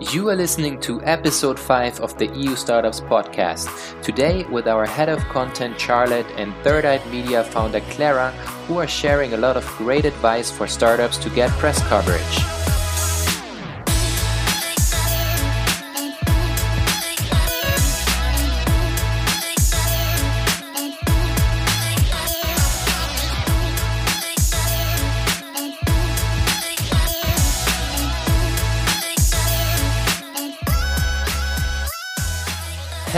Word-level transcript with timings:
You 0.00 0.30
are 0.30 0.34
listening 0.34 0.80
to 0.80 1.02
episode 1.02 1.58
5 1.58 2.00
of 2.00 2.16
the 2.16 2.26
EU 2.34 2.56
Startups 2.56 3.02
podcast. 3.02 3.68
Today, 4.02 4.44
with 4.44 4.66
our 4.66 4.86
head 4.86 5.10
of 5.10 5.18
content 5.24 5.78
Charlotte 5.78 6.24
and 6.38 6.54
Third 6.64 6.86
Eyed 6.86 7.06
Media 7.10 7.44
founder 7.44 7.80
Clara, 7.90 8.30
who 8.66 8.78
are 8.78 8.88
sharing 8.88 9.34
a 9.34 9.36
lot 9.36 9.58
of 9.58 9.66
great 9.76 10.06
advice 10.06 10.50
for 10.50 10.66
startups 10.66 11.18
to 11.18 11.28
get 11.28 11.50
press 11.58 11.86
coverage. 11.86 12.59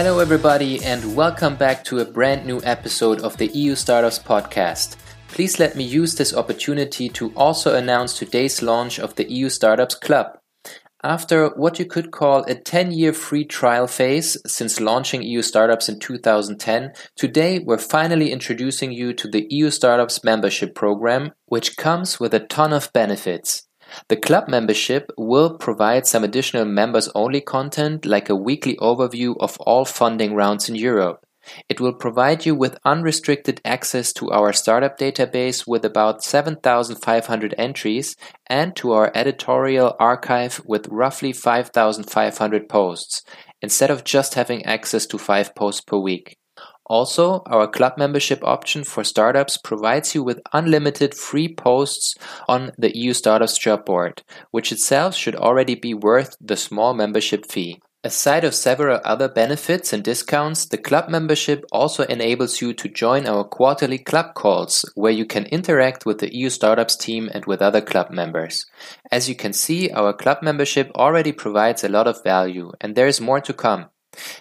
Hello, 0.04 0.18
everybody, 0.18 0.82
and 0.82 1.14
welcome 1.14 1.54
back 1.54 1.84
to 1.84 2.00
a 2.00 2.04
brand 2.04 2.44
new 2.44 2.60
episode 2.64 3.20
of 3.20 3.36
the 3.36 3.46
EU 3.46 3.76
Startups 3.76 4.18
Podcast. 4.18 4.96
Please 5.28 5.60
let 5.60 5.76
me 5.76 5.84
use 5.84 6.16
this 6.16 6.34
opportunity 6.34 7.08
to 7.10 7.32
also 7.36 7.76
announce 7.76 8.18
today's 8.18 8.62
launch 8.62 8.98
of 8.98 9.14
the 9.14 9.30
EU 9.30 9.48
Startups 9.48 9.94
Club. 9.94 10.36
After 11.04 11.50
what 11.50 11.78
you 11.78 11.84
could 11.84 12.10
call 12.10 12.42
a 12.48 12.56
10 12.56 12.90
year 12.90 13.12
free 13.12 13.44
trial 13.44 13.86
phase 13.86 14.36
since 14.44 14.80
launching 14.80 15.22
EU 15.22 15.40
Startups 15.40 15.88
in 15.88 16.00
2010, 16.00 16.94
today 17.14 17.60
we're 17.60 17.78
finally 17.78 18.32
introducing 18.32 18.90
you 18.90 19.12
to 19.12 19.28
the 19.28 19.46
EU 19.50 19.70
Startups 19.70 20.24
membership 20.24 20.74
program, 20.74 21.30
which 21.46 21.76
comes 21.76 22.18
with 22.18 22.34
a 22.34 22.40
ton 22.40 22.72
of 22.72 22.92
benefits. 22.92 23.68
The 24.08 24.16
club 24.16 24.48
membership 24.48 25.10
will 25.16 25.58
provide 25.58 26.06
some 26.06 26.24
additional 26.24 26.64
members-only 26.64 27.40
content 27.40 28.06
like 28.06 28.28
a 28.28 28.36
weekly 28.36 28.76
overview 28.76 29.34
of 29.40 29.58
all 29.60 29.84
funding 29.84 30.34
rounds 30.34 30.68
in 30.68 30.74
Europe. 30.74 31.24
It 31.68 31.80
will 31.80 31.94
provide 31.94 32.46
you 32.46 32.54
with 32.54 32.78
unrestricted 32.84 33.60
access 33.64 34.12
to 34.14 34.30
our 34.30 34.52
startup 34.52 34.96
database 34.96 35.66
with 35.66 35.84
about 35.84 36.22
7,500 36.22 37.54
entries 37.58 38.14
and 38.46 38.76
to 38.76 38.92
our 38.92 39.10
editorial 39.14 39.96
archive 39.98 40.62
with 40.64 40.86
roughly 40.88 41.32
5,500 41.32 42.68
posts, 42.68 43.22
instead 43.60 43.90
of 43.90 44.04
just 44.04 44.34
having 44.34 44.64
access 44.64 45.04
to 45.06 45.18
5 45.18 45.54
posts 45.56 45.80
per 45.80 45.98
week. 45.98 46.36
Also, 46.86 47.42
our 47.46 47.68
club 47.68 47.94
membership 47.96 48.42
option 48.42 48.84
for 48.84 49.04
startups 49.04 49.56
provides 49.56 50.14
you 50.14 50.22
with 50.22 50.40
unlimited 50.52 51.14
free 51.14 51.52
posts 51.54 52.14
on 52.48 52.72
the 52.76 52.96
EU 52.96 53.12
Startups 53.12 53.56
job 53.56 53.84
board, 53.84 54.22
which 54.50 54.72
itself 54.72 55.14
should 55.14 55.36
already 55.36 55.74
be 55.74 55.94
worth 55.94 56.36
the 56.40 56.56
small 56.56 56.92
membership 56.92 57.46
fee. 57.50 57.80
Aside 58.04 58.42
of 58.42 58.52
several 58.52 59.00
other 59.04 59.28
benefits 59.28 59.92
and 59.92 60.02
discounts, 60.02 60.66
the 60.66 60.76
club 60.76 61.08
membership 61.08 61.64
also 61.70 62.02
enables 62.02 62.60
you 62.60 62.74
to 62.74 62.88
join 62.88 63.28
our 63.28 63.44
quarterly 63.44 63.98
club 63.98 64.34
calls, 64.34 64.84
where 64.96 65.12
you 65.12 65.24
can 65.24 65.46
interact 65.46 66.04
with 66.04 66.18
the 66.18 66.34
EU 66.34 66.50
Startups 66.50 66.96
team 66.96 67.30
and 67.32 67.44
with 67.44 67.62
other 67.62 67.80
club 67.80 68.10
members. 68.10 68.66
As 69.12 69.28
you 69.28 69.36
can 69.36 69.52
see, 69.52 69.88
our 69.92 70.12
club 70.12 70.38
membership 70.42 70.90
already 70.96 71.30
provides 71.30 71.84
a 71.84 71.88
lot 71.88 72.08
of 72.08 72.24
value, 72.24 72.72
and 72.80 72.96
there 72.96 73.06
is 73.06 73.20
more 73.20 73.40
to 73.40 73.52
come. 73.52 73.86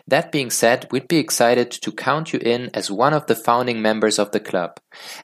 That 0.08 0.32
being 0.32 0.50
said, 0.50 0.88
we'd 0.92 1.08
be 1.08 1.18
excited 1.18 1.72
to 1.72 1.92
count 1.92 2.34
you 2.34 2.40
in 2.40 2.70
as 2.74 2.92
one 2.92 3.14
of 3.14 3.28
the 3.28 3.36
founding 3.36 3.82
members 3.82 4.20
of 4.20 4.32
the 4.32 4.40
club. 4.40 4.80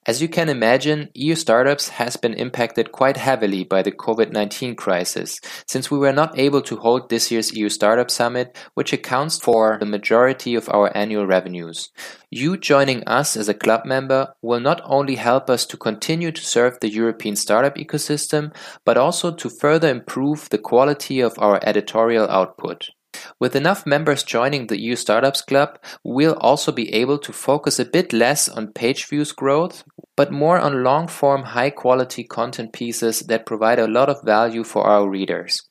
As 0.06 0.22
you 0.22 0.30
can 0.30 0.48
imagine, 0.48 1.09
EU 1.14 1.36
Startups 1.36 1.90
has 1.90 2.16
been 2.16 2.34
impacted 2.34 2.92
quite 2.92 3.18
heavily 3.18 3.64
by 3.64 3.81
the 3.81 3.92
COVID-19 3.92 4.78
crisis, 4.78 5.40
since 5.68 5.92
we 5.92 5.98
were 5.98 6.14
not 6.14 6.38
able 6.40 6.62
to 6.62 6.78
hold 6.78 7.09
this 7.09 7.31
year's 7.31 7.53
EU 7.56 7.68
Startup 7.68 8.09
Summit, 8.09 8.58
which 8.73 8.94
accounts 8.94 9.40
for 9.40 9.78
the 9.80 9.86
majority 9.86 10.56
of 10.56 10.70
our 10.70 10.95
annual 10.95 11.25
revenues. 11.25 11.90
You 12.31 12.58
joining 12.58 13.03
us 13.06 13.36
as 13.38 13.50
a 13.50 13.53
club 13.53 13.86
member 13.86 14.34
will 14.42 14.59
not 14.59 14.81
only 14.86 15.16
help 15.16 15.50
us 15.50 15.66
to 15.68 15.78
continue 15.78 16.31
to 16.31 16.46
serve 16.46 16.80
the 16.80 16.90
European 16.90 17.36
startup 17.36 17.75
ecosystem, 17.75 18.56
but 18.86 18.97
also 18.97 19.34
to 19.34 19.50
further 19.50 19.90
improve 19.90 20.50
the 20.50 20.57
quality 20.57 21.19
of 21.19 21.38
our 21.40 21.59
editorial 21.63 22.30
output. 22.30 22.90
With 23.39 23.55
enough 23.55 23.85
members 23.85 24.23
joining 24.23 24.67
the 24.67 24.79
EU 24.79 24.95
Startups 24.95 25.41
Club, 25.41 25.79
we'll 26.03 26.35
also 26.35 26.72
be 26.72 26.94
able 26.94 27.17
to 27.19 27.33
focus 27.33 27.79
a 27.79 27.85
bit 27.85 28.13
less 28.13 28.50
on 28.50 28.73
page 28.73 29.05
views 29.05 29.31
growth, 29.31 29.83
but 30.16 30.31
more 30.31 30.59
on 30.59 30.83
long 30.83 31.07
form, 31.07 31.44
high 31.44 31.69
quality 31.69 32.23
content 32.23 32.73
pieces 32.73 33.22
that 33.22 33.45
provide 33.45 33.79
a 33.79 33.88
lot 33.88 34.09
of 34.09 34.23
value 34.23 34.63
for 34.63 34.83
our 34.85 35.09
readers. 35.09 35.61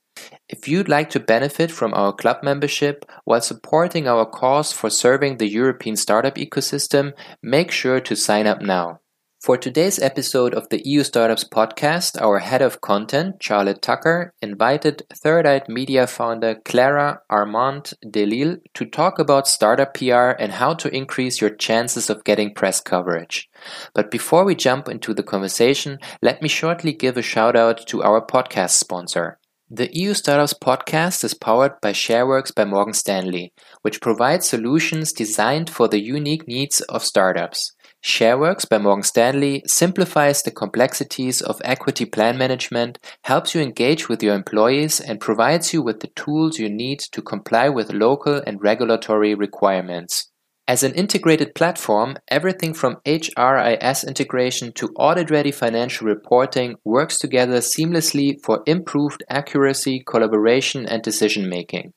If 0.48 0.68
you'd 0.68 0.88
like 0.88 1.10
to 1.10 1.20
benefit 1.20 1.70
from 1.70 1.92
our 1.94 2.12
club 2.12 2.38
membership 2.42 3.04
while 3.24 3.40
supporting 3.40 4.08
our 4.08 4.24
cause 4.24 4.72
for 4.72 4.90
serving 4.90 5.36
the 5.36 5.48
European 5.48 5.96
startup 5.96 6.36
ecosystem, 6.36 7.12
make 7.42 7.70
sure 7.70 8.00
to 8.00 8.16
sign 8.16 8.46
up 8.46 8.62
now. 8.62 9.00
For 9.46 9.56
today's 9.56 10.00
episode 10.00 10.54
of 10.54 10.68
the 10.70 10.82
EU 10.84 11.04
Startups 11.04 11.44
podcast, 11.44 12.20
our 12.20 12.40
head 12.40 12.62
of 12.62 12.80
content, 12.80 13.36
Charlotte 13.40 13.80
Tucker, 13.80 14.34
invited 14.42 15.04
Third 15.14 15.46
Eyed 15.46 15.68
Media 15.68 16.08
founder 16.08 16.56
Clara 16.64 17.20
Armand 17.30 17.92
Delille 18.04 18.58
to 18.74 18.84
talk 18.84 19.20
about 19.20 19.46
startup 19.46 19.94
PR 19.94 20.34
and 20.42 20.50
how 20.50 20.74
to 20.74 20.92
increase 20.92 21.40
your 21.40 21.50
chances 21.50 22.10
of 22.10 22.24
getting 22.24 22.54
press 22.54 22.80
coverage. 22.80 23.48
But 23.94 24.10
before 24.10 24.44
we 24.44 24.56
jump 24.56 24.88
into 24.88 25.14
the 25.14 25.22
conversation, 25.22 26.00
let 26.20 26.42
me 26.42 26.48
shortly 26.48 26.92
give 26.92 27.16
a 27.16 27.22
shout 27.22 27.54
out 27.54 27.86
to 27.86 28.02
our 28.02 28.26
podcast 28.26 28.70
sponsor. 28.70 29.38
The 29.70 29.90
EU 29.96 30.14
Startups 30.14 30.54
podcast 30.54 31.24
is 31.24 31.34
powered 31.34 31.80
by 31.80 31.92
Shareworks 31.92 32.54
by 32.54 32.64
Morgan 32.64 32.94
Stanley, 32.94 33.52
which 33.82 34.00
provides 34.00 34.48
solutions 34.48 35.12
designed 35.12 35.70
for 35.70 35.88
the 35.88 36.00
unique 36.00 36.46
needs 36.46 36.80
of 36.82 37.04
startups. 37.04 37.75
Shareworks 38.06 38.68
by 38.68 38.78
Morgan 38.78 39.02
Stanley 39.02 39.64
simplifies 39.66 40.40
the 40.40 40.52
complexities 40.52 41.42
of 41.42 41.60
equity 41.64 42.04
plan 42.04 42.38
management, 42.38 43.00
helps 43.24 43.52
you 43.52 43.60
engage 43.60 44.08
with 44.08 44.22
your 44.22 44.36
employees, 44.36 45.00
and 45.00 45.20
provides 45.20 45.74
you 45.74 45.82
with 45.82 45.98
the 45.98 46.12
tools 46.14 46.56
you 46.56 46.68
need 46.68 47.00
to 47.00 47.20
comply 47.20 47.68
with 47.68 47.92
local 47.92 48.40
and 48.46 48.62
regulatory 48.62 49.34
requirements. 49.34 50.30
As 50.68 50.84
an 50.84 50.94
integrated 50.94 51.56
platform, 51.56 52.16
everything 52.28 52.74
from 52.74 52.98
HRIS 53.04 54.06
integration 54.06 54.70
to 54.74 54.94
audit-ready 54.96 55.50
financial 55.50 56.06
reporting 56.06 56.76
works 56.84 57.18
together 57.18 57.58
seamlessly 57.58 58.36
for 58.44 58.62
improved 58.66 59.24
accuracy, 59.28 60.04
collaboration, 60.06 60.86
and 60.86 61.02
decision-making. 61.02 61.92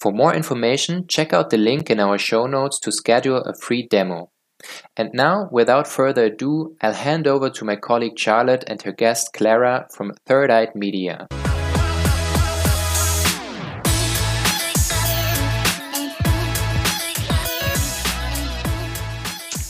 For 0.00 0.10
more 0.10 0.34
information, 0.34 1.06
check 1.06 1.32
out 1.32 1.50
the 1.50 1.56
link 1.56 1.88
in 1.88 2.00
our 2.00 2.18
show 2.18 2.46
notes 2.46 2.80
to 2.80 2.90
schedule 2.90 3.36
a 3.42 3.54
free 3.54 3.86
demo. 3.86 4.30
And 4.96 5.10
now, 5.12 5.48
without 5.50 5.88
further 5.88 6.24
ado, 6.24 6.76
I'll 6.80 6.92
hand 6.92 7.26
over 7.26 7.50
to 7.50 7.64
my 7.64 7.76
colleague 7.76 8.18
Charlotte 8.18 8.64
and 8.66 8.80
her 8.82 8.92
guest 8.92 9.32
Clara 9.32 9.86
from 9.90 10.14
Third 10.26 10.50
Eyed 10.50 10.74
Media. 10.74 11.26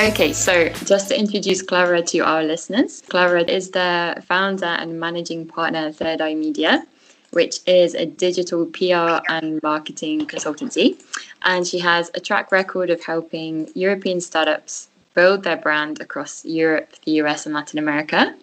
Okay, 0.02 0.32
so 0.32 0.68
just 0.84 1.10
to 1.10 1.18
introduce 1.18 1.62
Clara 1.62 2.02
to 2.02 2.18
our 2.20 2.42
listeners, 2.42 3.04
Clara 3.08 3.44
is 3.44 3.70
the 3.70 4.20
founder 4.26 4.66
and 4.66 4.98
managing 4.98 5.46
partner 5.46 5.86
of 5.86 5.96
Third 5.96 6.20
Eye 6.20 6.34
Media, 6.34 6.84
which 7.32 7.60
is 7.66 7.94
a 7.94 8.06
digital 8.06 8.66
PR 8.66 9.20
and 9.28 9.62
marketing 9.62 10.26
consultancy. 10.26 11.02
And 11.42 11.66
she 11.66 11.78
has 11.78 12.10
a 12.14 12.20
track 12.20 12.52
record 12.52 12.90
of 12.90 13.02
helping 13.02 13.68
European 13.74 14.20
startups 14.20 14.88
build 15.14 15.42
their 15.42 15.56
brand 15.56 16.00
across 16.00 16.44
Europe, 16.44 16.90
the 17.04 17.12
US, 17.22 17.46
and 17.46 17.54
Latin 17.54 17.78
America. 17.78 18.34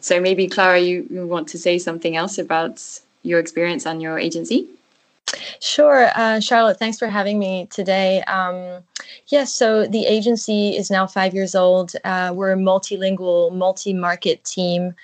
So 0.00 0.20
maybe, 0.20 0.46
Clara, 0.46 0.78
you, 0.78 1.06
want 1.10 1.48
to 1.48 1.58
say 1.58 1.78
something 1.78 2.16
else 2.16 2.38
about 2.38 2.82
your 3.22 3.40
experience 3.40 3.86
and 3.86 4.00
your 4.02 4.18
agency? 4.18 4.68
Sure, 5.60 6.10
uh, 6.14 6.38
Charlotte. 6.38 6.78
Thanks 6.78 6.98
for 6.98 7.08
having 7.08 7.38
me 7.38 7.66
today. 7.70 8.22
Um, 8.22 8.82
yes, 9.26 9.32
yeah, 9.32 9.44
so 9.44 9.86
the 9.86 10.06
agency 10.06 10.76
is 10.76 10.90
now 10.90 11.06
five 11.06 11.34
years 11.34 11.54
old. 11.54 11.92
Uh, 12.04 12.32
we're 12.34 12.52
a 12.52 12.56
multilingual, 12.56 13.52
multi-market 13.52 14.44
team 14.44 14.94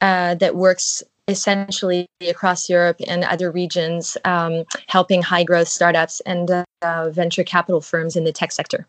uh, 0.00 0.36
that 0.36 0.54
works 0.54 1.02
essentially 1.28 2.06
across 2.28 2.68
Europe 2.68 2.96
and 3.06 3.24
other 3.24 3.50
regions, 3.50 4.16
um, 4.24 4.64
helping 4.88 5.22
high-growth 5.22 5.68
startups 5.68 6.20
and 6.20 6.64
uh, 6.82 7.10
venture 7.10 7.44
capital 7.44 7.80
firms 7.80 8.16
in 8.16 8.24
the 8.24 8.32
tech 8.32 8.52
sector. 8.52 8.86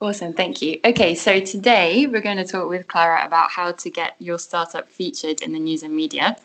Awesome, 0.00 0.32
thank 0.32 0.60
you. 0.60 0.80
Okay, 0.84 1.14
so 1.14 1.38
today 1.40 2.06
we're 2.06 2.20
going 2.20 2.36
to 2.36 2.44
talk 2.44 2.68
with 2.68 2.88
Clara 2.88 3.24
about 3.24 3.50
how 3.50 3.72
to 3.72 3.90
get 3.90 4.16
your 4.18 4.38
startup 4.38 4.88
featured 4.90 5.42
in 5.42 5.52
the 5.52 5.60
news 5.60 5.82
and 5.82 5.94
media. 5.94 6.36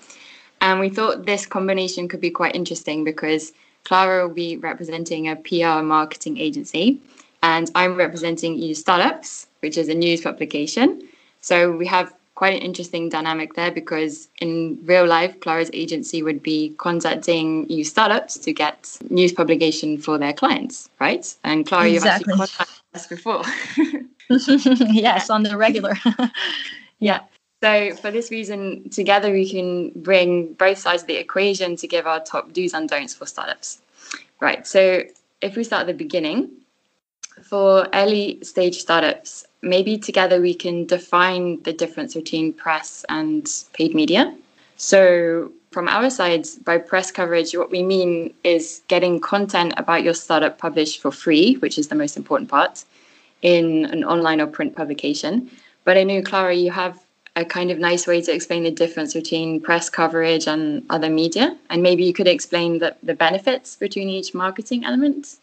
And 0.61 0.79
we 0.79 0.89
thought 0.89 1.25
this 1.25 1.45
combination 1.45 2.07
could 2.07 2.21
be 2.21 2.29
quite 2.29 2.55
interesting 2.55 3.03
because 3.03 3.53
Clara 3.83 4.27
will 4.27 4.33
be 4.33 4.57
representing 4.57 5.29
a 5.29 5.35
PR 5.35 5.81
marketing 5.81 6.37
agency, 6.37 7.01
and 7.41 7.71
I'm 7.73 7.95
representing 7.95 8.57
EU 8.57 8.73
Startups, 8.73 9.47
which 9.61 9.77
is 9.77 9.87
a 9.89 9.93
news 9.93 10.21
publication. 10.21 11.01
So 11.41 11.71
we 11.71 11.85
have 11.87 12.13
quite 12.37 12.53
an 12.53 12.61
interesting 12.61 13.09
dynamic 13.09 13.55
there 13.55 13.71
because 13.71 14.29
in 14.41 14.77
real 14.83 15.07
life, 15.07 15.39
Clara's 15.39 15.71
agency 15.73 16.21
would 16.21 16.43
be 16.43 16.69
contacting 16.77 17.67
EU 17.67 17.83
Startups 17.83 18.37
to 18.37 18.53
get 18.53 18.95
news 19.09 19.33
publication 19.33 19.97
for 19.97 20.19
their 20.19 20.33
clients, 20.33 20.87
right? 20.99 21.35
And 21.43 21.65
Clara, 21.65 21.89
exactly. 21.89 22.31
you've 22.31 22.39
actually 22.39 22.47
contacted 22.57 22.83
us 22.93 23.07
before. 23.07 23.41
yes, 24.93 25.29
on 25.35 25.41
the 25.41 25.57
regular. 25.57 25.95
yeah. 26.99 27.21
So 27.63 27.95
for 27.95 28.11
this 28.11 28.29
reason, 28.29 28.87
together 28.91 29.31
we 29.31 29.49
can 29.49 29.89
bring 29.95 30.53
both 30.53 30.77
sides 30.77 31.01
of 31.01 31.07
the 31.07 31.15
equation 31.15 31.75
to 31.77 31.87
give 31.87 32.05
our 32.05 32.19
top 32.19 32.53
do's 32.53 32.75
and 32.75 32.87
don'ts 32.87 33.15
for 33.15 33.25
startups. 33.25 33.81
Right. 34.39 34.67
So 34.67 35.01
if 35.41 35.55
we 35.55 35.63
start 35.63 35.81
at 35.81 35.87
the 35.87 35.95
beginning, 36.05 36.51
for 37.41 37.87
early 37.95 38.37
stage 38.43 38.77
startups, 38.77 39.46
maybe 39.61 39.97
together 39.97 40.41
we 40.41 40.53
can 40.53 40.85
define 40.85 41.61
the 41.63 41.73
difference 41.73 42.13
between 42.13 42.53
press 42.53 43.05
and 43.09 43.49
paid 43.73 43.93
media. 43.95 44.35
So, 44.77 45.51
from 45.71 45.87
our 45.87 46.09
side, 46.09 46.47
by 46.63 46.77
press 46.77 47.11
coverage, 47.11 47.55
what 47.55 47.71
we 47.71 47.83
mean 47.83 48.33
is 48.43 48.81
getting 48.87 49.19
content 49.19 49.73
about 49.77 50.03
your 50.03 50.13
startup 50.13 50.57
published 50.57 51.01
for 51.01 51.11
free, 51.11 51.55
which 51.55 51.77
is 51.77 51.89
the 51.89 51.95
most 51.95 52.15
important 52.15 52.49
part, 52.49 52.85
in 53.41 53.85
an 53.85 54.03
online 54.03 54.39
or 54.39 54.47
print 54.47 54.75
publication. 54.75 55.51
But 55.83 55.97
I 55.97 56.03
know, 56.03 56.21
Clara, 56.21 56.53
you 56.53 56.71
have 56.71 56.99
a 57.35 57.45
kind 57.45 57.69
of 57.69 57.77
nice 57.77 58.07
way 58.07 58.21
to 58.21 58.33
explain 58.33 58.63
the 58.63 58.71
difference 58.71 59.13
between 59.13 59.61
press 59.61 59.89
coverage 59.89 60.47
and 60.47 60.83
other 60.89 61.09
media. 61.09 61.55
And 61.69 61.83
maybe 61.83 62.03
you 62.03 62.13
could 62.13 62.27
explain 62.27 62.79
the, 62.79 62.95
the 63.03 63.13
benefits 63.13 63.75
between 63.75 64.09
each 64.09 64.33
marketing 64.33 64.85
element. 64.85 65.37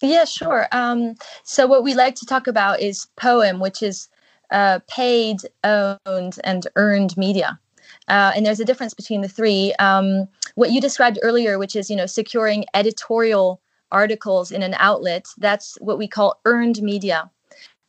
Yeah, 0.00 0.24
sure. 0.24 0.68
Um, 0.72 1.14
so 1.42 1.66
what 1.66 1.82
we 1.82 1.94
like 1.94 2.14
to 2.16 2.26
talk 2.26 2.46
about 2.46 2.80
is 2.80 3.08
POEM, 3.16 3.60
which 3.60 3.82
is 3.82 4.08
uh, 4.50 4.78
paid, 4.88 5.38
owned, 5.64 6.38
and 6.44 6.66
earned 6.76 7.16
media. 7.16 7.58
Uh, 8.06 8.32
and 8.34 8.46
there's 8.46 8.60
a 8.60 8.64
difference 8.64 8.94
between 8.94 9.22
the 9.22 9.28
three. 9.28 9.74
Um, 9.78 10.28
what 10.54 10.70
you 10.70 10.80
described 10.80 11.18
earlier, 11.22 11.58
which 11.58 11.74
is 11.74 11.90
you 11.90 11.96
know 11.96 12.06
securing 12.06 12.64
editorial 12.74 13.60
articles 13.90 14.52
in 14.52 14.62
an 14.62 14.74
outlet, 14.78 15.26
that's 15.38 15.76
what 15.80 15.98
we 15.98 16.06
call 16.06 16.40
earned 16.44 16.80
media. 16.80 17.30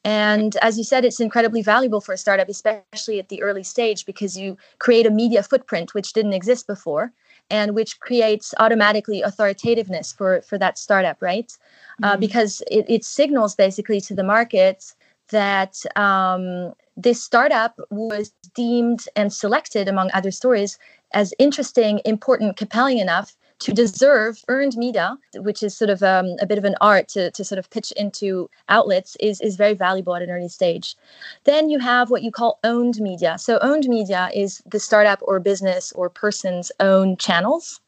And 0.06 0.56
as 0.62 0.78
you 0.78 0.84
said, 0.84 1.04
it's 1.06 1.20
incredibly 1.20 1.62
valuable 1.62 2.02
for 2.02 2.14
a 2.14 2.18
startup, 2.18 2.48
especially 2.48 3.20
at 3.20 3.30
the 3.30 3.44
early 3.44 3.64
stage, 3.64 4.06
because 4.06 4.38
you 4.38 4.58
create 4.80 5.06
a 5.06 5.12
media 5.12 5.44
footprint 5.44 5.94
which 5.94 6.14
didn't 6.14 6.34
exist 6.34 6.68
before 6.68 7.12
and 7.50 7.76
which 7.76 8.00
creates 8.00 8.54
automatically 8.60 9.22
authoritativeness 9.22 10.14
for, 10.16 10.42
for 10.42 10.58
that 10.58 10.78
startup, 10.78 11.22
right? 11.22 11.52
Uh, 12.02 12.06
mm-hmm. 12.06 12.14
Uh, 12.14 12.18
because 12.18 12.62
it, 12.70 12.86
it 12.88 13.04
signals 13.04 13.56
basically 13.56 14.02
to 14.02 14.16
the 14.16 14.24
market 14.24 14.94
that 15.30 15.78
um, 15.96 16.74
this 16.98 17.24
startup 17.24 17.80
was 17.90 18.32
deemed 18.56 19.06
and 19.16 19.32
selected 19.32 19.88
among 19.88 20.10
other 20.14 20.32
stories 20.32 20.78
as 21.14 21.34
interesting, 21.40 22.02
important, 22.06 22.58
compelling 22.58 23.00
enough 23.00 23.36
to 23.60 23.74
deserve 23.74 24.44
earned 24.48 24.78
media, 24.78 25.18
which 25.36 25.62
is 25.62 25.76
sort 25.76 25.90
of 25.90 26.02
um, 26.02 26.36
a 26.40 26.46
bit 26.46 26.58
of 26.58 26.64
an 26.64 26.76
art 26.82 27.08
to, 27.10 27.30
to 27.32 27.44
sort 27.44 27.60
of 27.60 27.70
pitch 27.70 27.92
into 27.94 28.50
outlets, 28.70 29.18
is, 29.20 29.42
is 29.42 29.56
very 29.56 29.74
valuable 29.74 30.16
at 30.16 30.22
an 30.22 30.30
early 30.30 30.48
stage. 30.48 30.96
Then 31.44 31.70
you 31.70 31.80
have 31.80 32.10
what 32.10 32.24
you 32.24 32.32
call 32.32 32.60
owned 32.64 33.00
media. 33.00 33.38
So, 33.38 33.60
owned 33.62 33.88
media 33.88 34.30
is 34.34 34.62
the 34.66 34.80
startup 34.80 35.20
or 35.22 35.40
business 35.40 35.92
or 35.94 36.10
person's 36.10 36.72
own 36.80 37.18
channels. 37.18 37.82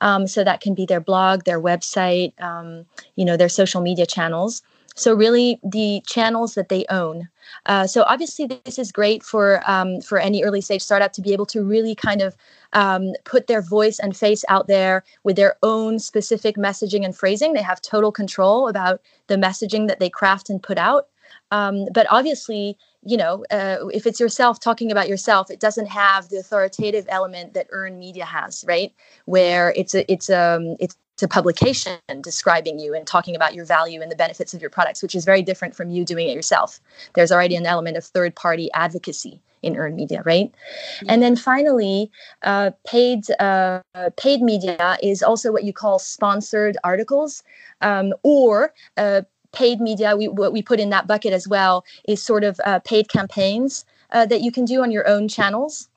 Um, 0.00 0.28
so 0.28 0.44
that 0.44 0.60
can 0.60 0.74
be 0.74 0.86
their 0.86 1.00
blog, 1.00 1.42
their 1.42 1.60
website, 1.60 2.40
um, 2.40 2.86
you 3.16 3.24
know, 3.24 3.36
their 3.36 3.48
social 3.48 3.80
media 3.80 4.06
channels. 4.06 4.62
So 4.96 5.14
really, 5.14 5.60
the 5.62 6.02
channels 6.06 6.54
that 6.54 6.70
they 6.70 6.86
own. 6.88 7.28
Uh, 7.66 7.86
so 7.86 8.02
obviously, 8.08 8.46
this 8.46 8.78
is 8.78 8.90
great 8.90 9.22
for 9.22 9.62
um, 9.70 10.00
for 10.00 10.18
any 10.18 10.42
early 10.42 10.62
stage 10.62 10.82
startup 10.82 11.12
to 11.12 11.22
be 11.22 11.32
able 11.34 11.46
to 11.46 11.62
really 11.62 11.94
kind 11.94 12.22
of 12.22 12.34
um, 12.72 13.12
put 13.24 13.46
their 13.46 13.60
voice 13.60 13.98
and 13.98 14.16
face 14.16 14.44
out 14.48 14.66
there 14.68 15.04
with 15.22 15.36
their 15.36 15.56
own 15.62 15.98
specific 15.98 16.56
messaging 16.56 17.04
and 17.04 17.14
phrasing. 17.14 17.52
They 17.52 17.62
have 17.62 17.80
total 17.82 18.10
control 18.10 18.68
about 18.68 19.02
the 19.26 19.36
messaging 19.36 19.86
that 19.88 20.00
they 20.00 20.10
craft 20.10 20.48
and 20.48 20.62
put 20.62 20.78
out. 20.78 21.08
Um, 21.50 21.86
but 21.92 22.06
obviously, 22.10 22.76
you 23.04 23.16
know, 23.16 23.44
uh, 23.50 23.86
if 23.92 24.06
it's 24.06 24.18
yourself 24.18 24.60
talking 24.60 24.90
about 24.90 25.08
yourself, 25.08 25.50
it 25.50 25.60
doesn't 25.60 25.86
have 25.86 26.28
the 26.28 26.38
authoritative 26.38 27.04
element 27.08 27.54
that 27.54 27.66
earned 27.70 27.98
media 27.98 28.24
has, 28.24 28.64
right? 28.66 28.92
Where 29.26 29.72
it's 29.76 29.94
a 29.94 30.10
it's 30.10 30.30
um 30.30 30.76
it's 30.80 30.96
to 31.16 31.26
publication 31.26 31.98
describing 32.20 32.78
you 32.78 32.94
and 32.94 33.06
talking 33.06 33.34
about 33.34 33.54
your 33.54 33.64
value 33.64 34.02
and 34.02 34.10
the 34.10 34.16
benefits 34.16 34.52
of 34.54 34.60
your 34.60 34.70
products, 34.70 35.02
which 35.02 35.14
is 35.14 35.24
very 35.24 35.42
different 35.42 35.74
from 35.74 35.90
you 35.90 36.04
doing 36.04 36.28
it 36.28 36.34
yourself. 36.34 36.80
There's 37.14 37.32
already 37.32 37.56
an 37.56 37.66
element 37.66 37.96
of 37.96 38.04
third 38.04 38.34
party 38.34 38.70
advocacy 38.74 39.40
in 39.62 39.76
earned 39.76 39.96
media, 39.96 40.22
right? 40.24 40.52
Mm-hmm. 40.52 41.06
And 41.08 41.22
then 41.22 41.36
finally, 41.36 42.10
uh, 42.42 42.70
paid 42.86 43.30
uh, 43.40 43.80
paid 44.16 44.42
media 44.42 44.96
is 45.02 45.22
also 45.22 45.52
what 45.52 45.64
you 45.64 45.72
call 45.72 45.98
sponsored 45.98 46.76
articles 46.84 47.42
um, 47.80 48.12
or 48.22 48.72
uh, 48.96 49.22
paid 49.52 49.80
media. 49.80 50.16
We, 50.16 50.28
what 50.28 50.52
we 50.52 50.62
put 50.62 50.80
in 50.80 50.90
that 50.90 51.06
bucket 51.06 51.32
as 51.32 51.48
well 51.48 51.84
is 52.06 52.22
sort 52.22 52.44
of 52.44 52.60
uh, 52.64 52.80
paid 52.80 53.08
campaigns 53.08 53.84
uh, 54.10 54.26
that 54.26 54.42
you 54.42 54.52
can 54.52 54.64
do 54.64 54.82
on 54.82 54.90
your 54.90 55.06
own 55.08 55.28
channels. 55.28 55.88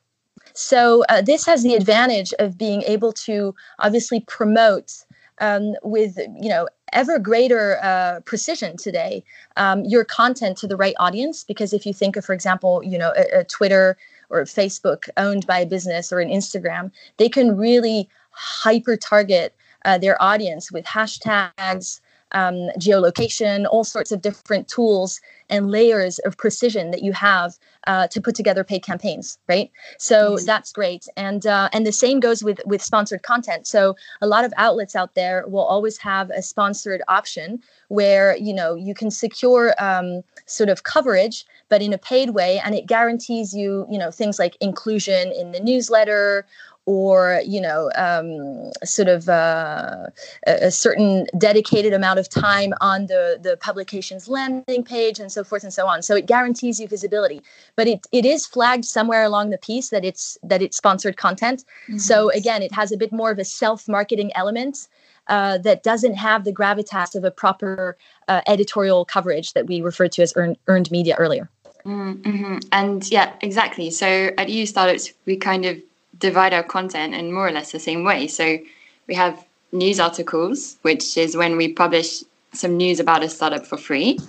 So 0.54 1.04
uh, 1.10 1.22
this 1.22 1.46
has 1.46 1.64
the 1.64 1.76
advantage 1.76 2.34
of 2.40 2.58
being 2.58 2.82
able 2.84 3.14
to 3.14 3.54
obviously 3.80 4.22
promote 4.22 5.06
um, 5.40 5.76
with 5.84 6.18
you 6.42 6.50
know 6.50 6.68
ever 6.94 7.20
greater 7.20 7.78
uh, 7.84 8.20
precision 8.22 8.76
today 8.78 9.24
um, 9.58 9.84
your 9.86 10.04
content 10.04 10.58
to 10.58 10.68
the 10.68 10.76
right 10.76 10.96
audience. 11.00 11.44
Because 11.44 11.74
if 11.74 11.86
you 11.86 11.94
think 11.94 12.16
of 12.16 12.26
for 12.26 12.34
example 12.34 12.82
you 12.84 12.98
know 12.98 13.14
a, 13.16 13.40
a 13.40 13.44
twitter 13.44 13.98
or 14.30 14.44
facebook 14.44 15.10
owned 15.18 15.46
by 15.48 15.60
a 15.60 15.66
business 15.66 16.12
or 16.12 16.20
an 16.20 16.30
instagram 16.30 16.92
they 17.18 17.30
can 17.30 17.58
really 17.58 18.08
hyper 18.32 18.96
target 18.96 19.56
uh, 19.86 19.98
their 19.98 20.22
audience 20.22 20.72
with 20.72 20.86
hashtags 20.86 22.00
um, 22.32 22.70
geolocation, 22.78 23.66
all 23.70 23.84
sorts 23.84 24.12
of 24.12 24.22
different 24.22 24.68
tools 24.68 25.20
and 25.50 25.72
layers 25.72 26.20
of 26.20 26.38
precision 26.38 26.92
that 26.92 27.02
you 27.02 27.12
have 27.12 27.58
uh, 27.88 28.08
to 28.08 28.22
put 28.22 28.36
together 28.36 28.64
paid 28.64 28.84
campaigns, 28.84 29.38
right? 29.48 29.72
So 29.98 30.34
yes. 30.34 30.46
that's 30.46 30.72
great, 30.72 31.08
and 31.18 31.46
uh, 31.46 31.70
and 31.74 31.86
the 31.86 31.92
same 31.92 32.20
goes 32.20 32.44
with 32.44 32.60
with 32.66 32.82
sponsored 32.82 33.24
content. 33.24 33.68
So 33.68 33.96
a 34.22 34.28
lot 34.28 34.46
of 34.46 34.54
outlets 34.58 34.96
out 34.96 35.16
there 35.16 35.48
will 35.48 35.64
always 35.64 35.98
have 35.98 36.30
a 36.30 36.42
sponsored 36.42 37.02
option 37.08 37.62
where 37.88 38.38
you 38.38 38.54
know 38.54 38.76
you 38.76 38.94
can 38.94 39.10
secure 39.10 39.74
um, 39.80 40.22
sort 40.46 40.70
of 40.70 40.84
coverage, 40.84 41.46
but 41.70 41.82
in 41.82 41.94
a 41.94 41.98
paid 41.98 42.32
way, 42.32 42.60
and 42.64 42.76
it 42.76 42.86
guarantees 42.86 43.54
you 43.54 43.88
you 43.90 43.98
know 43.98 44.12
things 44.12 44.38
like 44.38 44.56
inclusion 44.62 45.32
in 45.32 45.52
the 45.52 45.60
newsletter 45.60 46.46
or 46.90 47.40
you 47.46 47.62
know 47.62 47.92
um, 47.96 48.72
sort 48.84 49.08
of 49.08 49.30
uh, 49.30 50.08
a, 50.48 50.72
certain 50.72 51.28
dedicated 51.38 51.94
amount 51.94 52.18
of 52.18 52.28
time 52.28 52.74
on 52.82 53.06
the 53.06 53.38
the 53.40 53.56
publication's 53.58 54.28
landing 54.28 54.84
page 54.84 55.20
and 55.20 55.32
so 55.32 55.44
forth 55.44 55.64
and 55.64 55.72
so 55.72 55.86
on. 55.86 56.02
So 56.02 56.16
it 56.16 56.26
guarantees 56.26 56.80
you 56.80 56.88
visibility. 56.88 57.44
But 57.76 57.88
it, 57.88 58.08
it 58.12 58.26
is 58.26 58.48
flagged 58.48 58.86
somewhere 58.86 59.24
along 59.24 59.52
the 59.52 59.60
piece 59.60 59.90
that 59.90 60.04
it's 60.04 60.36
that 60.42 60.64
it's 60.64 60.78
sponsored 60.78 61.16
content. 61.18 61.60
Mm-hmm. 61.60 61.98
so 61.98 62.32
again 62.32 62.62
it 62.64 62.74
has 62.74 62.92
a 62.92 62.98
bit 62.98 63.12
more 63.12 63.32
of 63.32 63.40
a 63.40 63.46
self-marketing 63.46 64.32
element 64.36 64.88
uh, 65.28 65.58
that 65.60 65.84
doesn't 65.84 66.16
have 66.16 66.44
the 66.44 66.52
gravitas 66.52 67.16
of 67.16 67.24
a 67.24 67.32
proper 67.32 67.98
uh, 68.28 68.42
editorial 68.48 69.06
coverage 69.06 69.54
that 69.54 69.68
we 69.68 69.82
referred 69.82 70.12
to 70.14 70.22
as 70.24 70.34
earned, 70.36 70.58
earned 70.68 70.90
media 70.90 71.16
earlier. 71.20 71.50
Mm-hmm. 71.86 72.58
and 72.72 73.10
yeah 73.10 73.34
exactly. 73.42 73.90
So 73.90 74.08
at 74.38 74.50
eu 74.50 74.66
startups 74.66 75.14
we 75.26 75.38
kind 75.38 75.66
of 75.66 75.78
divide 76.20 76.54
our 76.54 76.64
content 76.64 77.16
in 77.16 77.32
more 77.32 77.48
or 77.48 77.52
less 77.52 77.72
the 77.72 77.80
same 77.80 78.04
way. 78.04 78.28
So 78.28 78.60
we 79.08 79.16
have 79.16 79.46
news 79.72 80.00
articles, 80.00 80.78
which 80.82 81.18
is 81.18 81.36
when 81.36 81.58
we 81.58 81.74
publish 81.74 82.24
some 82.54 82.78
news 82.78 83.00
about 83.00 83.24
a 83.24 83.30
startup 83.30 83.66
for 83.66 83.78
free. 83.78 84.20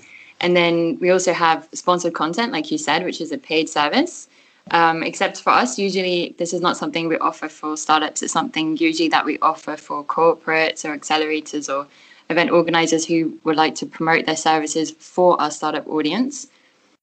And 0.40 0.56
then 0.56 0.98
we 1.00 1.10
also 1.10 1.32
have 1.32 1.68
sponsored 1.72 2.14
content, 2.14 2.52
like 2.52 2.70
you 2.70 2.78
said, 2.78 3.04
which 3.04 3.20
is 3.20 3.32
a 3.32 3.38
paid 3.38 3.68
service. 3.68 4.28
Um, 4.72 5.02
except 5.02 5.40
for 5.40 5.50
us, 5.50 5.78
usually 5.78 6.34
this 6.38 6.52
is 6.52 6.60
not 6.60 6.76
something 6.76 7.08
we 7.08 7.18
offer 7.18 7.48
for 7.48 7.76
startups. 7.76 8.22
It's 8.22 8.32
something 8.32 8.76
usually 8.76 9.08
that 9.08 9.24
we 9.24 9.38
offer 9.40 9.76
for 9.76 10.04
corporates 10.04 10.84
or 10.84 10.96
accelerators 10.96 11.72
or 11.74 11.86
event 12.28 12.50
organizers 12.50 13.04
who 13.04 13.38
would 13.44 13.56
like 13.56 13.74
to 13.76 13.86
promote 13.86 14.26
their 14.26 14.36
services 14.36 14.92
for 14.92 15.40
our 15.42 15.50
startup 15.50 15.86
audience. 15.88 16.46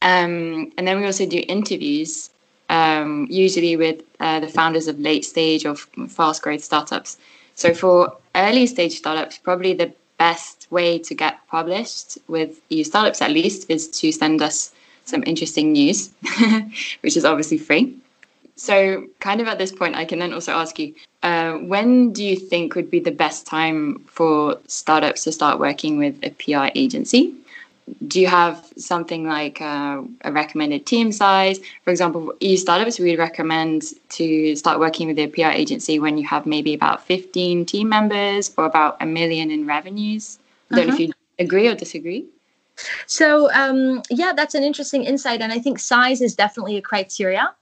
Um, 0.02 0.72
and 0.78 0.88
then 0.88 1.00
we 1.00 1.06
also 1.06 1.26
do 1.26 1.44
interviews 1.48 2.30
um, 2.70 3.28
usually 3.30 3.76
with 3.76 4.02
uh, 4.20 4.40
the 4.40 4.48
founders 4.48 4.88
of 4.88 5.00
late 5.00 5.26
stage 5.26 5.66
or 5.66 5.76
fast 5.76 6.42
growth 6.42 6.64
startups. 6.64 7.18
So 7.56 7.74
for 7.74 8.16
early 8.36 8.68
stage 8.68 8.98
startups, 8.98 9.38
probably 9.38 9.74
the 9.74 9.92
best 10.18 10.68
way 10.72 10.98
to 11.00 11.14
get 11.14 11.40
published 11.48 12.18
with 12.28 12.60
EU 12.70 12.84
startups 12.84 13.22
at 13.22 13.32
least 13.32 13.70
is 13.70 13.88
to 13.88 14.12
send 14.12 14.42
us 14.42 14.72
some 15.06 15.24
interesting 15.26 15.72
news, 15.72 16.12
which 17.02 17.16
is 17.16 17.24
obviously 17.26 17.58
free. 17.58 17.96
So, 18.56 19.08
kind 19.20 19.40
of 19.40 19.48
at 19.48 19.60
this 19.60 19.72
point, 19.72 19.96
I 19.96 20.04
can 20.04 20.18
then 20.18 20.34
also 20.34 20.52
ask 20.52 20.80
you 20.80 20.96
uh, 21.22 21.54
when 21.54 22.12
do 22.12 22.24
you 22.24 22.36
think 22.36 22.76
would 22.76 22.90
be 22.90 23.00
the 23.00 23.12
best 23.12 23.46
time 23.46 24.00
for 24.08 24.60
startups 24.68 25.24
to 25.26 25.32
start 25.32 25.60
working 25.60 25.98
with 25.98 26.18
a 26.24 26.32
PR 26.32 26.72
agency? 26.76 27.36
Do 28.08 28.20
you 28.20 28.28
have 28.28 28.66
something 28.78 29.26
like 29.26 29.62
uh, 29.62 30.02
a 30.22 30.32
recommended 30.32 30.86
team 30.86 31.12
size? 31.12 31.60
For 31.84 31.92
example, 31.92 32.34
EU 32.42 32.58
startups, 32.58 33.00
we 33.00 33.16
recommend 33.16 33.94
to 34.10 34.56
start 34.56 34.80
working 34.80 35.08
with 35.08 35.18
a 35.20 35.28
PR 35.28 35.48
agency 35.48 36.00
when 36.00 36.18
you 36.18 36.26
have 36.28 36.46
maybe 36.46 36.74
about 36.74 37.06
15 37.06 37.66
team 37.66 37.90
members 37.90 38.54
or 38.58 38.66
about 38.66 38.98
a 39.00 39.06
million 39.06 39.52
in 39.52 39.66
revenues. 39.66 40.38
I 40.72 40.76
don't 40.76 40.80
uh-huh. 40.80 40.88
know 40.88 40.94
if 40.94 41.10
uh-huh. 41.10 41.14
you 41.40 41.46
agree 41.46 41.68
or 41.68 41.76
disagree. 41.76 42.26
So 43.08 43.52
um, 43.54 44.04
yeah, 44.10 44.34
that's 44.36 44.54
an 44.54 44.64
interesting 44.64 45.04
insight, 45.04 45.42
and 45.42 45.52
I 45.52 45.60
think 45.60 45.80
size 45.80 46.22
is 46.22 46.36
definitely 46.36 46.78
a 46.78 46.82
criteria 46.82 47.54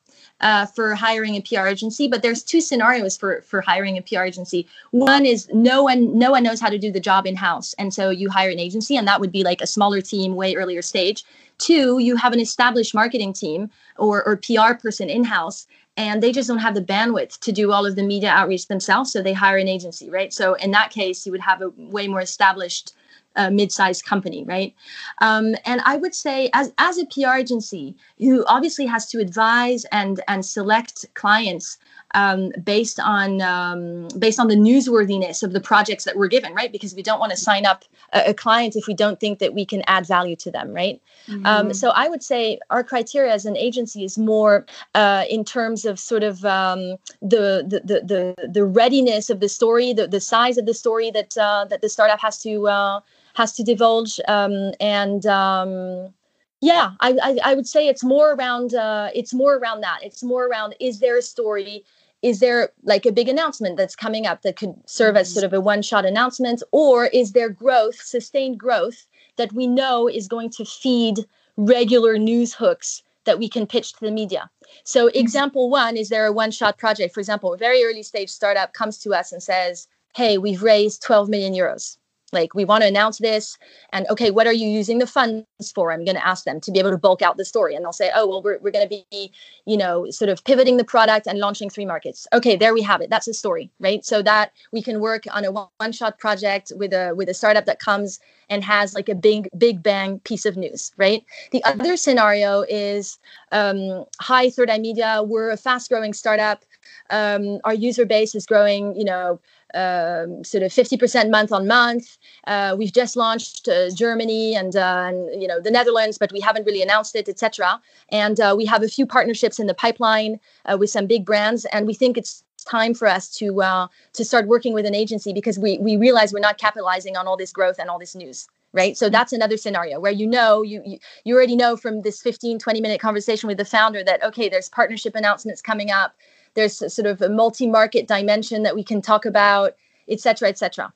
uh, 0.42 0.66
for 0.66 0.96
hiring 0.96 1.36
a 1.36 1.42
PR 1.42 1.68
agency. 1.68 2.08
But 2.08 2.22
there's 2.22 2.44
two 2.44 2.62
scenarios 2.62 3.18
for 3.18 3.42
for 3.42 3.62
hiring 3.62 3.98
a 3.98 4.02
PR 4.02 4.24
agency. 4.24 4.68
One 4.92 5.26
is 5.26 5.48
no 5.54 5.84
one 5.84 6.18
no 6.18 6.32
one 6.32 6.44
knows 6.44 6.60
how 6.60 6.70
to 6.70 6.78
do 6.78 6.92
the 6.92 7.00
job 7.00 7.26
in 7.26 7.36
house, 7.36 7.74
and 7.78 7.94
so 7.94 8.10
you 8.10 8.30
hire 8.30 8.50
an 8.50 8.60
agency, 8.60 8.96
and 8.98 9.08
that 9.08 9.20
would 9.20 9.32
be 9.32 9.44
like 9.44 9.62
a 9.62 9.68
smaller 9.68 10.02
team, 10.02 10.36
way 10.36 10.56
earlier 10.56 10.82
stage. 10.82 11.24
Two, 11.58 12.00
you 12.00 12.18
have 12.18 12.34
an 12.34 12.40
established 12.40 12.94
marketing 12.94 13.34
team 13.34 13.70
or 13.98 14.24
or 14.24 14.38
PR 14.38 14.74
person 14.74 15.10
in 15.10 15.24
house, 15.24 15.68
and 15.98 16.22
they 16.22 16.32
just 16.32 16.50
don't 16.50 16.58
have 16.58 16.76
the 16.76 16.82
bandwidth 16.82 17.40
to 17.40 17.52
do 17.52 17.72
all 17.72 17.86
of 17.86 17.96
the 17.96 18.04
media 18.04 18.30
outreach 18.30 18.68
themselves, 18.68 19.12
so 19.12 19.22
they 19.22 19.34
hire 19.34 19.58
an 19.58 19.70
agency, 19.70 20.10
right? 20.10 20.34
So 20.34 20.56
in 20.56 20.72
that 20.72 20.92
case, 20.92 21.26
you 21.26 21.32
would 21.32 21.42
have 21.42 21.62
a 21.62 21.70
way 21.78 22.08
more 22.08 22.22
established 22.22 22.94
a 23.36 23.52
mid-sized 23.52 24.06
company, 24.06 24.44
right? 24.46 24.74
Um, 25.22 25.56
and 25.66 25.82
I 25.86 25.98
would 25.98 26.16
say, 26.16 26.50
as 26.54 26.74
as 26.78 26.98
a 26.98 27.06
PR 27.06 27.36
agency 27.38 27.96
who 28.20 28.46
obviously 28.48 28.86
has 28.86 29.06
to 29.08 29.20
advise 29.20 29.86
and 29.92 30.22
and 30.28 30.46
select 30.46 31.06
clients 31.14 31.78
um, 32.16 32.52
based 32.64 33.00
on 33.00 33.42
um, 33.42 34.08
based 34.18 34.40
on 34.40 34.48
the 34.48 34.56
newsworthiness 34.56 35.44
of 35.44 35.52
the 35.52 35.60
projects 35.60 36.06
that 36.06 36.16
we're 36.16 36.28
given, 36.28 36.54
right? 36.54 36.72
Because 36.72 36.96
we 36.96 37.04
don't 37.04 37.20
want 37.20 37.32
to 37.32 37.38
sign 37.38 37.66
up 37.66 37.84
a, 38.14 38.30
a, 38.30 38.34
client 38.34 38.76
if 38.76 38.88
we 38.88 38.94
don't 38.94 39.20
think 39.20 39.40
that 39.40 39.54
we 39.54 39.66
can 39.66 39.84
add 39.88 40.08
value 40.08 40.36
to 40.38 40.50
them, 40.50 40.74
right? 40.74 41.02
Mm-hmm. 41.28 41.46
Um, 41.46 41.74
so 41.74 41.90
I 41.90 42.08
would 42.08 42.24
say 42.24 42.60
our 42.70 42.84
criteria 42.84 43.34
as 43.34 43.46
an 43.46 43.58
agency 43.58 44.06
is 44.06 44.18
more 44.18 44.66
uh, 44.94 45.26
in 45.30 45.44
terms 45.44 45.86
of 45.86 46.00
sort 46.00 46.24
of 46.24 46.46
um, 46.46 46.96
the, 47.22 47.66
the, 47.68 47.82
the 47.84 48.36
the 48.38 48.48
the 48.48 48.66
readiness 48.66 49.30
of 49.30 49.42
the 49.42 49.50
story, 49.50 49.92
the 49.92 50.08
the 50.08 50.22
size 50.22 50.58
of 50.58 50.66
the 50.66 50.74
story 50.74 51.12
that 51.12 51.38
uh, 51.38 51.66
that 51.66 51.82
the 51.82 51.90
startup 51.90 52.22
has 52.22 52.38
to 52.44 52.68
uh, 52.70 53.02
has 53.36 53.54
to 53.54 53.64
divulge 53.64 54.20
um, 54.28 54.72
and 54.80 55.26
um, 55.26 56.14
yeah 56.62 56.92
I, 57.00 57.18
I, 57.22 57.52
I 57.52 57.56
would 57.56 57.68
say 57.68 57.88
it's 57.88 58.04
more 58.04 58.34
around 58.34 58.74
uh, 58.74 59.10
it's 59.14 59.34
more 59.34 59.56
around 59.56 59.82
that. 59.82 60.00
It's 60.04 60.24
more 60.24 60.46
around 60.46 60.76
is 60.80 61.00
there 61.00 61.18
a 61.18 61.22
story? 61.22 61.84
Is 62.22 62.40
there 62.40 62.70
like 62.84 63.06
a 63.06 63.12
big 63.12 63.30
announcement 63.30 63.78
that's 63.78 63.96
coming 63.96 64.26
up 64.26 64.42
that 64.42 64.56
could 64.56 64.74
serve 64.86 65.16
as 65.16 65.28
mm-hmm. 65.28 65.34
sort 65.34 65.46
of 65.46 65.54
a 65.54 65.62
one 65.62 65.82
shot 65.82 66.06
announcement? 66.06 66.64
Or 66.72 67.06
is 67.08 67.34
there 67.34 67.50
growth 67.50 68.02
sustained 68.02 68.58
growth 68.58 69.06
that 69.36 69.54
we 69.54 69.68
know 69.68 70.08
is 70.08 70.28
going 70.28 70.50
to 70.52 70.66
feed 70.66 71.20
regular 71.58 72.18
news 72.18 72.54
hooks 72.54 73.04
that 73.26 73.38
we 73.38 73.48
can 73.50 73.68
pitch 73.68 73.94
to 73.94 74.00
the 74.02 74.12
media? 74.12 74.50
So 74.86 75.08
mm-hmm. 75.08 75.20
example 75.20 75.70
one 75.70 75.98
is 75.98 76.10
there 76.10 76.26
a 76.26 76.32
one 76.32 76.52
shot 76.52 76.78
project? 76.78 77.14
For 77.14 77.20
example 77.20 77.54
a 77.54 77.58
very 77.58 77.84
early 77.84 78.04
stage 78.04 78.30
startup 78.30 78.74
comes 78.74 78.98
to 79.00 79.14
us 79.14 79.32
and 79.32 79.44
says 79.44 79.88
hey 80.16 80.38
we've 80.38 80.64
raised 80.64 81.04
12 81.04 81.30
million 81.30 81.54
euros 81.54 81.98
like 82.32 82.54
we 82.54 82.66
want 82.66 82.82
to 82.82 82.88
announce 82.88 83.20
this 83.20 83.58
and 83.92 84.06
okay 84.10 84.32
what 84.32 84.48
are 84.48 84.54
you 84.54 84.68
using 84.68 85.00
the 85.00 85.08
funds 85.08 85.46
for? 85.74 85.92
I'm 85.92 86.04
going 86.04 86.16
to 86.16 86.28
ask 86.28 86.44
them 86.44 86.60
to 86.62 86.72
be 86.72 86.80
able 86.80 86.92
to 86.92 86.98
bulk 86.98 87.22
out 87.22 87.38
the 87.38 87.46
story 87.46 87.76
and 87.76 87.86
they'll 87.86 87.94
say 87.94 88.12
oh 88.16 88.28
well 88.28 88.42
we're, 88.42 88.58
we're 88.60 88.72
going 88.72 88.88
to 88.88 89.06
be 89.10 89.32
you 89.66 89.78
know 89.78 90.10
sort 90.10 90.30
of 90.30 90.44
pivoting 90.44 90.78
the 90.78 90.84
product 90.84 91.28
and 91.28 91.40
launching 91.40 91.70
three 91.70 91.86
markets. 91.86 92.28
Okay 92.34 92.56
there 92.56 92.74
we 92.74 92.82
have 92.82 93.02
it. 93.02 93.10
That's 93.10 93.28
a 93.28 93.34
story 93.34 93.72
right? 93.80 94.04
So 94.04 94.22
that 94.24 94.52
we 94.72 94.82
can 94.82 95.00
work 95.00 95.24
on 95.32 95.46
a 95.46 95.52
one 95.52 95.92
shot 95.92 96.20
project 96.20 96.72
with 96.76 96.94
a 96.94 97.14
with 97.16 97.30
a 97.30 97.34
startup 97.34 97.66
that 97.66 97.80
comes 97.80 98.20
and 98.50 98.64
has 98.64 98.94
like 98.94 99.10
a 99.10 99.16
big 99.16 99.50
big 99.58 99.82
bang 99.82 100.20
piece 100.20 100.46
of 100.46 100.58
news 100.58 100.92
right? 100.98 101.24
The 101.52 101.64
other 101.64 101.98
scenario 101.98 102.62
is 102.64 103.20
um, 103.52 104.06
hi 104.20 104.50
third 104.50 104.70
eye 104.70 104.80
media. 104.80 105.22
We're 105.24 105.52
a 105.52 105.58
fast 105.58 105.90
growing 105.90 106.14
startup. 106.14 106.66
Um, 107.10 107.60
our 107.64 107.74
user 107.74 108.06
base 108.06 108.36
is 108.36 108.46
growing 108.46 108.96
you 108.96 109.06
know 109.06 109.40
um, 109.76 110.44
sort 110.44 110.64
of 110.64 110.72
50% 110.72 111.30
month 111.30 111.52
on 111.52 111.68
month. 111.68 112.18
Uh, 112.48 112.76
we've 112.78 112.94
just 112.94 113.16
launched 113.16 113.68
uh, 113.68 113.90
Germany 113.92 114.56
and, 114.56 114.76
uh, 114.76 115.06
and, 115.10 115.42
you 115.42 115.48
know 115.48 115.60
the 115.60 115.72
Netherlands, 115.72 116.18
but 116.18 116.32
we 116.32 116.40
haven't 116.40 116.66
really 116.66 116.82
announced 116.82 117.16
it, 117.16 117.28
etc. 117.30 117.82
And 118.10 118.40
uh, 118.40 118.56
we 118.58 118.66
have 118.66 118.84
a 118.84 118.88
few 118.88 119.06
partnerships 119.06 119.60
in 119.60 119.68
the 119.68 119.74
pipeline 119.74 120.40
uh, 120.66 120.78
with 120.80 120.90
some 120.90 121.06
big 121.06 121.26
brands, 121.26 121.66
and 121.66 121.86
we 121.86 121.94
think 121.94 122.18
it's 122.18 122.44
time 122.66 122.94
for 122.94 123.08
us 123.08 123.30
to 123.38 123.62
uh, 123.62 123.88
to 124.14 124.26
start 124.26 124.48
working 124.48 124.74
with 124.74 124.86
an 124.86 124.96
agency 124.96 125.34
because 125.34 125.58
we 125.60 125.78
we 125.80 125.98
realize 125.98 126.34
we're 126.34 126.40
not 126.40 126.58
capitalizing 126.58 127.16
on 127.16 127.28
all 127.28 127.38
this 127.38 127.52
growth 127.52 127.78
and 127.80 127.90
all 127.90 128.00
this 128.00 128.16
news 128.16 128.48
right 128.74 128.98
so 128.98 129.10
that's 129.10 129.32
another 129.32 129.56
scenario 129.56 130.00
where 130.00 130.12
you 130.12 130.28
know 130.28 130.62
you, 130.62 130.82
you 130.86 130.98
you 131.24 131.36
already 131.36 131.56
know 131.56 131.78
from 131.78 132.02
this 132.02 132.22
15 132.22 132.60
20 132.60 132.82
minute 132.82 133.00
conversation 133.00 133.48
with 133.48 133.58
the 133.58 133.66
founder 133.66 134.04
that 134.04 134.24
okay 134.24 134.50
there's 134.50 134.70
partnership 134.70 135.16
announcements 135.16 135.62
coming 135.62 135.92
up 135.92 136.16
there's 136.56 136.78
sort 136.94 137.06
of 137.06 137.22
a 137.22 137.30
multi-market 137.30 138.08
dimension 138.08 138.64
that 138.64 138.76
we 138.76 138.84
can 138.84 139.02
talk 139.02 139.26
about 139.26 139.76
etc 140.10 140.50
etc 140.50 140.92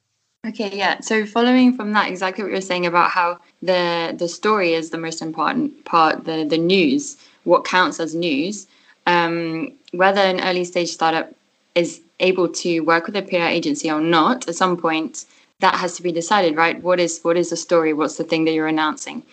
okay 0.48 0.70
yeah. 0.76 1.00
So 1.02 1.26
following 1.26 1.74
from 1.74 1.92
that 1.94 2.10
exactly 2.10 2.44
what 2.44 2.52
you're 2.52 2.62
saying 2.62 2.86
about 2.86 3.12
how 3.12 3.40
the 3.62 4.16
the 4.18 4.28
story 4.28 4.74
is 4.74 4.90
the 4.90 4.98
most 4.98 5.22
important 5.22 5.86
part 5.86 6.26
the 6.26 6.46
the 6.46 6.58
news 6.58 7.18
what 7.44 7.66
counts 7.66 8.00
as 8.00 8.16
news 8.16 8.68
um, 9.06 9.72
whether 9.92 10.22
an 10.22 10.40
early 10.42 10.64
stage 10.64 10.90
startup 10.90 11.34
is 11.76 12.02
able 12.20 12.48
to 12.48 12.82
work 12.82 13.08
with 13.08 13.16
a 13.16 13.22
PR 13.22 13.48
agency 13.60 13.90
or 13.90 14.02
not 14.02 14.48
at 14.48 14.56
some 14.56 14.78
point 14.78 15.26
that 15.60 15.76
has 15.76 15.96
to 15.98 16.04
be 16.04 16.12
decided 16.12 16.56
right? 16.56 16.82
What 16.84 17.00
is 17.00 17.20
what 17.22 17.38
is 17.38 17.50
the 17.50 17.58
story? 17.58 17.94
What's 17.94 18.18
the 18.18 18.24
thing 18.24 18.46
that 18.46 18.54
you're 18.54 18.68
announcing? 18.68 19.24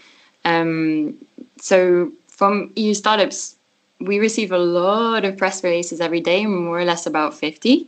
Um, 0.45 1.16
so 1.59 2.12
from 2.28 2.71
eu 2.76 2.95
startups 2.95 3.55
we 4.00 4.18
receive 4.18 4.52
a 4.52 4.58
lot 4.58 5.24
of 5.24 5.36
press 5.36 5.62
releases 5.64 6.00
every 6.00 6.20
day, 6.20 6.46
more 6.46 6.80
or 6.80 6.84
less 6.84 7.06
about 7.06 7.34
50. 7.34 7.86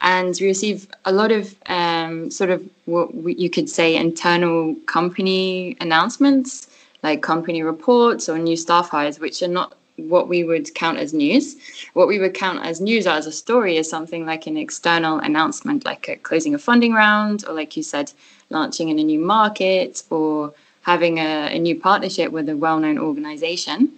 And 0.00 0.36
we 0.40 0.48
receive 0.48 0.88
a 1.04 1.12
lot 1.12 1.30
of 1.30 1.54
um, 1.66 2.30
sort 2.30 2.50
of 2.50 2.68
what 2.86 3.14
we, 3.14 3.34
you 3.34 3.48
could 3.48 3.68
say 3.68 3.94
internal 3.94 4.74
company 4.86 5.76
announcements, 5.80 6.68
like 7.02 7.22
company 7.22 7.62
reports 7.62 8.28
or 8.28 8.38
new 8.38 8.56
staff 8.56 8.88
hires, 8.88 9.20
which 9.20 9.42
are 9.42 9.48
not 9.48 9.74
what 9.96 10.26
we 10.26 10.42
would 10.42 10.74
count 10.74 10.98
as 10.98 11.12
news. 11.12 11.56
What 11.92 12.08
we 12.08 12.18
would 12.18 12.34
count 12.34 12.64
as 12.64 12.80
news 12.80 13.06
as 13.06 13.26
a 13.26 13.32
story 13.32 13.76
is 13.76 13.88
something 13.88 14.26
like 14.26 14.46
an 14.46 14.56
external 14.56 15.18
announcement, 15.18 15.84
like 15.84 16.08
a 16.08 16.16
closing 16.16 16.54
a 16.54 16.58
funding 16.58 16.94
round, 16.94 17.44
or 17.46 17.54
like 17.54 17.76
you 17.76 17.82
said, 17.82 18.10
launching 18.50 18.88
in 18.88 18.98
a 18.98 19.04
new 19.04 19.20
market, 19.20 20.02
or 20.10 20.52
having 20.80 21.18
a, 21.18 21.54
a 21.54 21.58
new 21.58 21.78
partnership 21.78 22.32
with 22.32 22.48
a 22.48 22.56
well 22.56 22.80
known 22.80 22.98
organization. 22.98 23.92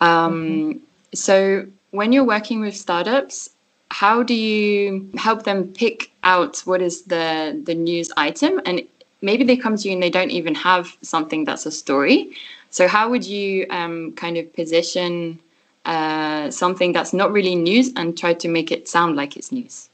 Um, 0.00 0.44
mm-hmm 0.44 0.78
so 1.14 1.66
when 1.90 2.12
you're 2.12 2.24
working 2.24 2.60
with 2.60 2.76
startups, 2.76 3.50
how 3.90 4.22
do 4.22 4.34
you 4.34 5.10
help 5.16 5.44
them 5.44 5.72
pick 5.72 6.10
out 6.22 6.58
what 6.60 6.82
is 6.82 7.02
the 7.02 7.60
the 7.64 7.74
news 7.74 8.12
item 8.16 8.60
and 8.66 8.82
maybe 9.22 9.44
they 9.44 9.56
come 9.56 9.76
to 9.76 9.88
you 9.88 9.94
and 9.94 10.02
they 10.02 10.10
don't 10.10 10.30
even 10.30 10.54
have 10.54 10.96
something 11.02 11.44
that's 11.44 11.64
a 11.66 11.70
story 11.70 12.30
so 12.70 12.86
how 12.86 13.08
would 13.08 13.24
you 13.24 13.66
um, 13.70 14.12
kind 14.12 14.36
of 14.36 14.52
position 14.52 15.38
uh, 15.86 16.50
something 16.50 16.92
that's 16.92 17.14
not 17.14 17.32
really 17.32 17.54
news 17.54 17.90
and 17.96 18.18
try 18.18 18.34
to 18.34 18.48
make 18.48 18.70
it 18.70 18.86
sound 18.88 19.16
like 19.16 19.36
it's 19.36 19.50
news 19.50 19.88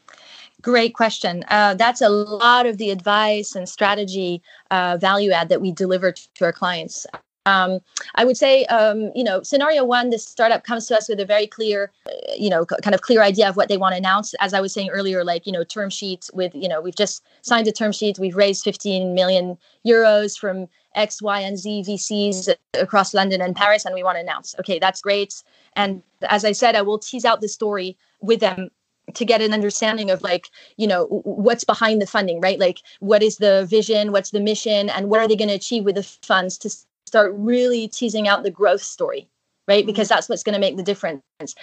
Great 0.62 0.94
question. 0.94 1.44
Uh, 1.48 1.74
that's 1.74 2.00
a 2.00 2.08
lot 2.08 2.64
of 2.64 2.78
the 2.78 2.90
advice 2.90 3.54
and 3.54 3.68
strategy 3.68 4.40
uh, 4.70 4.96
value 4.98 5.30
add 5.30 5.50
that 5.50 5.60
we 5.60 5.70
deliver 5.70 6.10
to 6.10 6.44
our 6.44 6.54
clients. 6.54 7.06
Um, 7.46 7.80
I 8.14 8.24
would 8.24 8.36
say, 8.36 8.64
um, 8.66 9.10
you 9.14 9.22
know, 9.22 9.42
scenario 9.42 9.84
one, 9.84 10.10
this 10.10 10.24
startup 10.24 10.64
comes 10.64 10.86
to 10.86 10.96
us 10.96 11.08
with 11.08 11.20
a 11.20 11.26
very 11.26 11.46
clear, 11.46 11.92
uh, 12.06 12.10
you 12.36 12.48
know, 12.48 12.64
kind 12.64 12.94
of 12.94 13.02
clear 13.02 13.22
idea 13.22 13.48
of 13.48 13.56
what 13.56 13.68
they 13.68 13.76
want 13.76 13.92
to 13.92 13.98
announce. 13.98 14.34
As 14.40 14.54
I 14.54 14.60
was 14.60 14.72
saying 14.72 14.90
earlier, 14.90 15.24
like, 15.24 15.46
you 15.46 15.52
know, 15.52 15.64
term 15.64 15.90
sheets 15.90 16.30
with, 16.32 16.54
you 16.54 16.68
know, 16.68 16.80
we've 16.80 16.96
just 16.96 17.22
signed 17.42 17.68
a 17.68 17.72
term 17.72 17.92
sheet. 17.92 18.18
We've 18.18 18.36
raised 18.36 18.64
15 18.64 19.14
million 19.14 19.58
euros 19.86 20.38
from 20.38 20.68
X, 20.94 21.20
Y, 21.20 21.40
and 21.40 21.58
Z 21.58 21.84
VCs 21.86 22.54
across 22.74 23.14
London 23.14 23.40
and 23.40 23.54
Paris, 23.54 23.84
and 23.84 23.94
we 23.94 24.02
want 24.02 24.16
to 24.16 24.20
announce. 24.20 24.54
Okay, 24.60 24.78
that's 24.78 25.00
great. 25.00 25.42
And 25.76 26.02
as 26.28 26.44
I 26.44 26.52
said, 26.52 26.76
I 26.76 26.82
will 26.82 26.98
tease 26.98 27.24
out 27.24 27.40
the 27.40 27.48
story 27.48 27.96
with 28.20 28.40
them 28.40 28.70
to 29.12 29.24
get 29.24 29.42
an 29.42 29.52
understanding 29.52 30.10
of 30.10 30.22
like 30.22 30.48
you 30.78 30.86
know 30.86 31.04
what's 31.24 31.62
behind 31.62 32.00
the 32.00 32.06
funding 32.06 32.40
right 32.40 32.58
like 32.58 32.80
what 33.00 33.22
is 33.22 33.36
the 33.36 33.66
vision 33.68 34.12
what's 34.12 34.30
the 34.30 34.40
mission 34.40 34.88
and 34.88 35.10
what 35.10 35.20
are 35.20 35.28
they 35.28 35.36
going 35.36 35.48
to 35.48 35.54
achieve 35.54 35.84
with 35.84 35.96
the 35.96 36.02
funds 36.02 36.56
to 36.56 36.70
start 37.14 37.32
really 37.36 37.86
teasing 37.86 38.26
out 38.26 38.42
the 38.42 38.50
growth 38.50 38.82
story 38.82 39.28
right? 39.66 39.78
Mm-hmm. 39.78 39.86
because 39.86 40.08
that's 40.08 40.28
what's 40.28 40.42
going 40.42 40.54
to 40.54 40.60
make 40.60 40.76
the 40.76 40.82
difference. 40.82 41.22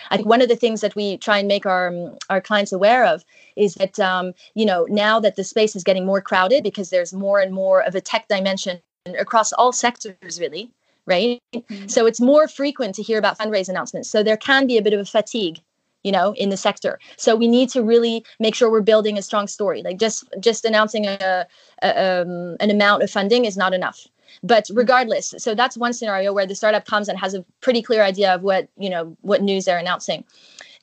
I 0.09 0.15
think 0.15 0.27
one 0.27 0.41
of 0.41 0.49
the 0.49 0.55
things 0.55 0.81
that 0.81 0.95
we 0.95 1.17
try 1.17 1.37
and 1.37 1.47
make 1.47 1.65
our 1.65 1.89
um, 1.89 2.17
our 2.29 2.41
clients 2.41 2.71
aware 2.71 3.05
of 3.05 3.23
is 3.55 3.75
that 3.75 3.99
um, 3.99 4.33
you 4.55 4.65
know 4.65 4.87
now 4.89 5.19
that 5.19 5.35
the 5.35 5.43
space 5.43 5.75
is 5.75 5.83
getting 5.83 6.05
more 6.05 6.21
crowded 6.21 6.63
because 6.63 6.89
there's 6.89 7.13
more 7.13 7.39
and 7.39 7.53
more 7.53 7.83
of 7.83 7.93
a 7.93 8.01
tech 8.01 8.27
dimension 8.27 8.79
across 9.19 9.51
all 9.53 9.71
sectors 9.71 10.39
really 10.39 10.71
right? 11.07 11.39
Mm-hmm. 11.53 11.87
so 11.87 12.05
it's 12.05 12.21
more 12.21 12.47
frequent 12.47 12.93
to 12.95 13.03
hear 13.03 13.19
about 13.19 13.37
fundraise 13.37 13.67
announcements. 13.67 14.09
So 14.09 14.23
there 14.23 14.37
can 14.37 14.67
be 14.67 14.77
a 14.77 14.81
bit 14.81 14.93
of 14.93 14.99
a 14.99 15.05
fatigue 15.05 15.59
you 16.03 16.11
know 16.11 16.33
in 16.43 16.49
the 16.49 16.57
sector. 16.57 16.99
So 17.17 17.35
we 17.35 17.47
need 17.47 17.69
to 17.75 17.83
really 17.83 18.23
make 18.39 18.55
sure 18.55 18.71
we're 18.71 18.89
building 18.93 19.17
a 19.17 19.21
strong 19.21 19.47
story. 19.47 19.83
Like 19.83 19.99
just 19.99 20.23
just 20.39 20.65
announcing 20.65 21.05
a, 21.05 21.45
a 21.83 22.21
um, 22.21 22.57
an 22.59 22.69
amount 22.71 23.03
of 23.03 23.11
funding 23.11 23.45
is 23.45 23.57
not 23.57 23.73
enough 23.73 24.07
but 24.43 24.67
regardless 24.73 25.33
so 25.37 25.55
that's 25.55 25.77
one 25.77 25.93
scenario 25.93 26.33
where 26.33 26.45
the 26.45 26.55
startup 26.55 26.85
comes 26.85 27.07
and 27.07 27.19
has 27.19 27.33
a 27.33 27.43
pretty 27.61 27.81
clear 27.81 28.03
idea 28.03 28.33
of 28.33 28.41
what 28.41 28.67
you 28.77 28.89
know 28.89 29.15
what 29.21 29.41
news 29.41 29.65
they're 29.65 29.77
announcing. 29.77 30.23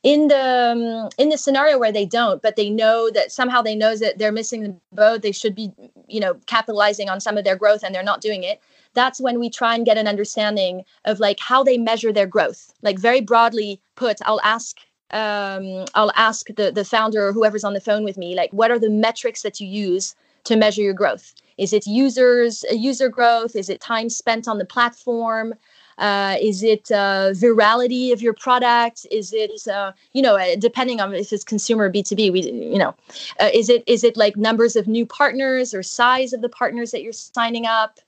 In 0.04 0.28
the 0.28 0.70
um, 0.72 1.08
in 1.18 1.28
the 1.28 1.38
scenario 1.38 1.78
where 1.78 1.92
they 1.92 2.06
don't 2.06 2.40
but 2.40 2.54
they 2.54 2.70
know 2.70 3.10
that 3.10 3.32
somehow 3.32 3.62
they 3.62 3.74
know 3.74 3.96
that 3.96 4.18
they're 4.18 4.32
missing 4.32 4.62
the 4.62 4.76
boat 4.92 5.22
they 5.22 5.32
should 5.32 5.54
be 5.56 5.72
you 6.06 6.20
know 6.20 6.34
capitalizing 6.46 7.08
on 7.08 7.20
some 7.20 7.36
of 7.36 7.44
their 7.44 7.56
growth 7.56 7.82
and 7.82 7.92
they're 7.94 8.02
not 8.04 8.20
doing 8.20 8.44
it 8.44 8.60
that's 8.94 9.20
when 9.20 9.38
we 9.40 9.50
try 9.50 9.74
and 9.74 9.84
get 9.84 9.98
an 9.98 10.08
understanding 10.08 10.84
of 11.04 11.20
like 11.20 11.38
how 11.40 11.62
they 11.62 11.78
measure 11.78 12.12
their 12.12 12.26
growth. 12.26 12.72
Like 12.82 12.98
very 12.98 13.20
broadly 13.20 13.80
put 13.96 14.18
i'll 14.24 14.40
ask 14.44 14.76
um, 15.10 15.84
i'll 15.94 16.12
ask 16.14 16.46
the 16.56 16.70
the 16.70 16.84
founder 16.84 17.26
or 17.26 17.32
whoever's 17.32 17.64
on 17.64 17.74
the 17.74 17.80
phone 17.80 18.04
with 18.04 18.16
me 18.16 18.34
like 18.34 18.52
what 18.52 18.70
are 18.70 18.78
the 18.78 18.90
metrics 18.90 19.42
that 19.42 19.60
you 19.60 19.66
use 19.66 20.14
to 20.44 20.56
measure 20.56 20.82
your 20.82 20.94
growth 20.94 21.34
is 21.58 21.72
it 21.72 21.86
users 21.86 22.64
user 22.70 23.08
growth 23.08 23.54
is 23.56 23.68
it 23.68 23.80
time 23.80 24.08
spent 24.08 24.48
on 24.48 24.58
the 24.58 24.64
platform 24.64 25.54
uh, 25.98 26.36
is 26.40 26.62
it 26.62 26.90
uh, 26.92 27.30
virality 27.32 28.12
of 28.12 28.22
your 28.22 28.32
product? 28.32 29.06
Is 29.10 29.32
it 29.32 29.66
uh, 29.68 29.92
you 30.12 30.22
know 30.22 30.36
uh, 30.36 30.56
depending 30.56 31.00
on 31.00 31.12
if 31.14 31.32
it's 31.32 31.44
consumer 31.44 31.90
B 31.90 32.02
two 32.02 32.14
B? 32.14 32.30
We 32.30 32.42
you 32.42 32.78
know 32.78 32.94
uh, 33.40 33.50
is 33.52 33.68
it 33.68 33.82
is 33.86 34.04
it 34.04 34.16
like 34.16 34.36
numbers 34.36 34.76
of 34.76 34.86
new 34.86 35.04
partners 35.04 35.74
or 35.74 35.82
size 35.82 36.32
of 36.32 36.40
the 36.40 36.48
partners 36.48 36.92
that 36.92 37.02
you're 37.02 37.12
signing 37.12 37.66
up? 37.66 37.98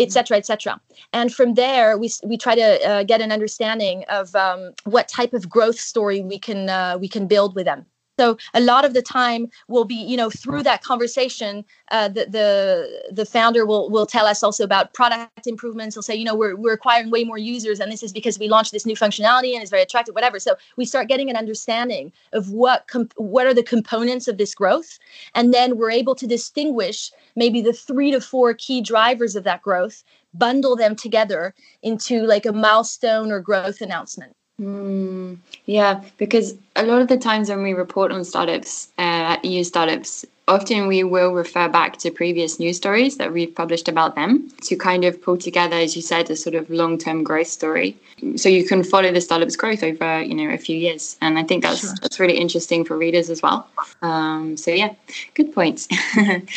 et 0.00 0.12
cetera, 0.12 0.36
et 0.36 0.46
cetera. 0.46 0.80
And 1.12 1.34
from 1.34 1.54
there, 1.54 1.98
we, 1.98 2.08
we 2.22 2.36
try 2.38 2.54
to 2.54 2.88
uh, 2.88 3.02
get 3.02 3.20
an 3.20 3.32
understanding 3.32 4.04
of 4.08 4.32
um, 4.36 4.70
what 4.84 5.08
type 5.08 5.32
of 5.32 5.50
growth 5.50 5.80
story 5.80 6.20
we 6.20 6.38
can 6.38 7.00
we 7.00 7.08
can 7.08 7.26
build 7.26 7.56
with 7.56 7.64
them. 7.64 7.84
So 8.18 8.36
a 8.52 8.60
lot 8.60 8.84
of 8.84 8.94
the 8.94 9.02
time 9.02 9.48
will 9.68 9.84
be, 9.84 9.94
you 9.94 10.16
know, 10.16 10.28
through 10.28 10.64
that 10.64 10.82
conversation, 10.82 11.64
uh, 11.92 12.08
the, 12.08 12.26
the 12.26 13.12
the 13.12 13.24
founder 13.24 13.64
will 13.64 13.88
will 13.90 14.06
tell 14.06 14.26
us 14.26 14.42
also 14.42 14.64
about 14.64 14.92
product 14.92 15.46
improvements. 15.46 15.94
He'll 15.94 16.02
say, 16.02 16.16
you 16.16 16.24
know, 16.24 16.34
we're 16.34 16.56
we're 16.56 16.72
acquiring 16.72 17.10
way 17.10 17.22
more 17.22 17.38
users, 17.38 17.78
and 17.78 17.92
this 17.92 18.02
is 18.02 18.12
because 18.12 18.36
we 18.38 18.48
launched 18.48 18.72
this 18.72 18.84
new 18.84 18.96
functionality 18.96 19.52
and 19.54 19.62
it's 19.62 19.70
very 19.70 19.82
attractive, 19.82 20.14
whatever. 20.16 20.40
So 20.40 20.56
we 20.76 20.84
start 20.84 21.06
getting 21.08 21.30
an 21.30 21.36
understanding 21.36 22.12
of 22.32 22.50
what 22.50 22.88
comp- 22.88 23.14
what 23.16 23.46
are 23.46 23.54
the 23.54 23.62
components 23.62 24.26
of 24.26 24.36
this 24.36 24.54
growth, 24.54 24.98
and 25.36 25.54
then 25.54 25.76
we're 25.76 25.92
able 25.92 26.16
to 26.16 26.26
distinguish 26.26 27.12
maybe 27.36 27.60
the 27.62 27.72
three 27.72 28.10
to 28.10 28.20
four 28.20 28.52
key 28.52 28.80
drivers 28.80 29.36
of 29.36 29.44
that 29.44 29.62
growth, 29.62 30.02
bundle 30.34 30.74
them 30.74 30.96
together 30.96 31.54
into 31.82 32.22
like 32.26 32.46
a 32.46 32.52
milestone 32.52 33.30
or 33.30 33.40
growth 33.40 33.80
announcement. 33.80 34.32
Mm, 34.60 35.38
yeah, 35.66 36.02
because 36.16 36.56
a 36.74 36.84
lot 36.84 37.00
of 37.00 37.08
the 37.08 37.16
times 37.16 37.48
when 37.48 37.62
we 37.62 37.74
report 37.74 38.10
on 38.10 38.24
startups, 38.24 38.88
uh, 38.98 39.36
EU 39.44 39.62
startups, 39.62 40.26
often 40.48 40.86
we 40.88 41.04
will 41.04 41.32
refer 41.32 41.68
back 41.68 41.98
to 41.98 42.10
previous 42.10 42.58
news 42.58 42.76
stories 42.76 43.18
that 43.18 43.32
we've 43.32 43.54
published 43.54 43.86
about 43.86 44.14
them 44.14 44.50
to 44.62 44.74
kind 44.74 45.04
of 45.04 45.20
pull 45.22 45.36
together, 45.36 45.76
as 45.76 45.94
you 45.94 46.02
said, 46.02 46.28
a 46.30 46.36
sort 46.36 46.56
of 46.56 46.68
long-term 46.70 47.22
growth 47.22 47.46
story. 47.46 47.96
So 48.36 48.48
you 48.48 48.64
can 48.64 48.82
follow 48.82 49.12
the 49.12 49.20
startup's 49.20 49.54
growth 49.54 49.84
over, 49.84 50.22
you 50.22 50.34
know, 50.34 50.50
a 50.52 50.58
few 50.58 50.76
years, 50.76 51.16
and 51.20 51.38
I 51.38 51.44
think 51.44 51.62
that's 51.62 51.80
sure. 51.80 51.94
that's 52.02 52.18
really 52.18 52.36
interesting 52.36 52.84
for 52.84 52.96
readers 52.96 53.30
as 53.30 53.42
well. 53.42 53.68
Um, 54.02 54.56
so 54.56 54.72
yeah, 54.72 54.94
good 55.34 55.52
points. 55.52 55.86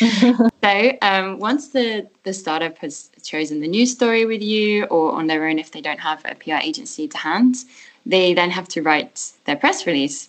so 0.64 0.92
um, 1.02 1.38
once 1.38 1.68
the 1.68 2.08
the 2.24 2.32
startup 2.32 2.78
has 2.78 3.10
chosen 3.22 3.60
the 3.60 3.68
news 3.68 3.92
story 3.92 4.24
with 4.24 4.42
you, 4.42 4.86
or 4.86 5.12
on 5.12 5.28
their 5.28 5.46
own 5.46 5.60
if 5.60 5.70
they 5.70 5.80
don't 5.80 6.00
have 6.00 6.20
a 6.24 6.34
PR 6.34 6.56
agency 6.62 7.06
to 7.06 7.18
hand 7.18 7.56
they 8.06 8.34
then 8.34 8.50
have 8.50 8.68
to 8.68 8.82
write 8.82 9.32
their 9.44 9.56
press 9.56 9.86
release. 9.86 10.28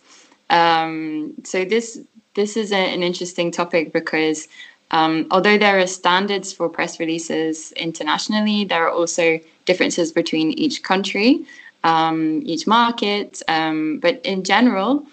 Um, 0.50 1.34
so 1.44 1.66
this 1.66 2.00
this 2.36 2.58
is 2.58 2.72
a, 2.72 2.78
an 2.78 3.04
interesting 3.04 3.52
topic 3.52 3.94
because 3.94 4.48
um, 4.92 5.28
although 5.32 5.58
there 5.58 5.80
are 5.80 5.88
standards 5.88 6.54
for 6.54 6.70
press 6.70 7.00
releases 7.00 7.72
internationally, 7.74 8.64
there 8.66 8.86
are 8.86 8.92
also 8.92 9.40
differences 9.66 10.12
between 10.12 10.52
each 10.52 10.84
country, 10.84 11.46
um, 11.84 12.42
each 12.46 12.68
market. 12.68 13.42
Um, 13.48 14.00
but 14.00 14.22
in 14.24 14.44
general, 14.44 15.06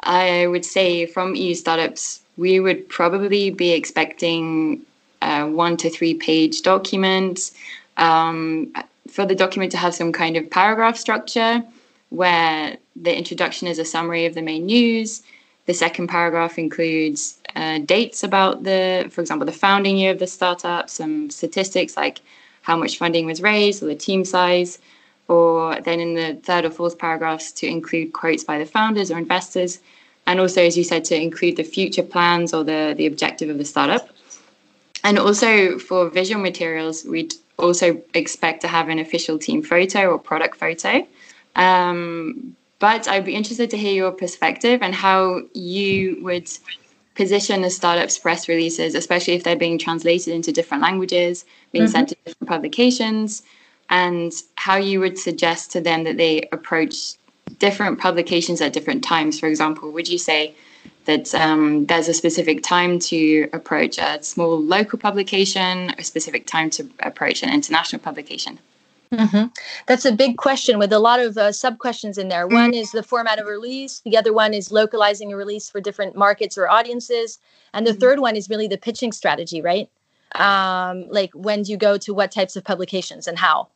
I 0.00 0.46
would 0.46 0.64
say 0.64 1.06
from 1.06 1.34
EU 1.34 1.54
startups, 1.54 2.20
we 2.36 2.60
would 2.60 2.88
probably 2.88 3.50
be 3.50 3.72
expecting 3.72 4.82
a 5.22 5.46
one 5.46 5.76
to 5.78 5.90
three 5.90 6.14
page 6.14 6.62
document. 6.62 7.50
Um, 7.96 8.72
for 9.08 9.24
the 9.24 9.34
document 9.34 9.72
to 9.72 9.78
have 9.78 9.94
some 9.94 10.12
kind 10.12 10.36
of 10.36 10.50
paragraph 10.50 10.96
structure, 10.96 11.64
where 12.10 12.76
the 12.94 13.16
introduction 13.16 13.68
is 13.68 13.78
a 13.78 13.84
summary 13.84 14.26
of 14.26 14.34
the 14.34 14.42
main 14.42 14.66
news. 14.66 15.22
The 15.66 15.74
second 15.74 16.06
paragraph 16.08 16.58
includes 16.58 17.38
uh, 17.56 17.78
dates 17.78 18.22
about 18.22 18.62
the, 18.62 19.08
for 19.10 19.20
example, 19.20 19.46
the 19.46 19.52
founding 19.52 19.96
year 19.96 20.12
of 20.12 20.18
the 20.18 20.26
startup, 20.26 20.88
some 20.88 21.30
statistics 21.30 21.96
like 21.96 22.20
how 22.62 22.76
much 22.76 22.98
funding 22.98 23.26
was 23.26 23.42
raised 23.42 23.82
or 23.82 23.86
the 23.86 23.94
team 23.94 24.24
size, 24.24 24.78
or 25.28 25.80
then 25.80 26.00
in 26.00 26.14
the 26.14 26.34
third 26.42 26.64
or 26.64 26.70
fourth 26.70 26.98
paragraphs 26.98 27.50
to 27.52 27.66
include 27.66 28.12
quotes 28.12 28.44
by 28.44 28.58
the 28.58 28.66
founders 28.66 29.10
or 29.10 29.18
investors, 29.18 29.80
and 30.26 30.40
also, 30.40 30.60
as 30.62 30.76
you 30.76 30.84
said, 30.84 31.04
to 31.04 31.20
include 31.20 31.56
the 31.56 31.62
future 31.62 32.02
plans 32.02 32.52
or 32.52 32.64
the, 32.64 32.94
the 32.96 33.06
objective 33.06 33.48
of 33.48 33.58
the 33.58 33.64
startup. 33.64 34.08
And 35.04 35.18
also 35.18 35.78
for 35.78 36.10
visual 36.10 36.42
materials, 36.42 37.04
we'd 37.04 37.34
also 37.58 38.02
expect 38.14 38.60
to 38.62 38.68
have 38.68 38.88
an 38.88 38.98
official 38.98 39.38
team 39.38 39.62
photo 39.62 40.10
or 40.10 40.18
product 40.18 40.56
photo. 40.56 41.06
Um, 41.56 42.56
but 42.78 43.08
I'd 43.08 43.24
be 43.24 43.34
interested 43.34 43.70
to 43.70 43.78
hear 43.78 43.94
your 43.94 44.12
perspective 44.12 44.82
and 44.82 44.94
how 44.94 45.42
you 45.54 46.22
would 46.22 46.48
position 47.14 47.64
a 47.64 47.70
startup's 47.70 48.18
press 48.18 48.48
releases, 48.48 48.94
especially 48.94 49.34
if 49.34 49.42
they're 49.42 49.56
being 49.56 49.78
translated 49.78 50.34
into 50.34 50.52
different 50.52 50.82
languages, 50.82 51.46
being 51.72 51.84
mm-hmm. 51.84 51.92
sent 51.92 52.10
to 52.10 52.16
different 52.26 52.48
publications, 52.48 53.42
and 53.88 54.32
how 54.56 54.76
you 54.76 55.00
would 55.00 55.18
suggest 55.18 55.72
to 55.72 55.80
them 55.80 56.04
that 56.04 56.18
they 56.18 56.46
approach 56.52 57.14
different 57.58 57.98
publications 57.98 58.60
at 58.60 58.74
different 58.74 59.02
times. 59.02 59.40
For 59.40 59.46
example, 59.46 59.90
would 59.92 60.08
you 60.08 60.18
say 60.18 60.54
that 61.06 61.34
um, 61.34 61.86
there's 61.86 62.08
a 62.08 62.14
specific 62.14 62.62
time 62.62 62.98
to 62.98 63.48
approach 63.54 63.96
a 63.96 64.22
small 64.22 64.60
local 64.60 64.98
publication, 64.98 65.94
a 65.98 66.04
specific 66.04 66.46
time 66.46 66.68
to 66.70 66.90
approach 67.00 67.42
an 67.42 67.50
international 67.50 68.02
publication? 68.02 68.58
Mm-hmm. 69.16 69.46
That's 69.86 70.04
a 70.04 70.12
big 70.12 70.36
question 70.36 70.78
with 70.78 70.92
a 70.92 70.98
lot 70.98 71.20
of 71.20 71.36
uh, 71.36 71.52
sub 71.52 71.78
questions 71.78 72.18
in 72.18 72.28
there. 72.28 72.46
One 72.46 72.74
is 72.74 72.92
the 72.92 73.02
format 73.02 73.38
of 73.38 73.46
release, 73.46 74.00
the 74.00 74.16
other 74.16 74.32
one 74.32 74.54
is 74.54 74.70
localizing 74.70 75.32
a 75.32 75.36
release 75.36 75.70
for 75.70 75.80
different 75.80 76.16
markets 76.16 76.58
or 76.58 76.68
audiences, 76.68 77.38
and 77.72 77.86
the 77.86 77.92
mm-hmm. 77.92 78.00
third 78.00 78.20
one 78.20 78.36
is 78.36 78.48
really 78.48 78.68
the 78.68 78.78
pitching 78.78 79.12
strategy, 79.12 79.62
right? 79.62 79.88
Um, 80.34 81.06
like 81.08 81.30
when 81.34 81.62
do 81.62 81.72
you 81.72 81.78
go 81.78 81.96
to 81.98 82.12
what 82.12 82.30
types 82.30 82.56
of 82.56 82.64
publications 82.64 83.26
and 83.26 83.38
how, 83.38 83.68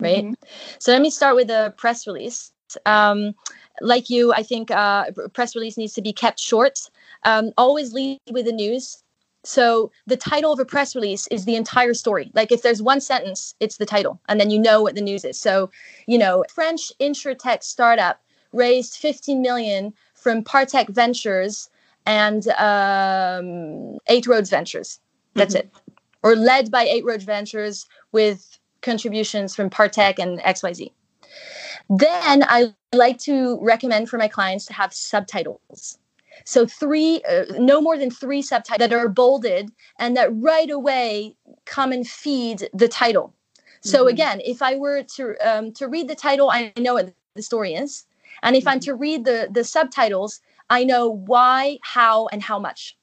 right? 0.00 0.24
Mm-hmm. 0.24 0.34
So 0.78 0.92
let 0.92 1.02
me 1.02 1.10
start 1.10 1.36
with 1.36 1.48
the 1.48 1.74
press 1.76 2.06
release. 2.06 2.52
Um, 2.86 3.34
like 3.80 4.10
you, 4.10 4.32
I 4.32 4.42
think 4.42 4.70
uh, 4.70 5.10
press 5.32 5.54
release 5.54 5.76
needs 5.76 5.92
to 5.94 6.02
be 6.02 6.12
kept 6.12 6.38
short. 6.38 6.78
Um, 7.24 7.52
always 7.56 7.92
lead 7.92 8.18
with 8.30 8.46
the 8.46 8.52
news 8.52 9.02
so 9.44 9.90
the 10.06 10.16
title 10.16 10.52
of 10.52 10.58
a 10.58 10.64
press 10.64 10.94
release 10.94 11.26
is 11.28 11.44
the 11.44 11.56
entire 11.56 11.94
story. 11.94 12.30
Like 12.34 12.52
if 12.52 12.62
there's 12.62 12.82
one 12.82 13.00
sentence, 13.00 13.54
it's 13.60 13.78
the 13.78 13.86
title, 13.86 14.20
and 14.28 14.40
then 14.40 14.50
you 14.50 14.58
know 14.58 14.82
what 14.82 14.94
the 14.94 15.00
news 15.00 15.24
is. 15.24 15.40
So, 15.40 15.70
you 16.06 16.18
know, 16.18 16.44
French 16.52 16.92
insurtech 17.00 17.62
startup 17.62 18.20
raised 18.52 18.96
15 18.96 19.40
million 19.40 19.94
from 20.14 20.44
Partech 20.44 20.88
Ventures 20.90 21.70
and 22.06 22.48
um, 22.48 23.98
Eight 24.08 24.26
Roads 24.26 24.50
Ventures. 24.50 25.00
That's 25.34 25.54
mm-hmm. 25.54 25.68
it. 25.68 25.94
Or 26.22 26.36
led 26.36 26.70
by 26.70 26.82
Eight 26.82 27.04
Roads 27.04 27.24
Ventures 27.24 27.86
with 28.12 28.58
contributions 28.82 29.54
from 29.54 29.70
Partech 29.70 30.18
and 30.18 30.38
XYZ. 30.40 30.92
Then 31.88 32.44
I 32.46 32.74
like 32.92 33.18
to 33.20 33.58
recommend 33.62 34.08
for 34.08 34.18
my 34.18 34.28
clients 34.28 34.66
to 34.66 34.72
have 34.74 34.92
subtitles. 34.92 35.98
So 36.44 36.66
three, 36.66 37.22
uh, 37.28 37.44
no 37.58 37.80
more 37.80 37.96
than 37.96 38.10
three 38.10 38.42
subtitles 38.42 38.88
that 38.88 38.96
are 38.96 39.08
bolded 39.08 39.70
and 39.98 40.16
that 40.16 40.30
right 40.34 40.70
away 40.70 41.36
come 41.66 41.92
and 41.92 42.06
feed 42.06 42.68
the 42.72 42.88
title. 42.88 43.34
So 43.82 44.00
mm-hmm. 44.00 44.08
again, 44.08 44.40
if 44.44 44.62
I 44.62 44.76
were 44.76 45.02
to 45.02 45.36
um, 45.38 45.72
to 45.74 45.88
read 45.88 46.08
the 46.08 46.14
title, 46.14 46.50
I 46.50 46.72
know 46.78 46.94
what 46.94 47.12
the 47.34 47.42
story 47.42 47.74
is, 47.74 48.04
and 48.42 48.54
if 48.54 48.62
mm-hmm. 48.62 48.70
I'm 48.70 48.80
to 48.80 48.94
read 48.94 49.24
the 49.24 49.48
the 49.50 49.64
subtitles, 49.64 50.40
I 50.68 50.84
know 50.84 51.08
why, 51.08 51.78
how, 51.82 52.26
and 52.28 52.42
how 52.42 52.58
much. 52.58 52.96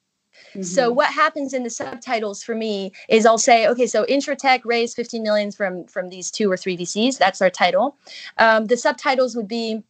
Mm-hmm. 0.51 0.63
So 0.63 0.91
what 0.91 1.11
happens 1.11 1.53
in 1.53 1.63
the 1.63 1.69
subtitles 1.69 2.43
for 2.43 2.55
me 2.55 2.91
is 3.09 3.25
I'll 3.25 3.37
say, 3.37 3.67
okay, 3.67 3.87
so 3.87 4.05
Insurtech 4.05 4.61
raised 4.65 4.95
15 4.95 5.23
millions 5.23 5.55
from 5.55 5.85
from 5.85 6.09
these 6.09 6.31
two 6.31 6.51
or 6.51 6.57
three 6.57 6.77
VCs. 6.77 7.17
That's 7.17 7.41
our 7.41 7.49
title. 7.49 7.97
Um, 8.37 8.65
the 8.65 8.77
subtitles 8.77 9.35
would 9.35 9.47
be 9.47 9.83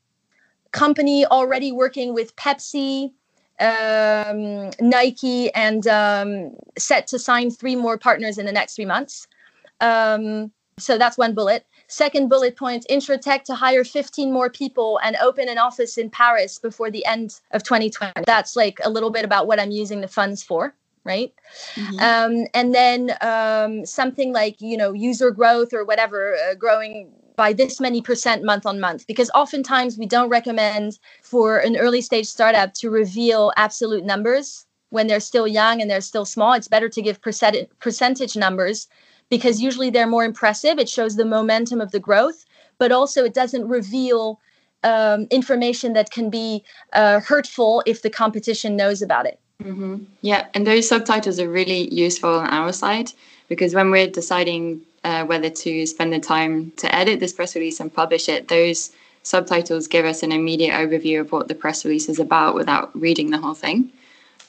company 0.71 1.25
already 1.25 1.71
working 1.71 2.13
with 2.13 2.36
Pepsi, 2.36 3.12
um, 3.59 4.69
Nike 4.79 5.51
and 5.53 5.87
um, 5.87 6.55
set 6.77 7.07
to 7.07 7.19
sign 7.19 7.51
three 7.51 7.75
more 7.75 7.97
partners 7.97 8.37
in 8.37 8.45
the 8.45 8.51
next 8.51 8.75
three 8.75 8.85
months. 8.85 9.27
Um, 9.81 10.51
so 10.79 10.97
that's 10.97 11.17
one 11.17 11.33
bullet. 11.33 11.65
Second 11.87 12.29
bullet 12.29 12.55
point 12.55 12.85
Insurtech 12.89 13.43
to 13.45 13.55
hire 13.55 13.83
15 13.83 14.31
more 14.31 14.49
people 14.49 14.99
and 15.03 15.15
open 15.21 15.49
an 15.49 15.57
office 15.57 15.97
in 15.97 16.09
Paris 16.09 16.59
before 16.59 16.91
the 16.91 17.05
end 17.05 17.39
of 17.51 17.63
2020. 17.63 18.13
That's 18.25 18.55
like 18.55 18.79
a 18.83 18.89
little 18.89 19.09
bit 19.09 19.25
about 19.25 19.47
what 19.47 19.59
I'm 19.59 19.71
using 19.71 20.01
the 20.01 20.07
funds 20.07 20.43
for, 20.43 20.75
right? 21.03 21.33
Mm-hmm. 21.75 21.99
Um, 21.99 22.47
and 22.53 22.75
then 22.75 23.13
um, 23.21 23.85
something 23.85 24.33
like 24.33 24.59
you 24.59 24.77
know 24.77 24.91
user 24.93 25.31
growth 25.31 25.73
or 25.73 25.85
whatever, 25.85 26.35
uh, 26.35 26.55
growing 26.55 27.11
by 27.38 27.54
this 27.54 27.80
many 27.80 28.02
percent 28.02 28.43
month 28.43 28.65
on 28.65 28.82
month 28.82 29.08
because 29.08 29.32
oftentimes 29.34 29.97
we 29.97 30.06
don't 30.06 30.30
recommend 30.30 31.00
for 31.21 31.60
an 31.60 31.78
early 31.78 32.02
stage 32.02 32.26
startup 32.26 32.73
to 32.73 32.89
reveal 32.89 33.54
absolute 33.56 34.04
numbers 34.04 34.65
when 34.89 35.08
they're 35.08 35.21
still 35.21 35.47
young 35.47 35.80
and 35.80 35.89
they're 35.89 36.02
still 36.02 36.26
small. 36.26 36.54
It's 36.54 36.67
better 36.67 36.89
to 36.89 37.02
give 37.02 37.21
percent- 37.21 37.69
percentage 37.80 38.36
numbers 38.36 38.88
because 39.30 39.62
usually 39.62 39.89
they're 39.89 40.08
more 40.08 40.26
impressive. 40.26 40.80
It 40.80 40.89
shows 40.89 41.15
the 41.15 41.26
momentum 41.26 41.80
of 41.80 41.91
the 41.91 42.00
growth 42.00 42.43
but 42.78 42.91
also 42.91 43.23
it 43.23 43.34
doesn't 43.34 43.67
reveal 43.67 44.39
um, 44.84 45.28
information 45.32 45.93
that 45.93 46.12
can 46.12 46.30
be 46.30 46.63
uh, 46.93 47.19
hurtful 47.19 47.84
if 47.86 48.02
the 48.02 48.10
competition 48.10 48.76
knows 48.76 49.02
about 49.02 49.26
it. 49.26 49.39
Mm-hmm. 49.63 50.04
yeah 50.21 50.45
and 50.54 50.67
those 50.67 50.88
subtitles 50.88 51.39
are 51.39 51.50
really 51.50 51.91
useful 51.91 52.30
on 52.30 52.47
our 52.47 52.71
side 52.71 53.12
because 53.50 53.73
when 53.73 53.89
we're 53.89 54.06
deciding 54.06 54.82
uh, 55.07 55.23
whether 55.25 55.49
to 55.49 55.85
spend 55.85 56.11
the 56.11 56.19
time 56.19 56.69
to 56.75 56.93
edit 56.93 57.21
this 57.21 57.31
press 57.31 57.55
release 57.55 57.79
and 57.79 57.93
publish 57.93 58.27
it, 58.27 58.49
those 58.49 58.91
subtitles 59.23 59.87
give 59.87 60.05
us 60.05 60.21
an 60.21 60.33
immediate 60.33 60.73
overview 60.73 61.21
of 61.21 61.31
what 61.31 61.47
the 61.47 61.55
press 61.55 61.85
release 61.85 62.09
is 62.09 62.19
about 62.19 62.55
without 62.55 62.93
reading 62.99 63.31
the 63.31 63.37
whole 63.37 63.53
thing. 63.53 63.89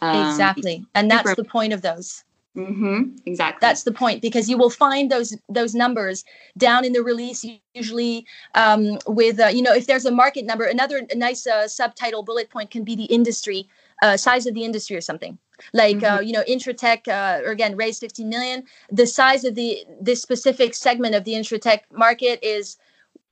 Um, 0.03 0.29
exactly, 0.29 0.85
and 0.97 1.09
that's 1.09 1.37
the 1.37 1.45
point 1.45 1.73
of 1.73 1.83
those. 1.83 2.25
Mm-hmm. 2.57 3.19
Exactly. 3.25 3.59
That's 3.61 3.85
the 3.85 3.93
point 3.93 4.21
because 4.21 4.51
you 4.51 4.59
will 4.59 4.71
find 4.71 5.13
those 5.13 5.37
those 5.49 5.77
numbers 5.77 6.25
down 6.57 6.85
in 6.85 6.93
the 6.93 7.05
release. 7.05 7.47
Usually, 7.75 8.27
um, 8.57 8.99
with 9.07 9.39
uh, 9.39 9.47
you 9.47 9.63
know, 9.63 9.73
if 9.73 9.87
there's 9.87 10.07
a 10.07 10.11
market 10.11 10.45
number, 10.45 10.65
another 10.65 11.07
nice 11.15 11.47
uh, 11.47 11.69
subtitle 11.69 12.25
bullet 12.25 12.51
point 12.51 12.73
can 12.73 12.83
be 12.83 12.97
the 12.97 13.05
industry 13.05 13.69
uh, 14.03 14.17
size 14.17 14.45
of 14.47 14.55
the 14.55 14.65
industry 14.65 14.97
or 14.97 15.01
something 15.01 15.39
like 15.73 15.99
mm-hmm. 15.99 16.19
uh, 16.19 16.21
you 16.21 16.33
know 16.33 16.45
insurtech 16.49 17.09
uh, 17.09 17.43
or 17.45 17.51
again 17.51 17.77
raised 17.77 18.01
15 18.01 18.29
million 18.29 18.65
the 18.91 19.07
size 19.07 19.45
of 19.45 19.55
the 19.55 19.85
this 20.01 20.23
specific 20.23 20.75
segment 20.75 21.15
of 21.15 21.25
the 21.25 21.33
insurtech 21.33 21.81
market 21.93 22.39
is 22.43 22.77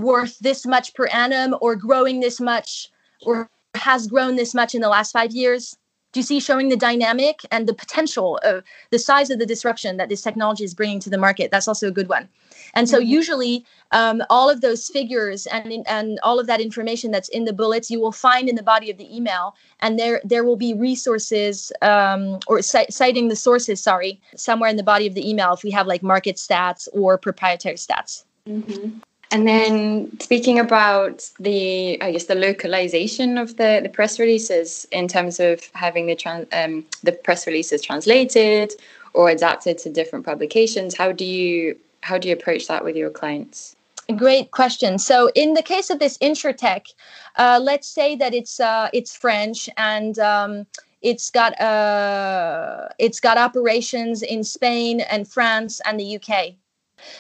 worth 0.00 0.38
this 0.40 0.66
much 0.66 0.94
per 0.94 1.06
annum 1.06 1.54
or 1.60 1.76
growing 1.76 2.20
this 2.20 2.40
much 2.40 2.90
or 3.22 3.48
has 3.74 4.06
grown 4.06 4.36
this 4.36 4.54
much 4.54 4.74
in 4.74 4.80
the 4.80 4.88
last 4.88 5.12
five 5.12 5.32
years 5.32 5.76
do 6.16 6.20
you 6.20 6.24
see 6.24 6.40
showing 6.40 6.70
the 6.70 6.79
dynamic 6.79 7.40
and 7.50 7.66
the 7.66 7.74
potential 7.74 8.40
of 8.42 8.64
the 8.88 8.98
size 8.98 9.29
of 9.29 9.38
the 9.38 9.44
disruption 9.44 9.98
that 9.98 10.09
this 10.09 10.22
technology 10.22 10.64
is 10.64 10.72
bringing 10.72 10.98
to 10.98 11.11
the 11.11 11.18
market 11.18 11.50
that's 11.50 11.68
also 11.68 11.88
a 11.88 11.90
good 11.90 12.09
one 12.09 12.26
and 12.72 12.88
so 12.88 12.98
mm-hmm. 12.98 13.18
usually 13.18 13.66
um, 13.92 14.22
all 14.31 14.48
of 14.48 14.62
those 14.62 14.88
figures 14.88 15.46
and 15.48 15.85
and 15.87 16.18
all 16.22 16.40
of 16.40 16.46
that 16.46 16.59
information 16.59 17.11
that's 17.11 17.29
in 17.29 17.44
the 17.44 17.52
bullets 17.52 17.90
you 17.90 18.00
will 18.00 18.12
find 18.12 18.48
in 18.48 18.57
the 18.57 18.62
body 18.62 18.90
of 18.90 18.96
the 18.96 19.14
email 19.14 19.55
and 19.81 19.98
there 19.98 20.22
there 20.24 20.42
will 20.42 20.57
be 20.57 20.72
resources 20.72 21.70
um, 21.83 22.38
or 22.46 22.62
c- 22.62 22.87
citing 22.88 23.29
the 23.29 23.37
sources 23.37 23.83
sorry 23.83 24.18
somewhere 24.35 24.70
in 24.70 24.76
the 24.76 24.83
body 24.83 25.07
of 25.07 25.12
the 25.12 25.29
email 25.29 25.52
if 25.52 25.62
we 25.62 25.70
have 25.70 25.87
like 25.87 26.02
market 26.02 26.37
stats 26.37 26.88
or 26.94 27.18
proprietary 27.18 27.76
stats 27.76 28.24
mm-hmm. 28.48 28.98
And 29.37 29.46
then 29.46 30.18
speaking 30.18 30.59
about 30.59 31.31
the, 31.38 32.01
I 32.01 32.11
guess, 32.11 32.25
the 32.25 32.35
localization 32.35 33.37
of 33.37 33.59
the, 33.59 33.81
the 33.83 33.90
press 33.90 34.18
releases 34.18 34.87
in 34.92 35.09
terms 35.09 35.38
of 35.40 35.61
having 35.75 36.07
the 36.07 36.16
trans, 36.16 36.46
um, 36.55 36.87
the 37.03 37.12
press 37.12 37.46
releases 37.46 37.83
translated 37.83 38.72
or 39.12 39.29
adapted 39.29 39.77
to 39.77 39.90
different 39.90 40.25
publications, 40.25 40.96
how 40.96 41.12
do 41.12 41.27
you 41.27 41.77
how 42.01 42.16
do 42.16 42.29
you 42.29 42.35
approach 42.35 42.66
that 42.68 42.83
with 42.83 42.96
your 42.96 43.11
clients? 43.11 43.77
Great 44.16 44.53
question. 44.53 44.99
So, 44.99 45.31
in 45.35 45.53
the 45.53 45.62
case 45.62 45.90
of 45.90 45.99
this 45.99 46.16
insurtech, 46.16 46.94
uh, 47.37 47.61
let's 47.62 47.88
say 47.88 48.16
that 48.16 48.33
it's 48.33 48.59
uh, 48.59 48.88
it's 48.94 49.14
French 49.14 49.68
and 49.77 50.18
um, 50.18 50.66
it's 51.03 51.31
got 51.31 51.61
uh, 51.61 52.88
it's 52.99 53.20
got 53.20 53.37
operations 53.37 54.22
in 54.22 54.42
Spain 54.44 55.03
and 55.03 55.29
France 55.29 55.83
and 55.85 56.01
the 56.01 56.16
UK 56.16 56.55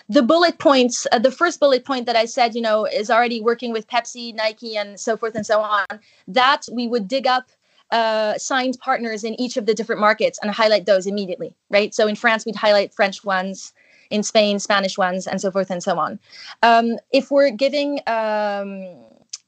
the 0.08 0.22
bullet 0.22 0.58
points 0.58 1.06
uh, 1.12 1.18
the 1.18 1.30
first 1.30 1.60
bullet 1.60 1.84
point 1.84 2.06
that 2.06 2.16
i 2.16 2.24
said 2.24 2.54
you 2.54 2.60
know 2.60 2.84
is 2.86 3.10
already 3.10 3.40
working 3.40 3.72
with 3.72 3.86
pepsi 3.88 4.34
nike 4.34 4.76
and 4.76 4.98
so 4.98 5.16
forth 5.16 5.34
and 5.34 5.46
so 5.46 5.60
on 5.60 5.86
that 6.28 6.66
we 6.72 6.86
would 6.86 7.08
dig 7.08 7.26
up 7.26 7.50
uh, 7.92 8.36
signed 8.36 8.76
partners 8.80 9.22
in 9.22 9.40
each 9.40 9.56
of 9.56 9.66
the 9.66 9.74
different 9.74 10.00
markets 10.00 10.38
and 10.42 10.50
highlight 10.50 10.86
those 10.86 11.06
immediately 11.06 11.54
right? 11.70 11.94
So 11.94 12.08
in 12.08 12.16
france 12.16 12.44
we'd 12.44 12.56
highlight 12.56 12.92
french 12.92 13.24
ones 13.24 13.72
in 14.10 14.22
spain 14.22 14.58
spanish 14.58 14.98
ones 14.98 15.26
and 15.26 15.40
so 15.40 15.50
forth 15.50 15.70
and 15.70 15.82
so 15.82 15.98
on. 15.98 16.18
Um, 16.62 16.98
if 17.12 17.30
we're 17.30 17.50
giving 17.50 18.00
um, 18.06 18.84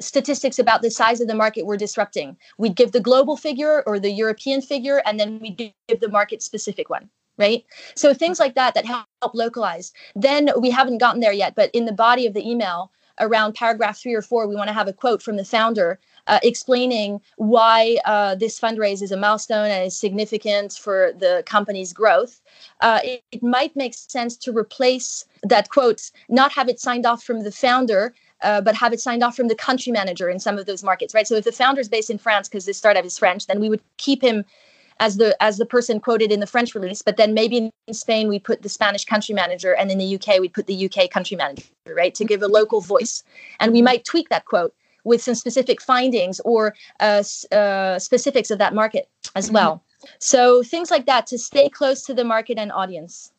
statistics 0.01 0.59
about 0.59 0.83
the 0.83 0.91
size 0.91 1.21
of 1.21 1.27
the 1.27 1.35
market 1.35 1.67
we're 1.67 1.77
disrupting 1.77 2.37
we'd 2.57 2.77
give 2.77 2.93
the 2.93 3.01
global 3.01 3.37
figure 3.37 3.83
or 3.87 3.99
the 3.99 4.11
european 4.11 4.63
figure 4.63 5.03
and 5.05 5.19
then 5.19 5.41
we'd 5.41 5.57
give 5.57 6.01
the 6.01 6.09
market 6.09 6.41
specific 6.41 6.89
one 6.89 7.11
right? 7.39 7.65
So 7.95 8.13
things 8.13 8.39
like 8.39 8.55
that 8.55 8.75
that 8.75 8.85
help 8.85 9.07
localize. 9.35 9.93
Then 10.15 10.51
we 10.59 10.71
haven't 10.71 10.99
gotten 10.99 11.21
there 11.21 11.33
yet, 11.33 11.55
but 11.55 11.71
in 11.73 11.85
the 11.87 11.93
body 11.93 12.27
of 12.27 12.35
the 12.35 12.49
email, 12.49 12.91
around 13.21 13.55
paragraph 13.55 13.99
three 13.99 14.15
or 14.15 14.23
four, 14.23 14.47
we 14.47 14.57
want 14.57 14.69
to 14.69 14.75
have 14.75 14.89
a 14.89 14.93
quote 14.93 15.23
from 15.23 15.37
the 15.37 15.45
founder 15.45 15.99
uh, 16.27 16.39
explaining 16.43 17.21
why 17.37 17.99
uh, 18.05 18.35
this 18.35 18.61
fundraise 18.61 19.03
is 19.03 19.13
a 19.13 19.17
milestone 19.17 19.67
and 19.67 19.87
is 19.87 19.99
significant 19.99 20.73
for 20.73 21.13
the 21.19 21.43
company's 21.47 21.93
growth. 21.93 22.41
Uh, 22.81 23.01
it, 23.03 23.25
it, 23.33 23.43
might 23.43 23.75
make 23.75 23.95
sense 23.95 24.37
to 24.37 24.53
replace 24.53 25.25
that 25.43 25.71
quote, 25.71 26.11
not 26.29 26.53
have 26.53 26.69
it 26.69 26.79
signed 26.79 27.07
off 27.07 27.23
from 27.23 27.41
the 27.41 27.53
founder. 27.53 28.15
Uh, 28.41 28.61
but 28.61 28.77
have 28.77 28.93
it 28.93 29.01
signed 29.01 29.25
off 29.25 29.35
from 29.35 29.49
the 29.49 29.55
country 29.57 29.91
manager 29.91 30.31
in 30.31 30.39
some 30.39 30.59
of 30.59 30.67
those 30.67 30.85
markets, 30.85 31.13
right? 31.13 31.27
So 31.27 31.35
if 31.35 31.43
the 31.43 31.51
founder 31.51 31.81
is 31.81 31.89
based 31.89 32.09
in 32.09 32.19
France 32.19 32.49
because 32.49 32.67
this 32.67 32.79
startup 32.79 33.05
is 33.05 33.19
French, 33.19 33.49
then 33.49 33.59
we 33.59 33.69
would 33.69 33.83
keep 33.97 34.23
him 34.23 34.45
as 35.01 35.17
the 35.17 35.41
as 35.43 35.59
the 35.59 35.67
person 35.67 36.01
quoted 36.01 36.33
in 36.33 36.41
the 36.41 36.47
French 36.47 36.75
release. 36.75 37.03
But 37.03 37.17
then 37.17 37.35
maybe 37.35 37.71
in 37.87 37.95
Spain 37.95 38.29
we 38.29 38.39
put 38.39 38.63
the 38.63 38.69
Spanish 38.69 39.05
country 39.05 39.35
manager, 39.35 39.75
and 39.75 39.91
in 39.91 39.99
the 39.99 40.15
UK 40.17 40.41
we 40.41 40.49
put 40.49 40.67
the 40.67 40.91
UK 40.91 41.11
country 41.11 41.37
manager, 41.37 41.65
right, 41.87 42.15
to 42.15 42.25
give 42.25 42.43
a 42.43 42.49
local 42.49 42.81
voice. 42.81 43.23
And 43.61 43.73
we 43.73 43.83
might 43.83 44.05
tweak 44.05 44.29
that 44.29 44.45
quote 44.45 44.75
with 45.05 45.23
some 45.23 45.35
specific 45.35 45.81
findings 45.81 46.41
or 46.41 46.75
uh, 47.01 47.23
uh, 47.53 47.99
specifics 47.99 48.51
of 48.51 48.59
that 48.59 48.75
market 48.75 49.09
as 49.35 49.47
mm-hmm. 49.47 49.55
well. 49.55 49.83
So 50.19 50.63
things 50.63 50.91
like 50.91 51.07
that 51.07 51.27
to 51.29 51.39
stay 51.39 51.69
close 51.69 52.05
to 52.05 52.15
the 52.15 52.25
market 52.25 52.59
and 52.59 52.71
audience. 52.73 53.33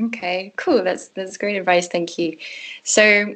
Okay, 0.00 0.52
cool. 0.56 0.82
That's 0.82 1.08
that's 1.08 1.36
great 1.36 1.56
advice. 1.56 1.88
Thank 1.88 2.18
you. 2.18 2.36
So 2.82 3.34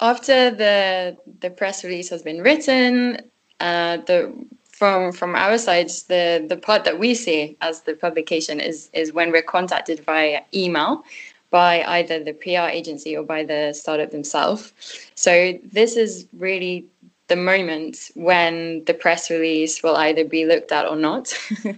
after 0.00 0.50
the 0.50 1.16
the 1.40 1.50
press 1.50 1.84
release 1.84 2.08
has 2.10 2.22
been 2.22 2.42
written, 2.42 3.20
uh, 3.60 3.98
the 3.98 4.32
from 4.76 5.10
from 5.10 5.34
our 5.34 5.56
side, 5.56 5.88
the 6.08 6.44
the 6.46 6.56
part 6.56 6.84
that 6.84 6.98
we 6.98 7.14
see 7.14 7.56
as 7.62 7.82
the 7.82 7.94
publication 7.94 8.60
is 8.60 8.90
is 8.92 9.12
when 9.12 9.32
we're 9.32 9.50
contacted 9.56 10.00
via 10.00 10.42
email 10.52 11.02
by 11.50 11.82
either 11.84 12.22
the 12.22 12.34
PR 12.34 12.68
agency 12.68 13.16
or 13.16 13.22
by 13.22 13.42
the 13.42 13.72
startup 13.72 14.10
themselves. 14.10 14.72
So 15.14 15.58
this 15.64 15.96
is 15.96 16.26
really 16.36 16.84
the 17.28 17.36
moment 17.36 18.10
when 18.14 18.84
the 18.84 18.92
press 18.94 19.30
release 19.30 19.82
will 19.82 19.96
either 19.96 20.24
be 20.24 20.44
looked 20.44 20.70
at 20.72 20.86
or 20.86 20.96
not, 20.96 21.32
uh, 21.64 21.72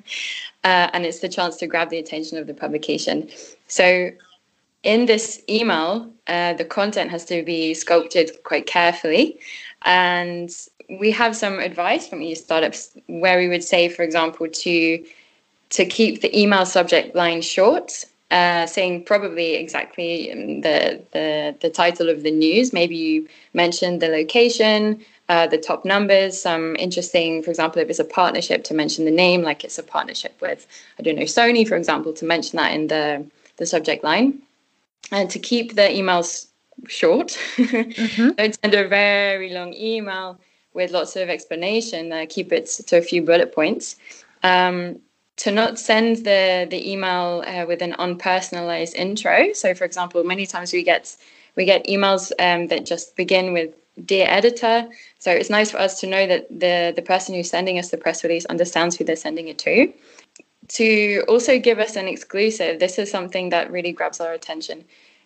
and 0.64 1.06
it's 1.06 1.20
the 1.20 1.28
chance 1.28 1.56
to 1.58 1.66
grab 1.68 1.90
the 1.90 1.98
attention 1.98 2.37
of 2.37 2.46
the 2.48 2.54
publication. 2.54 3.28
So 3.68 4.11
in 4.82 5.06
this 5.06 5.40
email, 5.48 6.11
uh, 6.26 6.54
the 6.54 6.64
content 6.64 7.11
has 7.11 7.24
to 7.26 7.44
be 7.44 7.74
sculpted 7.74 8.30
quite 8.42 8.66
carefully. 8.66 9.38
And 9.82 10.50
we 10.88 11.11
have 11.11 11.37
some 11.37 11.59
advice 11.59 12.09
from 12.09 12.22
EU 12.22 12.35
startups 12.35 12.96
where 13.07 13.38
we 13.38 13.48
would 13.48 13.64
say, 13.64 13.88
for 13.88 14.03
example, 14.03 14.48
to 14.48 15.05
to 15.70 15.85
keep 15.85 16.22
the 16.22 16.38
email 16.38 16.64
subject 16.64 17.14
line 17.14 17.42
short, 17.42 18.07
uh, 18.31 18.64
saying 18.64 19.05
probably 19.05 19.55
exactly 19.55 20.33
the, 20.62 21.03
the 21.12 21.55
the 21.61 21.70
title 21.70 22.09
of 22.09 22.22
the 22.22 22.31
news. 22.31 22.72
Maybe 22.72 22.96
you 22.96 23.29
mentioned 23.53 24.01
the 24.01 24.09
location, 24.09 25.05
uh, 25.29 25.46
the 25.46 25.59
top 25.59 25.85
numbers, 25.85 26.40
some 26.40 26.74
interesting, 26.77 27.42
for 27.42 27.51
example, 27.51 27.83
if 27.83 27.90
it's 27.90 27.98
a 27.98 28.05
partnership, 28.05 28.64
to 28.64 28.74
mention 28.74 29.05
the 29.05 29.11
name, 29.11 29.42
like 29.42 29.62
it's 29.62 29.79
a 29.79 29.83
partnership 29.83 30.40
with, 30.40 30.66
I 30.98 31.03
don't 31.03 31.16
know, 31.16 31.22
Sony, 31.22 31.68
for 31.68 31.77
example, 31.77 32.14
to 32.14 32.24
mention 32.24 32.57
that 32.57 32.72
in 32.72 32.87
the, 32.87 33.27
the 33.59 33.66
subject 33.66 34.03
line. 34.03 34.40
And 35.12 35.29
to 35.31 35.38
keep 35.38 35.74
the 35.74 35.83
emails 35.83 36.46
short, 36.87 37.29
mm-hmm. 37.57 38.31
don't 38.31 38.59
send 38.59 38.74
a 38.74 38.88
very 38.88 39.51
long 39.51 39.74
email 39.74 40.38
with 40.78 40.92
lots 40.92 41.16
of 41.16 41.28
explanation, 41.28 42.10
uh, 42.12 42.24
keep 42.28 42.52
it 42.52 42.66
to 42.86 42.96
a 42.96 43.02
few 43.02 43.20
bullet 43.20 43.54
points. 43.54 43.96
Um, 44.42 45.00
to 45.38 45.50
not 45.52 45.78
send 45.78 46.24
the 46.24 46.66
the 46.68 46.80
email 46.92 47.44
uh, 47.46 47.64
with 47.66 47.80
an 47.82 47.94
unpersonalized 47.98 48.94
intro. 48.94 49.52
So, 49.52 49.74
for 49.74 49.84
example, 49.84 50.24
many 50.24 50.46
times 50.46 50.72
we 50.72 50.82
get 50.82 51.16
we 51.56 51.64
get 51.64 51.86
emails 51.86 52.32
um, 52.38 52.68
that 52.68 52.86
just 52.86 53.16
begin 53.16 53.52
with 53.52 53.70
"Dear 54.04 54.26
Editor." 54.28 54.88
So 55.18 55.30
it's 55.30 55.50
nice 55.50 55.70
for 55.70 55.78
us 55.78 56.00
to 56.00 56.06
know 56.06 56.26
that 56.26 56.48
the 56.48 56.92
the 56.94 57.02
person 57.02 57.34
who's 57.34 57.50
sending 57.50 57.78
us 57.78 57.90
the 57.90 57.98
press 57.98 58.24
release 58.24 58.46
understands 58.46 58.96
who 58.96 59.04
they're 59.04 59.24
sending 59.26 59.48
it 59.48 59.58
to. 59.58 59.92
To 60.78 61.24
also 61.28 61.58
give 61.58 61.78
us 61.78 61.96
an 61.96 62.08
exclusive, 62.08 62.78
this 62.78 62.98
is 62.98 63.10
something 63.10 63.48
that 63.50 63.70
really 63.70 63.92
grabs 63.92 64.20
our 64.20 64.32
attention 64.32 64.84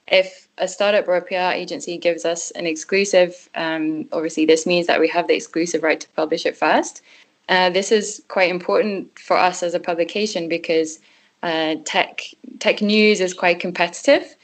if 0.09 0.49
a 0.59 0.69
startup 0.69 1.09
or 1.09 1.17
a 1.17 1.23
PR 1.23 1.55
agency 1.55 1.97
gives 1.97 2.25
us 2.25 2.51
an 2.53 2.67
exclusive, 2.67 3.49
um, 3.55 4.07
obviously 4.13 4.45
this 4.45 4.67
means 4.67 4.87
that 4.87 5.01
we 5.01 5.09
have 5.09 5.29
the 5.29 5.35
exclusive 5.35 5.83
right 5.83 6.01
to 6.01 6.09
publish 6.11 6.45
it 6.45 6.57
first. 6.57 7.03
Uh, 7.49 7.71
this 7.71 7.93
is 7.93 8.23
quite 8.29 8.51
important 8.51 9.19
for 9.19 9.37
us 9.37 9.63
as 9.63 9.75
a 9.75 9.81
publication 9.81 10.49
because 10.49 11.01
uh, 11.43 11.75
tech 11.85 12.23
tech 12.61 12.81
news 12.81 13.21
is 13.21 13.35
quite 13.35 13.59
competitive, 13.59 14.37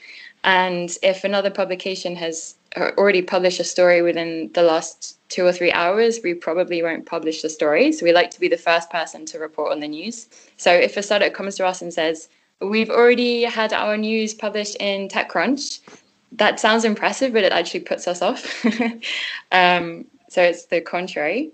and 0.43 0.97
if 1.01 1.23
another 1.23 1.49
publication 1.49 2.15
has 2.15 2.55
already 2.77 3.21
published 3.21 3.59
a 3.59 3.63
story 3.63 4.01
within 4.01 4.51
the 4.53 4.61
last 4.61 5.17
two 5.29 5.45
or 5.45 5.51
three 5.51 5.71
hours, 5.71 6.19
we 6.23 6.33
probably 6.33 6.81
won't 6.83 7.05
publish 7.05 7.41
the 7.41 7.49
story. 7.49 7.91
So 7.91 8.05
we 8.05 8.11
like 8.11 8.31
to 8.31 8.39
be 8.39 8.47
the 8.47 8.57
first 8.57 8.89
person 8.89 9.25
to 9.27 9.39
report 9.39 9.71
on 9.71 9.79
the 9.79 9.87
news. 9.87 10.27
So 10.57 10.71
if 10.71 10.97
a 10.97 11.03
startup 11.03 11.33
comes 11.33 11.55
to 11.55 11.65
us 11.65 11.81
and 11.81 11.93
says, 11.93 12.29
We've 12.61 12.89
already 12.89 13.43
had 13.43 13.73
our 13.73 13.97
news 13.97 14.33
published 14.33 14.75
in 14.77 15.07
TechCrunch, 15.07 15.79
that 16.33 16.59
sounds 16.59 16.85
impressive, 16.85 17.33
but 17.33 17.43
it 17.43 17.51
actually 17.51 17.81
puts 17.81 18.07
us 18.07 18.21
off. 18.21 18.65
um, 19.51 20.05
so 20.29 20.41
it's 20.41 20.65
the 20.65 20.81
contrary. 20.81 21.51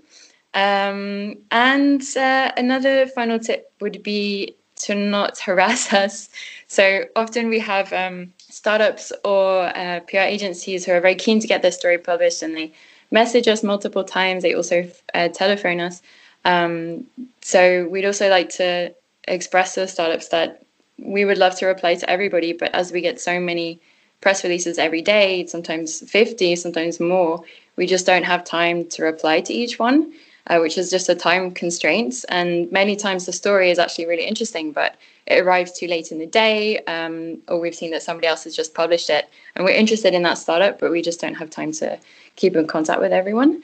Um, 0.54 1.38
and 1.52 2.02
uh, 2.16 2.52
another 2.58 3.08
final 3.08 3.40
tip 3.40 3.72
would 3.82 4.04
be 4.04 4.56
to 4.78 4.96
not 4.96 5.40
harass 5.48 5.94
us. 5.94 6.30
So 6.68 7.06
often 7.16 7.50
we 7.50 7.60
have 7.60 7.92
um, 7.94 8.34
startups 8.40 9.12
or 9.24 9.66
uh, 9.78 10.02
PR 10.02 10.18
agencies 10.18 10.86
who 10.86 10.92
are 10.94 11.02
very 11.02 11.16
keen 11.16 11.40
to 11.40 11.48
get 11.48 11.62
their 11.62 11.72
story 11.72 11.98
published 11.98 12.42
and 12.42 12.56
they 12.56 12.74
message 13.12 13.48
us 13.48 13.64
multiple 13.64 14.04
times. 14.04 14.44
They 14.44 14.54
also 14.54 14.90
uh, 15.14 15.30
telephone 15.30 15.80
us. 15.80 16.02
Um, 16.44 17.06
so 17.42 17.88
we'd 17.90 18.06
also 18.06 18.30
like 18.30 18.50
to 18.50 18.94
express 19.28 19.76
to 19.76 19.88
startups 19.88 20.28
that 20.30 20.65
we 20.98 21.26
would 21.26 21.38
love 21.38 21.56
to 21.58 21.66
reply 21.66 21.96
to 21.96 22.10
everybody, 22.10 22.54
but 22.54 22.74
as 22.74 22.92
we 22.92 23.02
get 23.02 23.20
so 23.20 23.40
many 23.40 23.80
press 24.22 24.44
releases 24.44 24.78
every 24.78 25.02
day, 25.02 25.46
sometimes 25.46 26.10
50, 26.10 26.56
sometimes 26.56 27.00
more, 27.00 27.44
we 27.76 27.86
just 27.86 28.06
don't 28.06 28.24
have 28.24 28.44
time 28.44 28.86
to 28.88 29.04
reply 29.04 29.42
to 29.42 29.54
each 29.54 29.78
one, 29.78 30.14
uh, 30.48 30.60
which 30.60 30.78
is 30.78 30.90
just 30.90 31.10
a 31.10 31.16
time 31.16 31.52
constraint. 31.52 32.24
And 32.30 32.72
many 32.72 32.96
times 32.96 33.26
the 33.26 33.34
story 33.34 33.72
is 33.72 33.80
actually 33.80 34.06
really 34.06 34.26
interesting, 34.26 34.72
but 34.72 34.96
it 35.28 35.44
arrives 35.44 35.74
too 35.74 35.88
late 35.88 36.12
in 36.12 36.20
the 36.20 36.26
day, 36.26 36.80
um, 36.86 37.40
or 37.48 37.60
we've 37.60 37.76
seen 37.76 37.92
that 37.92 38.04
somebody 38.04 38.28
else 38.28 38.44
has 38.46 38.56
just 38.56 38.74
published 38.74 39.10
it, 39.10 39.28
and 39.56 39.66
we're 39.66 39.72
interested 39.72 40.14
in 40.14 40.24
that 40.24 40.38
startup, 40.38 40.80
but 40.80 40.92
we 40.92 41.02
just 41.02 41.20
don't 41.20 41.36
have 41.36 41.50
time 41.50 41.72
to 41.74 42.00
keep 42.36 42.56
in 42.56 42.68
contact 42.68 43.02
with 43.02 43.12
everyone. 43.12 43.64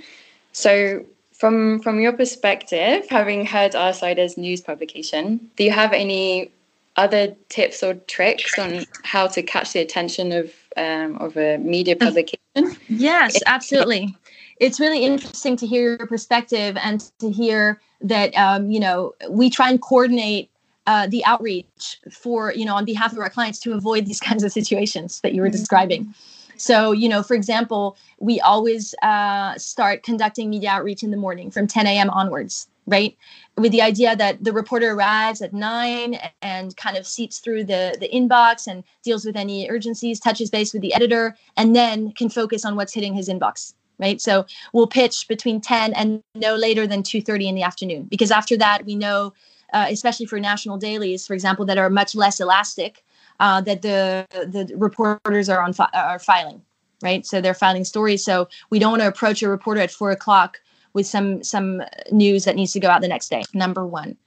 So, 0.54 1.06
from 1.32 1.80
from 1.82 2.00
your 2.00 2.13
perspective, 2.13 3.08
having 3.10 3.46
heard 3.46 3.74
Outsider's 3.76 4.38
news 4.38 4.62
publication, 4.62 5.50
do 5.56 5.63
you 5.63 5.72
have 5.72 5.94
any 5.94 6.52
other 6.95 7.36
tips 7.49 7.84
or 7.84 7.95
tricks 8.08 8.58
on 8.60 8.86
how 9.04 9.27
to 9.27 9.41
catch 9.41 9.73
the 9.73 9.80
attention 9.80 10.32
of 10.32 10.54
um, 10.77 11.17
of 11.17 11.38
a 11.38 11.58
media 11.58 11.95
publication? 11.95 12.39
Yes, 12.88 13.39
absolutely. 13.45 14.15
It's 14.60 14.80
really 14.80 15.04
interesting 15.04 15.56
to 15.58 15.65
hear 15.65 15.97
your 15.97 16.08
perspective 16.08 16.77
and 16.77 17.01
to 17.19 17.32
hear 17.32 17.82
that 18.01 18.36
um, 18.36 18.69
you 18.69 18.80
know 18.80 19.13
we 19.30 19.49
try 19.49 19.69
and 19.69 19.82
coordinate 19.82 20.49
uh, 20.88 21.08
the 21.08 21.23
outreach 21.25 21.99
for 22.12 22.54
you 22.54 22.65
know 22.65 22.75
on 22.75 22.86
behalf 22.86 23.13
of 23.13 23.19
our 23.19 23.30
clients 23.30 23.60
to 23.60 23.73
avoid 23.73 24.06
these 24.06 24.19
kinds 24.30 24.43
of 24.43 24.51
situations 24.51 25.21
that 25.21 25.34
you 25.34 25.41
were 25.41 25.47
mm-hmm. 25.47 25.58
describing. 25.58 26.13
So, 26.62 26.91
you 26.91 27.10
know, 27.10 27.23
for 27.23 27.34
example, 27.34 27.97
we 28.19 28.39
always 28.39 28.93
uh, 29.01 29.58
start 29.58 30.04
conducting 30.04 30.51
media 30.51 30.69
outreach 30.69 31.01
in 31.01 31.10
the 31.10 31.17
morning 31.17 31.49
from 31.49 31.65
10 31.65 31.88
a.m. 31.88 32.12
onwards, 32.12 32.67
right? 32.91 33.17
With 33.58 33.71
the 33.71 33.82
idea 33.82 34.15
that 34.15 34.43
the 34.43 34.54
reporter 34.54 34.91
arrives 34.91 35.41
at 35.41 35.54
nine 35.54 36.19
and 36.41 36.75
kind 36.77 36.97
of 36.97 37.08
seats 37.08 37.39
through 37.39 37.63
the, 37.63 37.97
the 37.99 38.10
inbox 38.10 38.67
and 38.67 38.84
deals 39.04 39.25
with 39.25 39.36
any 39.36 39.69
urgencies, 39.69 40.19
touches 40.19 40.49
base 40.49 40.73
with 40.73 40.82
the 40.82 40.93
editor, 40.93 41.36
and 41.58 41.75
then 41.75 42.12
can 42.12 42.30
focus 42.30 42.65
on 42.65 42.75
what's 42.75 42.93
hitting 42.93 43.13
his 43.13 43.30
inbox 43.30 43.73
right 43.99 44.21
so 44.21 44.45
we'll 44.73 44.88
pitch 44.88 45.27
between 45.27 45.60
10 45.62 45.93
and 45.93 46.23
no 46.34 46.56
later 46.56 46.88
than 46.88 47.04
2.30 47.04 47.49
in 47.49 47.56
the 47.56 47.62
afternoon 47.62 48.04
because 48.04 48.32
after 48.32 48.58
that 48.58 48.86
we 48.86 48.95
know 48.95 49.34
uh, 49.73 49.86
especially 49.89 50.25
for 50.25 50.39
national 50.39 50.77
dailies 50.77 51.27
for 51.27 51.34
example 51.34 51.65
that 51.65 51.77
are 51.77 51.89
much 51.89 52.15
less 52.15 52.39
elastic 52.39 53.04
uh, 53.41 53.60
that 53.60 53.82
the 53.82 54.25
the 54.32 54.71
reporters 54.77 55.49
are 55.49 55.62
on 55.62 55.73
fi- 55.73 55.89
are 55.93 56.19
filing, 56.19 56.62
right? 57.01 57.25
So 57.25 57.41
they're 57.41 57.56
filing 57.56 57.84
stories. 57.84 58.23
So 58.23 58.47
we 58.69 58.80
don't 58.80 58.91
want 58.91 59.01
to 59.01 59.08
approach 59.08 59.41
a 59.41 59.49
reporter 59.49 59.82
at 59.82 59.91
four 59.91 60.12
o'clock 60.12 60.62
with 60.93 61.08
some 61.08 61.43
some 61.43 61.82
news 62.12 62.45
that 62.45 62.56
needs 62.56 62.73
to 62.73 62.80
go 62.80 62.89
out 62.89 63.01
the 63.01 63.08
next 63.08 63.30
day. 63.30 63.43
Number 63.54 63.86
one. 63.86 64.17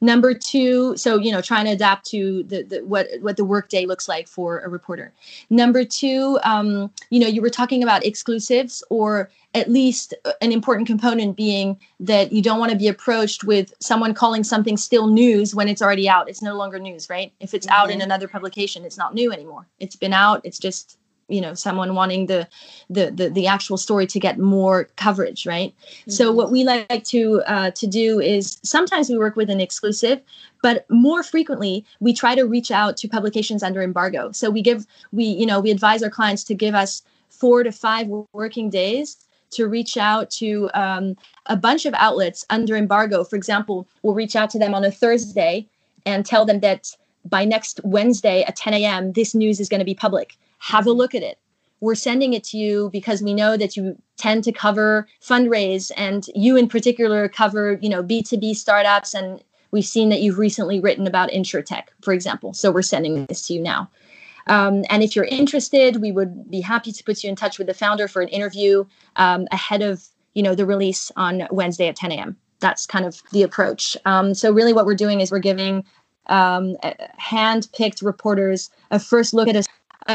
Number 0.00 0.32
two, 0.32 0.96
so 0.96 1.18
you 1.18 1.30
know, 1.30 1.42
trying 1.42 1.66
to 1.66 1.72
adapt 1.72 2.06
to 2.06 2.42
the, 2.44 2.62
the 2.62 2.84
what 2.84 3.08
what 3.20 3.36
the 3.36 3.44
workday 3.44 3.84
looks 3.84 4.08
like 4.08 4.28
for 4.28 4.60
a 4.60 4.68
reporter. 4.68 5.12
Number 5.50 5.84
two, 5.84 6.38
um, 6.42 6.90
you 7.10 7.20
know, 7.20 7.26
you 7.26 7.42
were 7.42 7.50
talking 7.50 7.82
about 7.82 8.04
exclusives, 8.04 8.82
or 8.88 9.30
at 9.54 9.68
least 9.68 10.14
an 10.40 10.52
important 10.52 10.86
component 10.86 11.36
being 11.36 11.78
that 11.98 12.32
you 12.32 12.40
don't 12.40 12.58
want 12.58 12.72
to 12.72 12.78
be 12.78 12.88
approached 12.88 13.44
with 13.44 13.74
someone 13.80 14.14
calling 14.14 14.44
something 14.44 14.76
still 14.76 15.06
news 15.06 15.54
when 15.54 15.68
it's 15.68 15.82
already 15.82 16.08
out. 16.08 16.28
It's 16.28 16.40
no 16.40 16.54
longer 16.54 16.78
news, 16.78 17.10
right? 17.10 17.32
If 17.40 17.52
it's 17.52 17.66
mm-hmm. 17.66 17.76
out 17.76 17.90
in 17.90 17.98
mm-hmm. 17.98 18.04
another 18.04 18.28
publication, 18.28 18.84
it's 18.84 18.96
not 18.96 19.12
new 19.12 19.32
anymore. 19.32 19.66
It's 19.80 19.96
been 19.96 20.12
out. 20.12 20.40
It's 20.44 20.58
just 20.58 20.98
you 21.30 21.40
know 21.40 21.54
someone 21.54 21.94
wanting 21.94 22.26
the 22.26 22.46
the 22.88 23.10
the, 23.10 23.30
the 23.30 23.46
actual 23.46 23.76
story 23.76 24.06
to 24.06 24.18
get 24.18 24.38
more 24.38 24.84
coverage 24.96 25.46
right? 25.46 25.72
Mm-hmm. 25.72 26.10
so 26.10 26.32
what 26.32 26.50
we 26.50 26.64
like 26.64 27.04
to 27.04 27.42
uh, 27.46 27.70
to 27.70 27.86
do 27.86 28.20
is 28.20 28.58
sometimes 28.62 29.08
we 29.08 29.18
work 29.18 29.36
with 29.36 29.50
an 29.50 29.60
exclusive 29.60 30.20
but 30.62 30.84
more 30.90 31.22
frequently 31.22 31.84
we 32.00 32.12
try 32.12 32.34
to 32.34 32.44
reach 32.44 32.70
out 32.70 32.96
to 32.98 33.08
publications 33.08 33.62
under 33.62 33.82
embargo. 33.82 34.32
So 34.32 34.50
we 34.50 34.62
give 34.62 34.86
we 35.12 35.24
you 35.24 35.46
know 35.46 35.60
we 35.60 35.70
advise 35.70 36.02
our 36.02 36.10
clients 36.10 36.44
to 36.44 36.54
give 36.54 36.74
us 36.74 37.02
four 37.28 37.62
to 37.62 37.72
five 37.72 38.08
working 38.32 38.70
days 38.70 39.16
to 39.50 39.66
reach 39.66 39.96
out 39.96 40.30
to 40.30 40.70
um, 40.74 41.16
a 41.46 41.56
bunch 41.56 41.84
of 41.86 41.94
outlets 41.94 42.44
under 42.50 42.76
embargo. 42.76 43.24
For 43.24 43.36
example 43.36 43.86
we'll 44.02 44.14
reach 44.14 44.36
out 44.36 44.50
to 44.50 44.58
them 44.58 44.74
on 44.74 44.84
a 44.84 44.90
thursday 44.90 45.66
and 46.06 46.24
tell 46.24 46.44
them 46.44 46.60
that 46.60 46.94
by 47.26 47.44
next 47.44 47.80
wednesday 47.84 48.42
at 48.44 48.56
10 48.56 48.72
a.m 48.72 49.12
this 49.12 49.34
news 49.34 49.60
is 49.60 49.68
going 49.68 49.78
to 49.78 49.84
be 49.84 49.94
public 49.94 50.38
have 50.60 50.86
a 50.86 50.92
look 50.92 51.14
at 51.14 51.22
it. 51.22 51.38
We're 51.80 51.94
sending 51.94 52.34
it 52.34 52.44
to 52.44 52.58
you 52.58 52.90
because 52.92 53.22
we 53.22 53.34
know 53.34 53.56
that 53.56 53.76
you 53.76 53.96
tend 54.16 54.44
to 54.44 54.52
cover 54.52 55.08
fundraise 55.22 55.90
and 55.96 56.26
you 56.34 56.56
in 56.56 56.68
particular 56.68 57.28
cover, 57.28 57.78
you 57.80 57.88
know, 57.88 58.02
B2B 58.02 58.54
startups 58.54 59.14
and 59.14 59.42
we've 59.70 59.86
seen 59.86 60.10
that 60.10 60.20
you've 60.20 60.38
recently 60.38 60.80
written 60.80 61.06
about 61.06 61.30
insurtech, 61.30 61.84
for 62.02 62.12
example. 62.12 62.52
So 62.52 62.70
we're 62.70 62.82
sending 62.82 63.26
this 63.26 63.46
to 63.46 63.54
you 63.54 63.62
now. 63.62 63.90
Um, 64.46 64.84
and 64.90 65.02
if 65.02 65.14
you're 65.14 65.26
interested, 65.26 66.00
we 66.00 66.12
would 66.12 66.50
be 66.50 66.60
happy 66.60 66.92
to 66.92 67.04
put 67.04 67.22
you 67.22 67.30
in 67.30 67.36
touch 67.36 67.58
with 67.58 67.66
the 67.66 67.74
founder 67.74 68.08
for 68.08 68.20
an 68.20 68.28
interview 68.28 68.84
um, 69.16 69.46
ahead 69.52 69.82
of 69.82 70.04
you 70.34 70.42
know 70.42 70.54
the 70.54 70.66
release 70.66 71.10
on 71.16 71.46
Wednesday 71.50 71.88
at 71.88 71.96
10 71.96 72.12
a.m. 72.12 72.36
That's 72.60 72.86
kind 72.86 73.04
of 73.04 73.22
the 73.32 73.42
approach. 73.42 73.96
Um, 74.04 74.34
so 74.34 74.52
really, 74.52 74.72
what 74.72 74.86
we're 74.86 74.94
doing 74.94 75.20
is 75.20 75.30
we're 75.30 75.38
giving 75.38 75.84
um, 76.26 76.76
hand-picked 77.16 78.02
reporters 78.02 78.70
a 78.90 78.98
first 78.98 79.34
look 79.34 79.48
at 79.48 79.56
a 79.56 79.64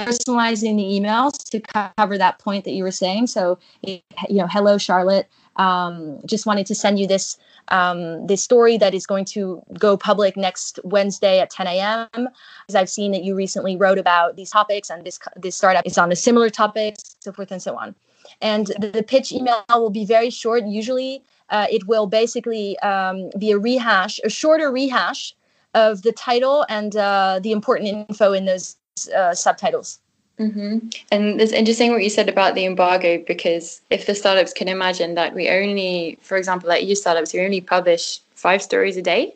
personalizing 0.03 0.77
the 0.77 0.99
emails 0.99 1.49
to 1.49 1.61
cover 1.97 2.17
that 2.17 2.39
point 2.39 2.65
that 2.65 2.71
you 2.71 2.83
were 2.83 2.91
saying. 2.91 3.27
So, 3.27 3.57
you 3.81 4.01
know, 4.29 4.47
hello, 4.47 4.77
Charlotte. 4.77 5.27
Um, 5.57 6.19
just 6.25 6.45
wanted 6.45 6.65
to 6.67 6.75
send 6.75 6.99
you 6.99 7.07
this 7.07 7.37
um, 7.69 8.27
this 8.27 8.43
story 8.43 8.77
that 8.77 8.93
is 8.93 9.07
going 9.07 9.25
to 9.25 9.61
go 9.79 9.97
public 9.97 10.37
next 10.37 10.79
Wednesday 10.83 11.39
at 11.39 11.49
10 11.49 11.67
a.m. 11.67 12.07
Because 12.13 12.75
I've 12.75 12.89
seen 12.89 13.11
that 13.11 13.23
you 13.23 13.35
recently 13.35 13.75
wrote 13.75 13.97
about 13.97 14.35
these 14.35 14.51
topics, 14.51 14.89
and 14.89 15.03
this 15.05 15.19
this 15.35 15.55
startup 15.55 15.85
is 15.85 15.97
on 15.97 16.11
a 16.11 16.15
similar 16.15 16.49
topic, 16.49 16.95
so 17.19 17.31
forth 17.31 17.51
and 17.51 17.61
so 17.61 17.77
on. 17.77 17.95
And 18.41 18.67
the, 18.79 19.03
pitch 19.03 19.31
email 19.31 19.63
will 19.69 19.89
be 19.89 20.05
very 20.05 20.29
short. 20.29 20.65
Usually, 20.65 21.23
uh, 21.49 21.67
it 21.69 21.87
will 21.87 22.07
basically 22.07 22.77
um, 22.79 23.29
be 23.37 23.51
a 23.51 23.57
rehash, 23.57 24.19
a 24.23 24.29
shorter 24.29 24.71
rehash 24.71 25.35
of 25.73 26.01
the 26.01 26.11
title 26.11 26.65
and 26.69 26.95
uh, 26.95 27.39
the 27.41 27.51
important 27.51 28.07
info 28.09 28.33
in 28.33 28.45
those 28.45 28.77
uh, 29.15 29.33
subtitles. 29.33 29.99
Mm-hmm. 30.39 30.89
And 31.11 31.39
it's 31.39 31.53
interesting 31.53 31.91
what 31.91 32.03
you 32.03 32.09
said 32.09 32.27
about 32.27 32.55
the 32.55 32.65
embargo 32.65 33.23
because 33.25 33.81
if 33.89 34.05
the 34.05 34.15
startups 34.15 34.53
can 34.53 34.67
imagine 34.67 35.15
that 35.15 35.33
we 35.33 35.49
only, 35.49 36.17
for 36.21 36.35
example, 36.37 36.67
like 36.67 36.83
EU 36.83 36.95
startups, 36.95 37.33
we 37.33 37.41
only 37.41 37.61
publish 37.61 38.19
five 38.35 38.61
stories 38.61 38.97
a 38.97 39.01
day. 39.01 39.33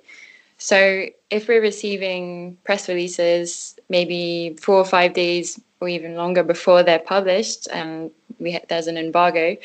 So 0.58 1.06
if 1.30 1.48
we're 1.48 1.62
receiving 1.62 2.58
press 2.66 2.90
releases 2.90 3.80
maybe 3.88 4.58
four 4.62 4.76
or 4.76 4.86
five 4.86 5.14
days 5.14 5.60
or 5.80 5.88
even 5.88 6.16
longer 6.16 6.44
before 6.44 6.84
they're 6.84 7.00
published, 7.00 7.70
and 7.72 8.12
we 8.40 8.54
ha- 8.54 8.66
there's 8.68 8.88
an 8.88 8.98
embargo, 8.98 9.56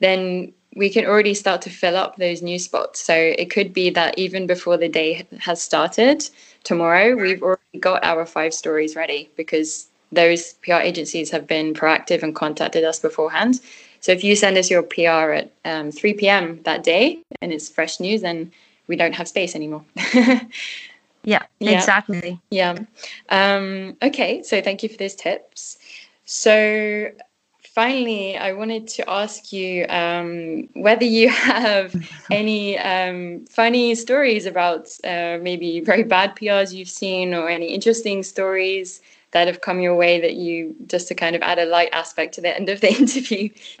then 0.00 0.52
we 0.74 0.90
can 0.90 1.04
already 1.04 1.34
start 1.34 1.62
to 1.62 1.70
fill 1.70 1.96
up 1.96 2.16
those 2.16 2.42
news 2.42 2.64
spots. 2.64 3.00
So 3.00 3.14
it 3.14 3.50
could 3.50 3.72
be 3.72 3.90
that 3.90 4.18
even 4.18 4.48
before 4.48 4.76
the 4.76 4.88
day 4.88 5.24
has 5.38 5.62
started 5.62 6.28
tomorrow, 6.64 7.14
we've 7.16 7.42
already 7.42 7.78
got 7.78 8.04
our 8.04 8.26
five 8.26 8.54
stories 8.54 8.96
ready 8.96 9.30
because 9.36 9.88
those 10.12 10.54
PR 10.62 10.74
agencies 10.74 11.30
have 11.30 11.46
been 11.46 11.72
proactive 11.74 12.22
and 12.22 12.34
contacted 12.34 12.84
us 12.84 12.98
beforehand. 12.98 13.60
So 14.00 14.12
if 14.12 14.24
you 14.24 14.34
send 14.34 14.56
us 14.56 14.70
your 14.70 14.82
PR 14.82 15.32
at 15.32 15.52
um, 15.64 15.92
3 15.92 16.14
p.m. 16.14 16.60
that 16.64 16.82
day 16.82 17.18
and 17.40 17.52
it's 17.52 17.68
fresh 17.68 18.00
news, 18.00 18.22
then 18.22 18.50
we 18.86 18.96
don't 18.96 19.14
have 19.14 19.28
space 19.28 19.54
anymore. 19.54 19.84
yeah, 20.14 20.40
yeah, 21.24 21.42
exactly. 21.60 22.40
Yeah. 22.50 22.78
Um, 23.28 23.96
okay, 24.02 24.42
so 24.42 24.60
thank 24.60 24.82
you 24.82 24.88
for 24.88 24.96
those 24.96 25.14
tips. 25.14 25.78
So 26.24 27.10
finally, 27.74 28.36
I 28.36 28.52
wanted 28.52 28.88
to 28.88 29.08
ask 29.08 29.52
you 29.52 29.86
um, 29.88 30.68
whether 30.74 31.04
you 31.04 31.28
have 31.54 31.94
any 32.30 32.78
um, 32.78 33.46
funny 33.46 33.94
stories 33.94 34.46
about 34.46 34.88
uh, 35.04 35.38
maybe 35.40 35.80
very 35.80 36.02
bad 36.02 36.36
PRs 36.36 36.72
you've 36.72 36.90
seen 36.90 37.34
or 37.34 37.48
any 37.48 37.68
interesting 37.68 38.22
stories 38.22 39.00
that 39.32 39.46
have 39.46 39.60
come 39.60 39.78
your 39.80 39.94
way 39.94 40.20
that 40.20 40.34
you 40.34 40.74
just 40.86 41.06
to 41.08 41.14
kind 41.14 41.36
of 41.36 41.42
add 41.42 41.58
a 41.58 41.64
light 41.66 41.90
aspect 41.92 42.34
to 42.34 42.40
the 42.40 42.54
end 42.54 42.68
of 42.68 42.80
the 42.80 42.92
interview. 43.00 43.48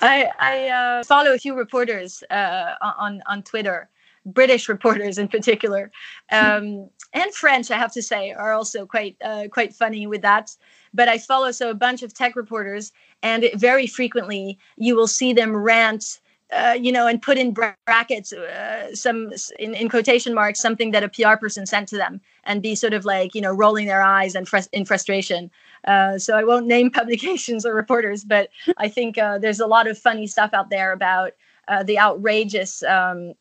I, 0.00 0.30
I 0.38 0.68
uh, 0.68 1.04
follow 1.04 1.32
a 1.32 1.38
few 1.38 1.56
reporters 1.56 2.22
uh, 2.30 2.74
on 2.80 3.20
on 3.26 3.42
Twitter, 3.42 3.88
British 4.26 4.68
reporters 4.68 5.18
in 5.18 5.26
particular, 5.26 5.90
um, 6.30 6.88
and 7.14 7.34
French. 7.34 7.72
I 7.72 7.78
have 7.78 7.92
to 7.94 8.02
say 8.02 8.30
are 8.30 8.52
also 8.52 8.86
quite 8.86 9.16
uh, 9.24 9.48
quite 9.50 9.74
funny 9.74 10.06
with 10.06 10.22
that 10.22 10.54
but 10.94 11.08
I 11.08 11.18
follow 11.18 11.50
so 11.50 11.70
a 11.70 11.74
bunch 11.74 12.02
of 12.02 12.14
tech 12.14 12.36
reporters, 12.36 12.92
and 13.22 13.44
it, 13.44 13.58
very 13.58 13.86
frequently 13.86 14.58
you 14.76 14.96
will 14.96 15.08
see 15.08 15.32
them 15.32 15.56
rant. 15.56 16.20
Uh, 16.50 16.74
you 16.80 16.90
know, 16.90 17.06
and 17.06 17.20
put 17.20 17.36
in 17.36 17.52
brackets 17.52 18.32
uh, 18.32 18.94
some 18.94 19.30
in, 19.58 19.74
in 19.74 19.86
quotation 19.90 20.32
marks 20.32 20.58
something 20.58 20.92
that 20.92 21.04
a 21.04 21.08
PR 21.10 21.36
person 21.38 21.66
sent 21.66 21.86
to 21.86 21.96
them, 21.98 22.22
and 22.44 22.62
be 22.62 22.74
sort 22.74 22.94
of 22.94 23.04
like 23.04 23.34
you 23.34 23.40
know 23.42 23.52
rolling 23.52 23.86
their 23.86 24.00
eyes 24.00 24.34
and 24.34 24.48
fr- 24.48 24.70
in 24.72 24.86
frustration. 24.86 25.50
Uh, 25.86 26.18
so 26.18 26.38
I 26.38 26.44
won't 26.44 26.66
name 26.66 26.90
publications 27.00 27.66
or 27.66 27.74
reporters, 27.74 28.24
but 28.24 28.48
I 28.78 28.88
think 28.88 29.18
uh, 29.18 29.36
there's 29.36 29.60
a 29.60 29.66
lot 29.66 29.86
of 29.86 29.98
funny 29.98 30.26
stuff 30.26 30.54
out 30.54 30.70
there 30.70 30.92
about 30.92 31.32
uh, 31.68 31.82
the 31.82 31.98
outrageous 31.98 32.82
um, 32.82 33.34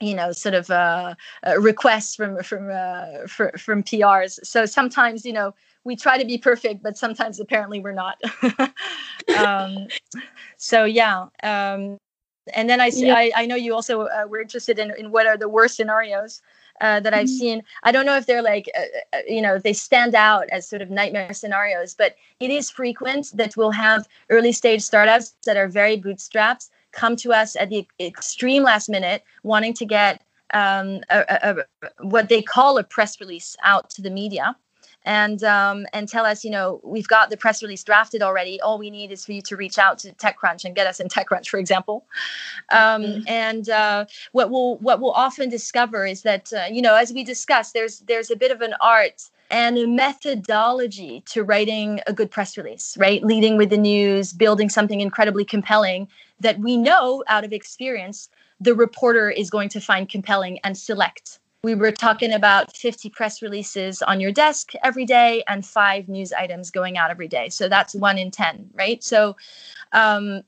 you 0.00 0.14
know 0.14 0.32
sort 0.32 0.54
of 0.54 0.70
uh, 0.70 1.14
uh, 1.46 1.58
requests 1.60 2.14
from 2.16 2.42
from 2.42 2.70
uh, 2.72 3.26
for, 3.26 3.52
from 3.58 3.82
PRs. 3.82 4.38
So 4.44 4.66
sometimes 4.66 5.24
you 5.24 5.32
know 5.32 5.54
we 5.84 5.96
try 5.96 6.18
to 6.18 6.24
be 6.24 6.38
perfect, 6.38 6.82
but 6.82 6.96
sometimes 6.96 7.40
apparently 7.40 7.80
we're 7.80 7.92
not. 7.92 8.20
um, 9.38 9.86
so 10.56 10.84
yeah. 10.84 11.26
Um, 11.42 11.98
and 12.52 12.68
then 12.68 12.80
I, 12.80 12.90
yeah. 12.94 13.14
I, 13.14 13.32
I 13.36 13.46
know 13.46 13.56
you 13.56 13.74
also 13.74 14.02
uh, 14.02 14.26
were 14.28 14.40
interested 14.40 14.78
in, 14.78 14.92
in 14.98 15.10
what 15.10 15.26
are 15.26 15.36
the 15.36 15.48
worst 15.48 15.76
scenarios 15.76 16.42
uh, 16.80 17.00
that 17.00 17.14
I've 17.14 17.26
mm-hmm. 17.26 17.38
seen. 17.38 17.62
I 17.84 17.92
don't 17.92 18.06
know 18.06 18.16
if 18.16 18.26
they're 18.26 18.42
like, 18.42 18.70
uh, 18.76 19.16
uh, 19.16 19.20
you 19.28 19.40
know, 19.40 19.58
they 19.58 19.72
stand 19.72 20.14
out 20.14 20.48
as 20.50 20.68
sort 20.68 20.82
of 20.82 20.90
nightmare 20.90 21.32
scenarios, 21.32 21.94
but 21.94 22.16
it 22.40 22.50
is 22.50 22.70
frequent 22.70 23.28
that 23.34 23.56
we'll 23.56 23.70
have 23.70 24.06
early 24.30 24.52
stage 24.52 24.82
startups 24.82 25.36
that 25.44 25.56
are 25.56 25.68
very 25.68 25.96
bootstrapped 25.96 26.68
come 26.92 27.16
to 27.16 27.32
us 27.32 27.56
at 27.56 27.70
the 27.70 27.86
extreme 28.00 28.62
last 28.62 28.88
minute, 28.88 29.24
wanting 29.42 29.74
to 29.74 29.84
get 29.84 30.22
um, 30.52 31.00
a, 31.10 31.24
a, 31.28 31.56
a, 31.82 32.04
what 32.04 32.28
they 32.28 32.40
call 32.40 32.78
a 32.78 32.84
press 32.84 33.20
release 33.20 33.56
out 33.62 33.90
to 33.90 34.02
the 34.02 34.10
media 34.10 34.56
and 35.04 35.42
um, 35.44 35.86
and 35.92 36.08
tell 36.08 36.24
us, 36.24 36.44
you 36.44 36.50
know, 36.50 36.80
we've 36.82 37.08
got 37.08 37.30
the 37.30 37.36
press 37.36 37.62
release 37.62 37.84
drafted 37.84 38.22
already. 38.22 38.60
All 38.60 38.78
we 38.78 38.90
need 38.90 39.12
is 39.12 39.24
for 39.24 39.32
you 39.32 39.42
to 39.42 39.56
reach 39.56 39.78
out 39.78 39.98
to 40.00 40.12
TechCrunch 40.12 40.64
and 40.64 40.74
get 40.74 40.86
us 40.86 41.00
in 41.00 41.08
TechCrunch, 41.08 41.48
for 41.48 41.58
example. 41.58 42.06
Um, 42.72 43.02
mm-hmm. 43.02 43.28
And 43.28 43.68
uh, 43.68 44.06
what 44.32 44.50
we'll 44.50 44.76
what 44.76 45.00
we'll 45.00 45.12
often 45.12 45.48
discover 45.48 46.06
is 46.06 46.22
that 46.22 46.52
uh, 46.52 46.64
you 46.70 46.82
know, 46.82 46.94
as 46.94 47.12
we 47.12 47.24
discussed, 47.24 47.74
there's 47.74 48.00
there's 48.00 48.30
a 48.30 48.36
bit 48.36 48.50
of 48.50 48.60
an 48.60 48.74
art 48.80 49.30
and 49.50 49.76
a 49.76 49.86
methodology 49.86 51.22
to 51.26 51.44
writing 51.44 52.00
a 52.06 52.12
good 52.12 52.30
press 52.30 52.56
release, 52.56 52.96
right? 52.98 53.22
Leading 53.22 53.56
with 53.56 53.70
the 53.70 53.76
news, 53.76 54.32
building 54.32 54.68
something 54.68 55.00
incredibly 55.00 55.44
compelling 55.44 56.08
that 56.40 56.58
we 56.58 56.76
know 56.76 57.22
out 57.28 57.44
of 57.44 57.52
experience 57.52 58.28
the 58.60 58.74
reporter 58.74 59.30
is 59.30 59.50
going 59.50 59.68
to 59.68 59.80
find 59.80 60.08
compelling 60.08 60.58
and 60.64 60.76
select 60.76 61.38
we 61.64 61.74
were 61.74 61.90
talking 61.90 62.30
about 62.30 62.76
50 62.76 63.08
press 63.08 63.40
releases 63.40 64.02
on 64.02 64.20
your 64.20 64.30
desk 64.30 64.72
every 64.84 65.06
day 65.06 65.42
and 65.48 65.64
five 65.64 66.08
news 66.08 66.30
items 66.30 66.70
going 66.70 66.98
out 66.98 67.10
every 67.10 67.26
day. 67.26 67.48
So 67.48 67.70
that's 67.70 67.94
one 67.94 68.18
in 68.18 68.30
10, 68.30 68.68
right? 68.74 69.02
So, 69.02 69.34
um, 69.92 70.42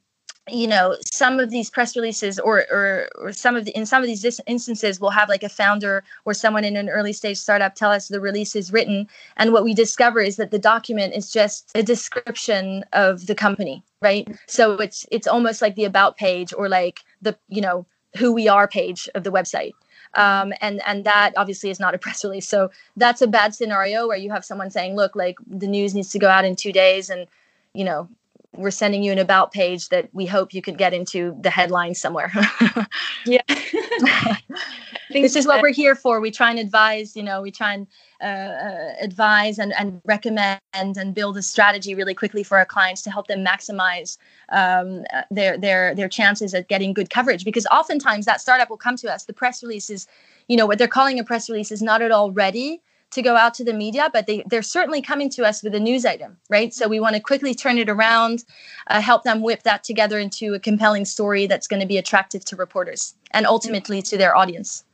you 0.49 0.67
know, 0.67 0.95
some 1.11 1.41
of 1.41 1.49
these 1.49 1.71
press 1.71 1.97
releases 1.97 2.39
or, 2.39 2.67
or, 2.71 3.09
or 3.17 3.33
some 3.33 3.57
of 3.57 3.65
the, 3.65 3.71
in 3.71 3.87
some 3.87 4.03
of 4.03 4.07
these 4.07 4.41
instances, 4.47 5.01
we'll 5.01 5.11
have 5.11 5.31
like 5.31 5.43
a 5.43 5.49
founder 5.49 6.05
or 6.27 6.35
someone 6.35 6.65
in 6.65 6.77
an 6.77 6.91
early 6.91 7.15
stage 7.15 7.39
startup 7.39 7.75
tell 7.75 7.91
us 7.91 8.09
the 8.09 8.21
release 8.21 8.55
is 8.55 8.71
written. 8.71 9.09
And 9.39 9.55
what 9.55 9.65
we 9.65 9.73
discover 9.73 10.21
is 10.21 10.37
that 10.37 10.51
the 10.51 10.59
document 10.59 11.15
is 11.15 11.33
just 11.33 11.71
a 11.75 11.83
description 11.83 12.85
of 12.93 13.27
the 13.27 13.35
company, 13.35 13.83
right? 14.03 14.29
So 14.47 14.75
it's, 14.75 15.07
it's 15.11 15.27
almost 15.27 15.63
like 15.63 15.77
the 15.77 15.85
about 15.85 16.19
page 16.19 16.53
or 16.53 16.69
like 16.69 17.01
the, 17.23 17.39
you 17.49 17.63
know, 17.63 17.87
who 18.19 18.33
we 18.33 18.49
are 18.49 18.69
page 18.69 19.09
of 19.15 19.25
the 19.25 19.33
website 19.33 19.73
um, 20.17 20.53
and 20.61 20.81
and 20.87 21.05
that 21.05 21.33
obviously 21.37 21.71
is 21.71 21.81
not 21.81 21.95
a 21.95 21.99
press 22.05 22.25
release. 22.25 22.49
So 22.49 22.71
that's 22.97 23.23
a 23.23 23.27
bad 23.27 23.55
scenario 23.55 24.09
where 24.09 24.17
you 24.17 24.31
have 24.31 24.45
someone 24.45 24.71
saying 24.71 24.97
look 24.97 25.15
like 25.15 25.39
the 25.47 25.67
news 25.67 25.95
needs 25.95 26.11
to 26.11 26.19
go 26.19 26.29
out 26.29 26.45
in 26.45 26.57
two 26.57 26.73
days 26.73 27.11
and 27.11 27.27
you 27.75 27.85
know 27.85 28.09
we're 28.57 28.71
sending 28.71 29.03
you 29.03 29.13
an 29.13 29.19
about 29.19 29.53
page 29.53 29.89
that 29.91 30.09
we 30.13 30.27
hope 30.27 30.55
you 30.55 30.63
could 30.63 30.79
get 30.79 30.93
into 30.93 31.37
the 31.41 31.51
headline 31.51 31.95
somewhere. 31.95 32.33
yeah. 33.27 33.43
this 35.11 35.37
is 35.37 35.47
what 35.47 35.63
we're 35.63 35.73
here 35.73 35.95
for. 35.95 36.21
We 36.21 36.31
try 36.31 36.51
and 36.51 36.59
advise, 36.59 37.17
you 37.17 37.23
know, 37.23 37.43
we 37.43 37.51
try 37.51 37.75
and 37.75 37.87
uh, 38.21 38.27
uh, 38.27 38.93
advise 39.01 39.59
and, 39.59 39.73
and 39.79 40.01
recommend 40.05 40.61
and 40.75 41.15
build 41.15 41.37
a 41.37 41.43
strategy 41.43 41.95
really 41.95 42.15
quickly 42.15 42.43
for 42.43 42.59
our 42.59 42.67
clients 42.67 43.03
to 43.03 43.11
help 43.11 43.27
them 43.27 43.45
maximize 43.45 44.19
um, 44.51 45.05
their 45.31 45.59
their 45.59 45.95
their 45.95 46.09
chances 46.09 46.55
at 46.55 46.69
getting 46.69 46.93
good 46.93 47.11
coverage. 47.11 47.45
Because 47.45 47.67
oftentimes 47.67 48.27
that 48.27 48.41
startup 48.41 48.71
will 48.71 48.77
come 48.77 48.97
to 48.97 49.13
us. 49.13 49.25
The 49.25 49.33
press 49.33 49.63
release 49.63 49.91
is, 49.91 50.07
you 50.49 50.57
know, 50.57 50.67
what 50.67 50.79
they're 50.79 50.89
calling 50.89 51.19
a 51.19 51.25
press 51.25 51.49
release 51.49 51.71
is 51.71 51.83
not 51.83 52.03
at 52.03 52.11
all 52.11 52.33
ready 52.33 52.81
to 53.17 53.23
go 53.23 53.35
out 53.35 53.55
to 53.55 53.65
the 53.65 53.73
media, 53.73 54.09
but 54.13 54.27
they, 54.27 54.45
they're 54.47 54.63
certainly 54.63 55.03
coming 55.03 55.29
to 55.31 55.45
us 55.45 55.63
with 55.63 55.75
a 55.75 55.81
news 55.81 56.05
item, 56.05 56.37
right? 56.49 56.73
So 56.73 56.87
we 56.87 57.01
want 57.01 57.17
to 57.17 57.21
quickly 57.21 57.55
turn 57.55 57.79
it 57.79 57.89
around, 57.89 58.45
uh, 58.87 59.01
help 59.01 59.25
them 59.25 59.43
whip 59.43 59.63
that 59.65 59.83
together 59.83 60.19
into 60.19 60.55
a 60.55 60.61
compelling 60.61 61.07
story 61.07 61.47
that's 61.47 61.67
going 61.67 61.81
to 61.81 61.87
be 61.87 61.97
attractive 61.97 62.45
to 62.45 62.57
reporters 62.57 63.15
and 63.33 63.47
ultimately 63.47 64.03
to 64.03 64.19
their 64.19 64.37
audience. 64.37 64.85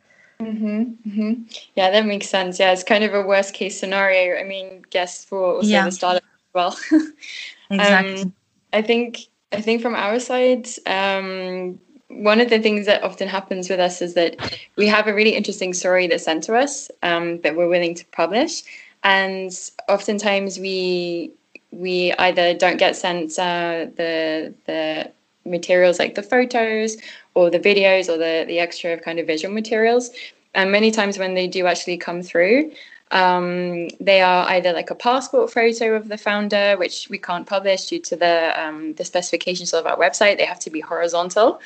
Mm-hmm, 0.41 0.83
mm-hmm. 1.09 1.43
Yeah, 1.75 1.91
that 1.91 2.07
makes 2.07 2.29
sense. 2.29 2.59
Yeah, 2.59 2.73
it's 2.73 2.85
kind 2.85 3.05
of 3.05 3.13
a 3.13 3.23
worst 3.23 3.55
case 3.55 3.79
scenario. 3.79 4.41
I 4.41 4.45
mean, 4.45 4.85
guess 4.91 5.25
for 5.25 5.57
also 5.57 5.69
yeah. 5.69 5.85
the 5.85 5.93
startup 5.93 6.23
as 6.23 6.55
well. 6.55 6.79
exactly. 7.71 8.23
Um, 8.23 8.35
I 8.73 8.83
think 8.83 9.27
I 9.53 9.61
think 9.61 9.83
from 9.83 9.95
our 9.95 10.19
side, 10.19 10.67
um, 10.87 11.79
one 12.14 12.40
of 12.40 12.51
the 12.51 12.59
things 12.59 12.87
that 12.87 13.03
often 13.03 13.29
happens 13.29 13.68
with 13.68 13.81
us 13.81 14.03
is 14.03 14.14
that 14.14 14.37
we 14.77 14.87
have 14.87 15.07
a 15.07 15.14
really 15.14 15.35
interesting 15.35 15.72
story 15.72 16.07
that's 16.07 16.25
sent 16.25 16.44
to 16.44 16.57
us 16.57 16.90
um, 17.03 17.40
that 17.40 17.57
we're 17.57 17.68
willing 17.68 17.94
to 17.94 18.05
publish, 18.07 18.62
and 19.03 19.53
oftentimes 19.88 20.59
we 20.59 21.33
we 21.70 22.12
either 22.18 22.55
don't 22.55 22.77
get 22.77 22.96
sent 22.96 23.38
uh, 23.38 23.87
the 23.96 24.55
the 24.66 25.11
materials 25.44 25.98
like 25.98 26.14
the 26.14 26.22
photos 26.22 26.96
or 27.35 27.51
the 27.51 27.59
videos 27.59 28.09
or 28.09 28.18
the 28.18 28.44
the 28.46 28.59
extra 28.59 28.98
kind 28.98 29.18
of 29.18 29.27
visual 29.27 29.53
materials, 29.53 30.11
and 30.55 30.70
many 30.70 30.90
times 30.90 31.18
when 31.18 31.35
they 31.35 31.46
do 31.46 31.66
actually 31.66 31.96
come 31.96 32.22
through. 32.22 32.70
Um, 33.11 33.88
they 34.01 34.22
are 34.22 34.48
either 34.48 34.72
like 34.72 34.90
a 34.90 34.94
passport 34.94 35.53
photo 35.53 35.94
of 35.94 36.09
the 36.09 36.16
founder, 36.16 36.77
which 36.79 37.09
we 37.11 37.18
can't 37.18 37.46
publish 37.46 37.90
due 37.90 38.01
to 38.01 38.16
the 38.16 38.59
um, 38.59 38.94
the 38.94 39.05
specifications 39.05 39.75
of 39.75 39.87
our 39.87 39.98
website. 39.98 40.38
They 40.38 40.46
have 40.46 40.61
to 40.61 40.70
be 40.70 40.81
horizontal, 40.81 41.61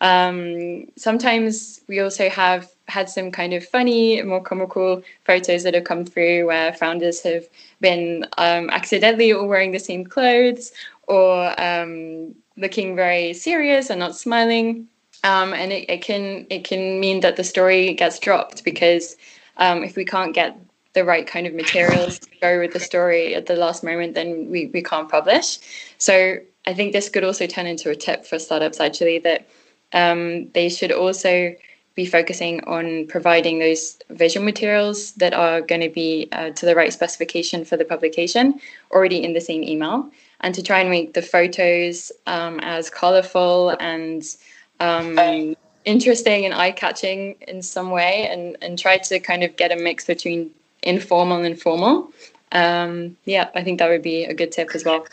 um, 0.00 0.86
sometimes 0.96 1.80
we 1.86 2.00
also 2.00 2.28
have 2.28 2.70
had 2.88 3.08
some 3.08 3.30
kind 3.30 3.52
of 3.52 3.66
funny, 3.66 4.22
more 4.22 4.42
comical 4.42 5.02
photos 5.24 5.62
that 5.62 5.74
have 5.74 5.84
come 5.84 6.04
through 6.04 6.46
where 6.46 6.72
founders 6.72 7.22
have 7.22 7.46
been 7.80 8.26
um, 8.38 8.70
accidentally 8.70 9.32
all 9.32 9.46
wearing 9.46 9.72
the 9.72 9.78
same 9.78 10.04
clothes 10.04 10.72
or 11.06 11.60
um, 11.60 12.34
looking 12.56 12.96
very 12.96 13.32
serious 13.34 13.90
and 13.90 14.00
not 14.00 14.16
smiling. 14.16 14.88
Um, 15.22 15.52
and 15.52 15.70
it, 15.70 15.90
it, 15.90 16.02
can 16.02 16.46
it 16.48 16.64
can 16.64 16.98
mean 16.98 17.20
that 17.20 17.36
the 17.36 17.44
story 17.44 17.92
gets 17.92 18.18
dropped 18.18 18.64
because 18.64 19.16
um, 19.58 19.84
if 19.84 19.96
we 19.96 20.04
can't 20.04 20.34
get 20.34 20.58
the 20.94 21.04
right 21.04 21.26
kind 21.26 21.46
of 21.46 21.54
materials 21.54 22.18
to 22.20 22.28
go 22.40 22.58
with 22.58 22.72
the 22.72 22.80
story 22.80 23.34
at 23.34 23.46
the 23.46 23.54
last 23.54 23.84
moment, 23.84 24.14
then 24.14 24.50
we, 24.50 24.66
we 24.66 24.82
can't 24.82 25.10
publish. 25.10 25.58
So 25.98 26.38
I 26.66 26.74
think 26.74 26.92
this 26.92 27.08
could 27.08 27.22
also 27.22 27.46
turn 27.46 27.66
into 27.66 27.90
a 27.90 27.94
tip 27.94 28.24
for 28.24 28.38
startups 28.38 28.80
actually 28.80 29.18
that 29.20 29.46
um, 29.92 30.48
they 30.50 30.68
should 30.68 30.92
also 30.92 31.54
be 31.94 32.06
focusing 32.06 32.62
on 32.64 33.06
providing 33.08 33.58
those 33.58 33.98
visual 34.10 34.44
materials 34.44 35.12
that 35.12 35.34
are 35.34 35.60
going 35.60 35.80
to 35.80 35.88
be 35.88 36.28
uh, 36.32 36.50
to 36.50 36.64
the 36.64 36.74
right 36.74 36.92
specification 36.92 37.64
for 37.64 37.76
the 37.76 37.84
publication 37.84 38.60
already 38.92 39.22
in 39.22 39.32
the 39.32 39.40
same 39.40 39.62
email 39.62 40.08
and 40.40 40.54
to 40.54 40.62
try 40.62 40.78
and 40.80 40.88
make 40.88 41.14
the 41.14 41.22
photos 41.22 42.12
um, 42.26 42.60
as 42.60 42.88
colorful 42.88 43.70
and 43.80 44.36
um, 44.78 45.54
interesting 45.84 46.44
and 46.44 46.54
eye-catching 46.54 47.34
in 47.48 47.60
some 47.60 47.90
way 47.90 48.28
and, 48.30 48.56
and 48.62 48.78
try 48.78 48.96
to 48.96 49.18
kind 49.18 49.42
of 49.42 49.56
get 49.56 49.72
a 49.72 49.76
mix 49.76 50.06
between 50.06 50.50
informal 50.82 51.42
and 51.44 51.60
formal 51.60 52.10
um, 52.52 53.16
yeah 53.26 53.50
i 53.54 53.62
think 53.62 53.78
that 53.78 53.88
would 53.88 54.02
be 54.02 54.24
a 54.24 54.34
good 54.34 54.52
tip 54.52 54.70
as 54.74 54.84
well 54.84 55.04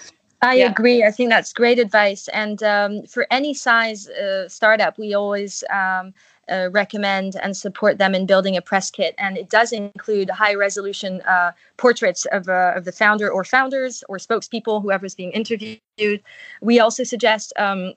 I 0.41 0.55
yeah. 0.55 0.71
agree. 0.71 1.03
I 1.03 1.11
think 1.11 1.29
that's 1.29 1.51
great 1.51 1.79
advice. 1.79 2.27
And 2.29 2.61
um, 2.61 3.03
for 3.03 3.25
any 3.31 3.53
size 3.53 4.07
uh, 4.07 4.47
startup, 4.47 4.97
we 4.97 5.13
always 5.13 5.63
um, 5.71 6.13
uh, 6.49 6.69
recommend 6.71 7.35
and 7.41 7.57
support 7.57 7.97
them 7.97 8.13
in 8.13 8.25
building 8.25 8.55
a 8.55 8.61
press 8.61 8.91
kit. 8.91 9.15
And 9.17 9.37
it 9.37 9.49
does 9.49 9.71
include 9.71 10.29
high 10.29 10.53
resolution 10.53 11.21
uh, 11.21 11.53
portraits 11.77 12.25
of, 12.25 12.47
uh, 12.49 12.73
of 12.75 12.85
the 12.85 12.91
founder 12.91 13.29
or 13.29 13.43
founders 13.43 14.03
or 14.09 14.17
spokespeople, 14.17 14.81
whoever's 14.81 15.15
being 15.15 15.31
interviewed. 15.31 15.81
We 16.61 16.79
also 16.79 17.03
suggest 17.03 17.51
um, 17.57 17.93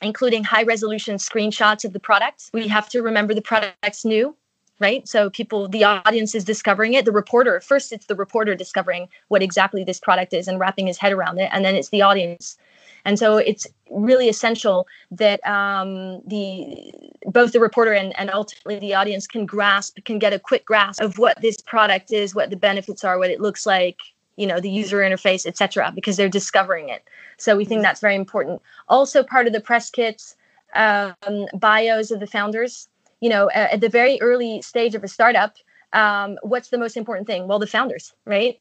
including 0.00 0.44
high 0.44 0.64
resolution 0.64 1.16
screenshots 1.16 1.84
of 1.84 1.92
the 1.92 2.00
product. 2.00 2.50
We 2.54 2.68
have 2.68 2.88
to 2.90 3.02
remember 3.02 3.34
the 3.34 3.42
product's 3.42 4.04
new. 4.04 4.34
Right. 4.80 5.06
So 5.06 5.30
people, 5.30 5.68
the 5.68 5.84
audience 5.84 6.34
is 6.34 6.44
discovering 6.44 6.94
it. 6.94 7.04
The 7.04 7.12
reporter, 7.12 7.60
first, 7.60 7.92
it's 7.92 8.06
the 8.06 8.16
reporter 8.16 8.56
discovering 8.56 9.08
what 9.28 9.40
exactly 9.40 9.84
this 9.84 10.00
product 10.00 10.32
is 10.32 10.48
and 10.48 10.58
wrapping 10.58 10.88
his 10.88 10.98
head 10.98 11.12
around 11.12 11.38
it. 11.38 11.48
And 11.52 11.64
then 11.64 11.76
it's 11.76 11.90
the 11.90 12.02
audience 12.02 12.56
and 13.04 13.18
so 13.18 13.36
it's 13.36 13.66
really 13.90 14.28
essential 14.28 14.86
that 15.10 15.44
um, 15.46 16.20
the 16.26 16.92
both 17.26 17.52
the 17.52 17.60
reporter 17.60 17.92
and, 17.92 18.16
and 18.18 18.30
ultimately 18.30 18.78
the 18.78 18.94
audience 18.94 19.26
can 19.26 19.46
grasp, 19.46 19.98
can 20.04 20.18
get 20.18 20.32
a 20.32 20.38
quick 20.38 20.64
grasp 20.64 21.00
of 21.00 21.18
what 21.18 21.40
this 21.40 21.60
product 21.60 22.12
is, 22.12 22.34
what 22.34 22.50
the 22.50 22.56
benefits 22.56 23.04
are, 23.04 23.18
what 23.18 23.30
it 23.30 23.40
looks 23.40 23.66
like, 23.66 24.00
you 24.36 24.46
know, 24.46 24.60
the 24.60 24.70
user 24.70 24.98
interface, 24.98 25.46
etc., 25.46 25.92
because 25.94 26.16
they're 26.16 26.28
discovering 26.28 26.88
it. 26.88 27.04
So 27.38 27.56
we 27.56 27.64
think 27.64 27.78
mm-hmm. 27.78 27.84
that's 27.84 28.00
very 28.00 28.14
important. 28.14 28.62
Also, 28.88 29.22
part 29.22 29.46
of 29.46 29.52
the 29.52 29.60
press 29.60 29.90
kits, 29.90 30.36
um, 30.74 31.46
bios 31.54 32.10
of 32.10 32.20
the 32.20 32.26
founders. 32.26 32.88
You 33.22 33.30
know, 33.30 33.48
at 33.54 33.80
the 33.80 33.88
very 33.88 34.20
early 34.20 34.60
stage 34.60 34.94
of 34.94 35.02
a 35.02 35.08
startup, 35.08 35.56
um, 35.94 36.38
what's 36.42 36.68
the 36.68 36.78
most 36.78 36.96
important 36.96 37.26
thing? 37.26 37.48
Well, 37.48 37.58
the 37.58 37.66
founders, 37.66 38.12
right? 38.26 38.60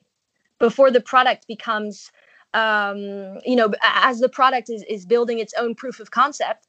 Before 0.60 0.90
the 0.92 1.02
product 1.02 1.48
becomes 1.48 2.12
um, 2.54 3.40
you 3.46 3.56
know, 3.56 3.72
as 3.82 4.20
the 4.20 4.30
product 4.30 4.70
is, 4.70 4.84
is 4.84 5.06
building 5.06 5.40
its 5.40 5.54
own 5.58 5.76
proof 5.76 6.00
of 6.00 6.12
concept, 6.12 6.68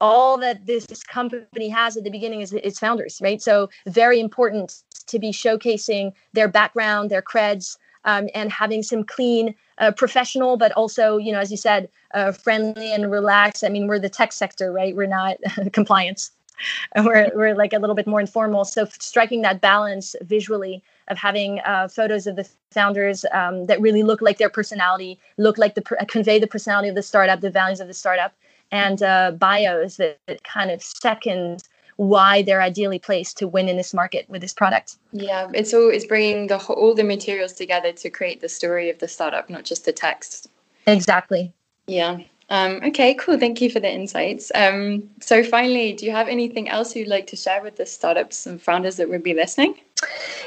all 0.00 0.36
that 0.38 0.66
this 0.66 0.86
company 1.04 1.68
has 1.68 1.96
at 1.96 2.04
the 2.04 2.10
beginning 2.10 2.40
is 2.40 2.52
its 2.52 2.78
founders, 2.78 3.20
right? 3.22 3.40
So 3.40 3.70
very 3.86 4.20
important 4.20 4.82
to 5.06 5.18
be 5.18 5.30
showcasing 5.30 6.12
their 6.32 6.48
background, 6.48 7.10
their 7.10 7.22
creds, 7.22 7.76
um, 8.04 8.28
and 8.34 8.52
having 8.52 8.82
some 8.82 9.02
clean, 9.02 9.54
uh, 9.78 9.92
professional, 9.92 10.56
but 10.56 10.72
also, 10.72 11.16
you 11.16 11.32
know, 11.32 11.38
as 11.38 11.50
you 11.50 11.56
said, 11.56 11.88
uh, 12.12 12.32
friendly 12.32 12.92
and 12.92 13.10
relaxed. 13.10 13.64
I 13.64 13.70
mean, 13.70 13.86
we're 13.86 13.98
the 13.98 14.10
tech 14.10 14.32
sector, 14.32 14.70
right? 14.70 14.94
We're 14.94 15.06
not 15.06 15.36
compliance. 15.72 16.30
We're, 16.96 17.30
we're 17.34 17.54
like 17.54 17.72
a 17.72 17.78
little 17.78 17.96
bit 17.96 18.06
more 18.06 18.20
informal. 18.20 18.64
So 18.64 18.86
striking 18.86 19.42
that 19.42 19.60
balance 19.60 20.14
visually 20.22 20.82
of 21.08 21.18
having 21.18 21.60
uh, 21.60 21.88
photos 21.88 22.26
of 22.26 22.36
the 22.36 22.48
founders 22.70 23.24
um, 23.32 23.66
that 23.66 23.80
really 23.80 24.02
look 24.02 24.22
like 24.22 24.38
their 24.38 24.48
personality, 24.48 25.18
look 25.36 25.58
like 25.58 25.74
the 25.74 25.82
convey 26.08 26.38
the 26.38 26.46
personality 26.46 26.88
of 26.88 26.94
the 26.94 27.02
startup, 27.02 27.40
the 27.40 27.50
values 27.50 27.80
of 27.80 27.88
the 27.88 27.94
startup, 27.94 28.32
and 28.70 29.02
uh, 29.02 29.32
bios 29.32 29.96
that, 29.96 30.18
that 30.26 30.44
kind 30.44 30.70
of 30.70 30.82
second 30.82 31.64
why 31.96 32.42
they're 32.42 32.62
ideally 32.62 32.98
placed 32.98 33.38
to 33.38 33.46
win 33.46 33.68
in 33.68 33.76
this 33.76 33.94
market 33.94 34.28
with 34.28 34.40
this 34.40 34.52
product. 34.52 34.96
Yeah, 35.12 35.48
it's 35.54 35.72
all 35.72 35.90
it's 35.90 36.06
bringing 36.06 36.48
the 36.48 36.58
all 36.58 36.94
the 36.94 37.04
materials 37.04 37.52
together 37.52 37.92
to 37.92 38.10
create 38.10 38.40
the 38.40 38.48
story 38.48 38.90
of 38.90 38.98
the 38.98 39.08
startup, 39.08 39.48
not 39.48 39.64
just 39.64 39.84
the 39.84 39.92
text. 39.92 40.48
Exactly. 40.86 41.52
Yeah. 41.86 42.18
Um, 42.50 42.80
okay, 42.84 43.14
cool. 43.14 43.38
Thank 43.38 43.60
you 43.60 43.70
for 43.70 43.80
the 43.80 43.90
insights. 43.90 44.52
Um, 44.54 45.08
so, 45.20 45.42
finally, 45.42 45.94
do 45.94 46.04
you 46.04 46.12
have 46.12 46.28
anything 46.28 46.68
else 46.68 46.94
you'd 46.94 47.08
like 47.08 47.26
to 47.28 47.36
share 47.36 47.62
with 47.62 47.76
the 47.76 47.86
startups 47.86 48.46
and 48.46 48.60
founders 48.60 48.96
that 48.96 49.08
would 49.08 49.22
be 49.22 49.34
listening? 49.34 49.76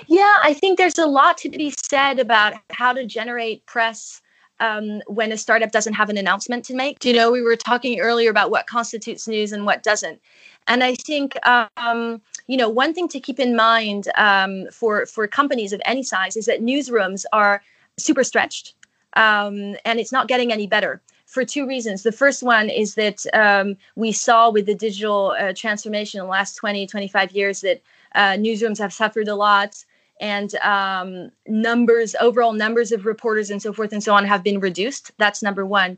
Yeah, 0.05 0.35
I 0.43 0.53
think 0.53 0.77
there's 0.77 0.99
a 0.99 1.07
lot 1.07 1.37
to 1.39 1.49
be 1.49 1.73
said 1.89 2.19
about 2.19 2.53
how 2.69 2.93
to 2.93 3.05
generate 3.05 3.65
press 3.65 4.21
um, 4.59 5.01
when 5.07 5.31
a 5.31 5.37
startup 5.37 5.71
doesn't 5.71 5.93
have 5.93 6.09
an 6.09 6.17
announcement 6.17 6.65
to 6.65 6.75
make. 6.75 7.03
You 7.03 7.13
know, 7.13 7.31
we 7.31 7.41
were 7.41 7.55
talking 7.55 7.99
earlier 7.99 8.29
about 8.29 8.51
what 8.51 8.67
constitutes 8.67 9.27
news 9.27 9.51
and 9.51 9.65
what 9.65 9.83
doesn't. 9.83 10.21
And 10.67 10.83
I 10.83 10.95
think, 10.95 11.37
um, 11.45 12.21
you 12.47 12.57
know, 12.57 12.69
one 12.69 12.93
thing 12.93 13.07
to 13.09 13.19
keep 13.19 13.39
in 13.39 13.55
mind 13.55 14.09
um, 14.15 14.67
for, 14.71 15.05
for 15.05 15.27
companies 15.27 15.73
of 15.73 15.81
any 15.85 16.03
size 16.03 16.35
is 16.35 16.45
that 16.45 16.61
newsrooms 16.61 17.25
are 17.31 17.61
super 17.97 18.23
stretched 18.23 18.73
um, 19.13 19.75
and 19.85 19.99
it's 19.99 20.11
not 20.11 20.27
getting 20.27 20.51
any 20.51 20.67
better 20.67 21.01
for 21.27 21.43
two 21.43 21.67
reasons. 21.67 22.03
The 22.03 22.11
first 22.11 22.41
one 22.41 22.69
is 22.69 22.95
that 22.95 23.23
um, 23.33 23.75
we 23.95 24.11
saw 24.13 24.49
with 24.49 24.65
the 24.65 24.73
digital 24.73 25.35
uh, 25.37 25.53
transformation 25.53 26.19
in 26.19 26.25
the 26.25 26.31
last 26.31 26.55
20, 26.55 26.87
25 26.87 27.31
years 27.33 27.61
that 27.61 27.81
uh, 28.15 28.31
newsrooms 28.31 28.79
have 28.79 28.93
suffered 28.93 29.27
a 29.27 29.35
lot 29.35 29.83
and 30.19 30.55
um, 30.55 31.29
numbers, 31.45 32.15
overall 32.19 32.53
numbers 32.53 32.91
of 32.91 33.05
reporters 33.05 33.51
and 33.51 33.61
so 33.61 33.73
forth 33.73 33.91
and 33.91 34.01
so 34.01 34.15
on 34.15 34.25
have 34.25 34.41
been 34.41 34.59
reduced. 34.59 35.11
That's 35.17 35.43
number 35.43 35.65
one. 35.65 35.97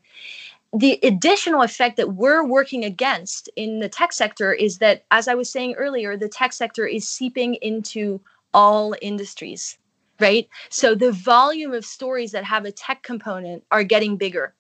The 0.73 0.99
additional 1.03 1.61
effect 1.61 1.97
that 1.97 2.15
we're 2.15 2.43
working 2.43 2.84
against 2.84 3.49
in 3.55 3.80
the 3.80 3.89
tech 3.89 4.11
sector 4.11 4.51
is 4.51 4.80
that, 4.80 5.05
as 5.11 5.27
I 5.27 5.36
was 5.36 5.51
saying 5.51 5.75
earlier, 5.75 6.17
the 6.17 6.27
tech 6.27 6.53
sector 6.53 6.86
is 6.86 7.07
seeping 7.07 7.55
into 7.55 8.19
all 8.53 8.95
industries, 9.01 9.77
right? 10.19 10.49
So 10.69 10.95
the 10.95 11.11
volume 11.11 11.73
of 11.73 11.86
stories 11.86 12.32
that 12.32 12.43
have 12.43 12.65
a 12.65 12.71
tech 12.71 13.03
component 13.03 13.63
are 13.71 13.84
getting 13.84 14.17
bigger 14.17 14.53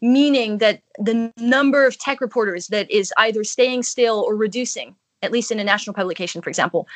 meaning 0.00 0.58
that 0.58 0.82
the 0.98 1.32
number 1.38 1.86
of 1.86 1.98
tech 1.98 2.20
reporters 2.20 2.68
that 2.68 2.90
is 2.90 3.12
either 3.18 3.44
staying 3.44 3.82
still 3.82 4.24
or 4.26 4.36
reducing, 4.36 4.94
at 5.22 5.32
least 5.32 5.50
in 5.50 5.58
a 5.58 5.64
national 5.64 5.94
publication, 5.94 6.42
for 6.42 6.48
example, 6.48 6.86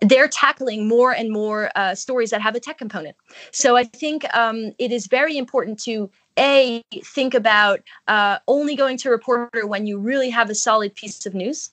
they're 0.00 0.28
tackling 0.28 0.86
more 0.88 1.12
and 1.12 1.30
more 1.30 1.70
uh, 1.74 1.94
stories 1.94 2.30
that 2.30 2.42
have 2.42 2.54
a 2.54 2.60
tech 2.60 2.78
component. 2.78 3.16
So 3.50 3.76
I 3.76 3.84
think 3.84 4.24
um, 4.36 4.72
it 4.78 4.92
is 4.92 5.06
very 5.06 5.38
important 5.38 5.80
to 5.84 6.10
a 6.38 6.82
think 7.02 7.34
about 7.34 7.80
uh, 8.08 8.38
only 8.46 8.76
going 8.76 8.98
to 8.98 9.08
a 9.08 9.10
reporter 9.10 9.66
when 9.66 9.86
you 9.86 9.98
really 9.98 10.28
have 10.30 10.50
a 10.50 10.54
solid 10.54 10.94
piece 10.94 11.24
of 11.24 11.34
news. 11.34 11.70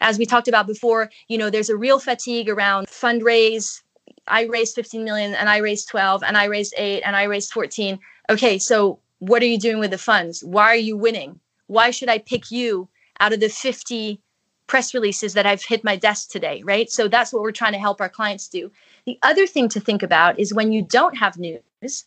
As 0.00 0.18
we 0.18 0.26
talked 0.26 0.46
about 0.46 0.66
before, 0.66 1.10
you 1.28 1.38
know, 1.38 1.50
there's 1.50 1.70
a 1.70 1.76
real 1.76 1.98
fatigue 1.98 2.48
around 2.48 2.86
fundraise. 2.86 3.82
I 4.28 4.44
raised 4.44 4.74
15 4.74 5.04
million 5.04 5.34
and 5.34 5.48
I 5.48 5.58
raised 5.58 5.88
12 5.88 6.22
and 6.22 6.36
I 6.36 6.44
raised 6.44 6.74
eight 6.76 7.02
and 7.02 7.16
I 7.16 7.24
raised 7.24 7.52
14. 7.52 7.98
Okay, 8.30 8.58
so 8.58 9.00
what 9.18 9.42
are 9.42 9.46
you 9.46 9.58
doing 9.58 9.78
with 9.78 9.90
the 9.90 9.98
funds? 9.98 10.44
Why 10.44 10.64
are 10.64 10.76
you 10.76 10.96
winning? 10.96 11.40
Why 11.66 11.90
should 11.90 12.08
I 12.08 12.18
pick 12.18 12.50
you 12.50 12.88
out 13.20 13.32
of 13.32 13.40
the 13.40 13.48
50 13.48 14.20
press 14.66 14.94
releases 14.94 15.34
that 15.34 15.46
I've 15.46 15.62
hit 15.62 15.84
my 15.84 15.96
desk 15.96 16.30
today, 16.30 16.62
right? 16.64 16.90
So 16.90 17.08
that's 17.08 17.32
what 17.32 17.42
we're 17.42 17.52
trying 17.52 17.72
to 17.72 17.78
help 17.78 18.00
our 18.00 18.08
clients 18.08 18.48
do. 18.48 18.70
The 19.04 19.18
other 19.22 19.46
thing 19.46 19.68
to 19.70 19.80
think 19.80 20.02
about 20.02 20.38
is 20.38 20.52
when 20.52 20.72
you 20.72 20.82
don't 20.82 21.16
have 21.16 21.38
news, 21.38 22.04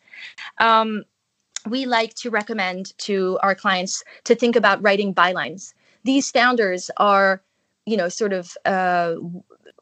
um, 0.59 1.03
we 1.67 1.85
like 1.85 2.13
to 2.15 2.29
recommend 2.29 2.97
to 2.99 3.39
our 3.41 3.55
clients 3.55 4.03
to 4.25 4.35
think 4.35 4.55
about 4.55 4.81
writing 4.81 5.13
bylines. 5.13 5.73
These 6.03 6.31
founders 6.31 6.89
are, 6.97 7.41
you 7.85 7.97
know, 7.97 8.09
sort 8.09 8.33
of 8.33 8.55
uh, 8.65 9.15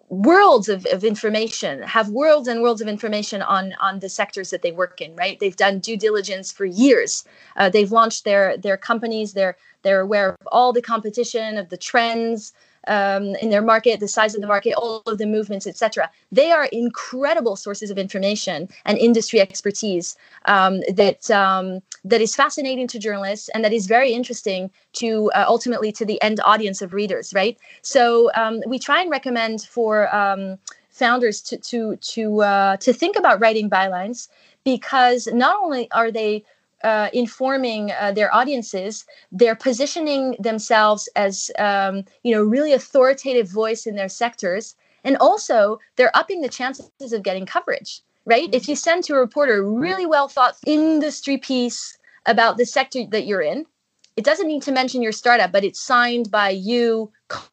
worlds 0.10 0.70
of, 0.70 0.86
of 0.86 1.04
information 1.04 1.82
have 1.82 2.10
worlds 2.10 2.48
and 2.48 2.62
worlds 2.62 2.82
of 2.82 2.88
information 2.88 3.42
on 3.42 3.74
on 3.82 4.00
the 4.00 4.08
sectors 4.08 4.52
that 4.52 4.62
they 4.62 4.72
work 4.72 5.02
in 5.02 5.16
right? 5.16 5.40
They've 5.40 5.56
done 5.56 5.80
due 5.80 5.98
diligence 5.98 6.52
for 6.52 6.66
years. 6.66 7.26
Uh, 7.58 7.70
they've 7.70 7.92
launched 7.92 8.24
their 8.24 8.58
their 8.58 8.78
companies. 8.78 9.34
They're 9.34 9.58
they're 9.82 10.02
aware 10.02 10.30
of 10.30 10.48
all 10.52 10.72
the 10.72 10.82
competition 10.82 11.58
of 11.58 11.70
the 11.70 11.78
trends 11.78 12.54
um, 12.88 13.36
in 13.36 13.50
their 13.50 13.62
market, 13.62 14.00
the 14.00 14.08
size 14.08 14.36
of 14.36 14.42
the 14.42 14.48
market, 14.48 14.74
all 14.74 15.02
of 15.06 15.18
the 15.18 15.26
movements, 15.26 15.68
etc. 15.68 16.10
They 16.32 16.52
are 16.52 16.66
incredible 16.66 17.56
sources 17.56 17.90
of 17.90 17.98
information 17.98 18.70
and 18.86 18.98
industry 18.98 19.40
expertise 19.40 20.16
um, 20.46 20.82
that 20.94 21.30
um, 21.32 21.82
that 22.04 22.22
is 22.22 22.36
fascinating 22.36 22.88
to 22.88 23.00
journalists 23.00 23.50
and 23.50 23.64
that 23.64 23.74
is 23.74 23.88
very 23.88 24.12
interesting 24.12 24.72
to 24.94 25.32
uh, 25.36 25.46
ultimately 25.48 25.92
to 25.94 26.06
the 26.06 26.22
end 26.22 26.40
audience 26.44 26.82
of 26.82 26.94
readers. 26.94 27.34
Right. 27.34 27.58
So 27.82 28.32
um, 28.36 28.62
we 28.68 28.80
try 28.80 29.02
and 29.02 29.12
recommend 29.12 29.62
for 29.62 30.14
um, 30.16 30.58
founders 30.90 31.42
to 31.42 31.58
to 31.58 31.96
to 31.98 32.42
uh, 32.42 32.78
to 32.78 32.94
think 32.94 33.16
about 33.16 33.40
writing 33.40 33.70
bylines 33.70 34.28
because 34.64 35.28
not 35.28 35.56
only 35.64 35.90
are 35.92 36.12
they 36.12 36.44
uh, 36.84 37.10
informing 37.14 37.92
uh, 37.92 38.12
their 38.12 38.34
audiences, 38.34 39.06
they're 39.32 39.56
positioning 39.56 40.36
themselves 40.40 41.10
as 41.16 41.52
um, 41.60 42.04
you 42.24 42.34
know 42.34 42.44
really 42.44 42.74
authoritative 42.74 43.50
voice 43.50 43.86
in 43.86 43.96
their 43.96 44.10
sectors, 44.10 44.76
and 45.04 45.18
also 45.18 45.80
they're 45.96 46.16
upping 46.16 46.42
the 46.42 46.50
chances 46.50 47.14
of 47.14 47.24
getting 47.24 47.46
coverage. 47.46 48.02
Right? 48.26 48.54
If 48.54 48.68
you 48.68 48.76
send 48.76 49.06
to 49.06 49.14
a 49.14 49.20
reporter 49.20 49.64
really 49.64 50.06
well 50.06 50.28
thought 50.28 50.58
industry 50.66 51.38
piece 51.38 51.98
about 52.26 52.58
the 52.58 52.66
sector 52.66 53.06
that 53.12 53.26
you're 53.26 53.42
in, 53.42 53.66
it 54.18 54.26
doesn't 54.26 54.48
need 54.48 54.64
to 54.64 54.72
mention 54.74 55.02
your 55.02 55.14
startup, 55.14 55.54
but 55.54 55.64
it's 55.64 55.80
signed 55.80 56.30
by 56.30 56.50
you, 56.50 57.10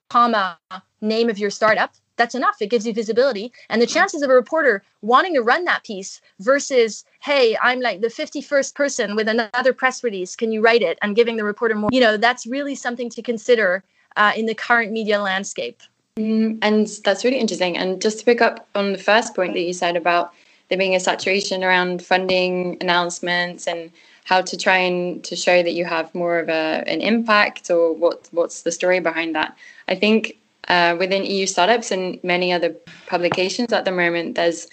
comma 0.09 0.59
name 1.01 1.31
of 1.31 1.39
your 1.39 1.51
startup 1.51 1.95
that's 2.17 2.35
enough. 2.35 2.57
It 2.61 2.71
gives 2.71 2.87
you 2.87 2.93
visibility. 2.93 3.53
And 3.69 3.81
the 3.81 3.87
chances 3.87 4.23
of 4.23 4.31
a 4.31 4.35
reporter 4.35 4.83
wanting 5.03 5.35
to 5.35 5.43
run 5.43 5.65
that 5.65 5.85
piece 5.85 6.21
versus, 6.41 7.05
hey, 7.21 7.57
I'm 7.63 7.81
like 7.81 8.01
the 8.01 8.09
51st 8.09 8.75
person 8.75 9.17
with 9.17 9.29
another 9.29 9.73
press 9.73 10.05
release. 10.05 10.37
Can 10.37 10.53
you 10.53 10.61
write 10.61 10.83
it? 10.83 10.99
I'm 11.03 11.15
giving 11.15 11.37
the 11.37 11.45
reporter 11.45 11.75
more, 11.75 11.91
you 11.93 12.01
know, 12.01 12.17
that's 12.17 12.47
really 12.47 12.75
something 12.75 13.11
to 13.11 13.23
consider 13.23 13.83
uh, 14.17 14.33
in 14.37 14.47
the 14.47 14.55
current 14.55 14.93
media 14.93 15.21
landscape. 15.21 15.81
Mm, 16.19 16.59
and 16.63 16.87
that's 17.05 17.25
really 17.25 17.39
interesting. 17.39 17.77
And 17.77 18.01
just 18.01 18.21
to 18.21 18.25
pick 18.25 18.41
up 18.41 18.69
on 18.75 18.93
the 18.93 18.99
first 18.99 19.35
point 19.35 19.55
that 19.55 19.63
you 19.63 19.73
said 19.73 19.97
about 19.97 20.33
there 20.69 20.79
being 20.79 20.95
a 20.95 21.01
saturation 21.01 21.63
around 21.63 22.03
funding 22.03 22.77
announcements 22.81 23.67
and 23.67 23.91
how 24.25 24.41
to 24.41 24.57
try 24.57 24.79
and 24.79 25.23
to 25.25 25.37
show 25.37 25.63
that 25.63 25.73
you 25.73 25.85
have 25.85 26.15
more 26.15 26.39
of 26.39 26.49
a 26.49 26.83
an 26.87 27.01
impact 27.01 27.71
or 27.71 27.93
what 27.93 28.29
what's 28.33 28.63
the 28.63 28.73
story 28.73 29.01
behind 29.01 29.35
that. 29.35 29.57
I 29.89 29.95
think 29.95 30.39
uh, 30.69 30.97
within 30.99 31.25
EU 31.25 31.47
startups 31.47 31.91
and 31.91 32.23
many 32.23 32.53
other 32.53 32.75
publications 33.07 33.73
at 33.73 33.85
the 33.85 33.93
moment, 33.93 34.35
there's 34.35 34.69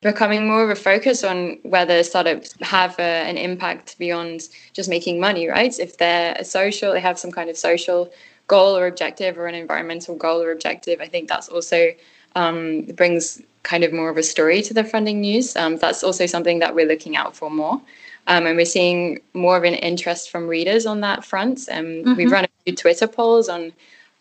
becoming 0.00 0.46
more 0.46 0.62
of 0.62 0.70
a 0.70 0.74
focus 0.74 1.24
on 1.24 1.58
whether 1.62 2.02
startups 2.02 2.54
have 2.60 2.98
a, 2.98 3.02
an 3.02 3.38
impact 3.38 3.98
beyond 3.98 4.48
just 4.74 4.88
making 4.88 5.18
money, 5.18 5.48
right? 5.48 5.78
If 5.78 5.96
they're 5.96 6.36
a 6.38 6.44
social, 6.44 6.92
they 6.92 7.00
have 7.00 7.18
some 7.18 7.32
kind 7.32 7.48
of 7.48 7.56
social 7.56 8.12
goal 8.46 8.76
or 8.76 8.86
objective 8.86 9.38
or 9.38 9.46
an 9.46 9.54
environmental 9.54 10.14
goal 10.14 10.42
or 10.42 10.52
objective. 10.52 11.00
I 11.00 11.08
think 11.08 11.28
that's 11.28 11.48
also 11.48 11.88
um, 12.36 12.82
brings 12.94 13.40
kind 13.62 13.82
of 13.82 13.92
more 13.92 14.10
of 14.10 14.18
a 14.18 14.22
story 14.22 14.60
to 14.62 14.74
the 14.74 14.84
funding 14.84 15.22
news. 15.22 15.56
Um, 15.56 15.76
that's 15.76 16.04
also 16.04 16.26
something 16.26 16.58
that 16.58 16.74
we're 16.74 16.86
looking 16.86 17.16
out 17.16 17.34
for 17.34 17.50
more. 17.50 17.80
Um, 18.26 18.46
and 18.46 18.56
we're 18.56 18.66
seeing 18.66 19.20
more 19.32 19.56
of 19.56 19.64
an 19.64 19.74
interest 19.74 20.30
from 20.30 20.46
readers 20.46 20.86
on 20.86 21.00
that 21.00 21.24
front. 21.24 21.68
Um, 21.70 21.84
mm-hmm. 21.84 22.14
We've 22.14 22.30
run 22.30 22.44
a 22.44 22.48
few 22.64 22.74
Twitter 22.74 23.06
polls 23.06 23.48
on 23.48 23.72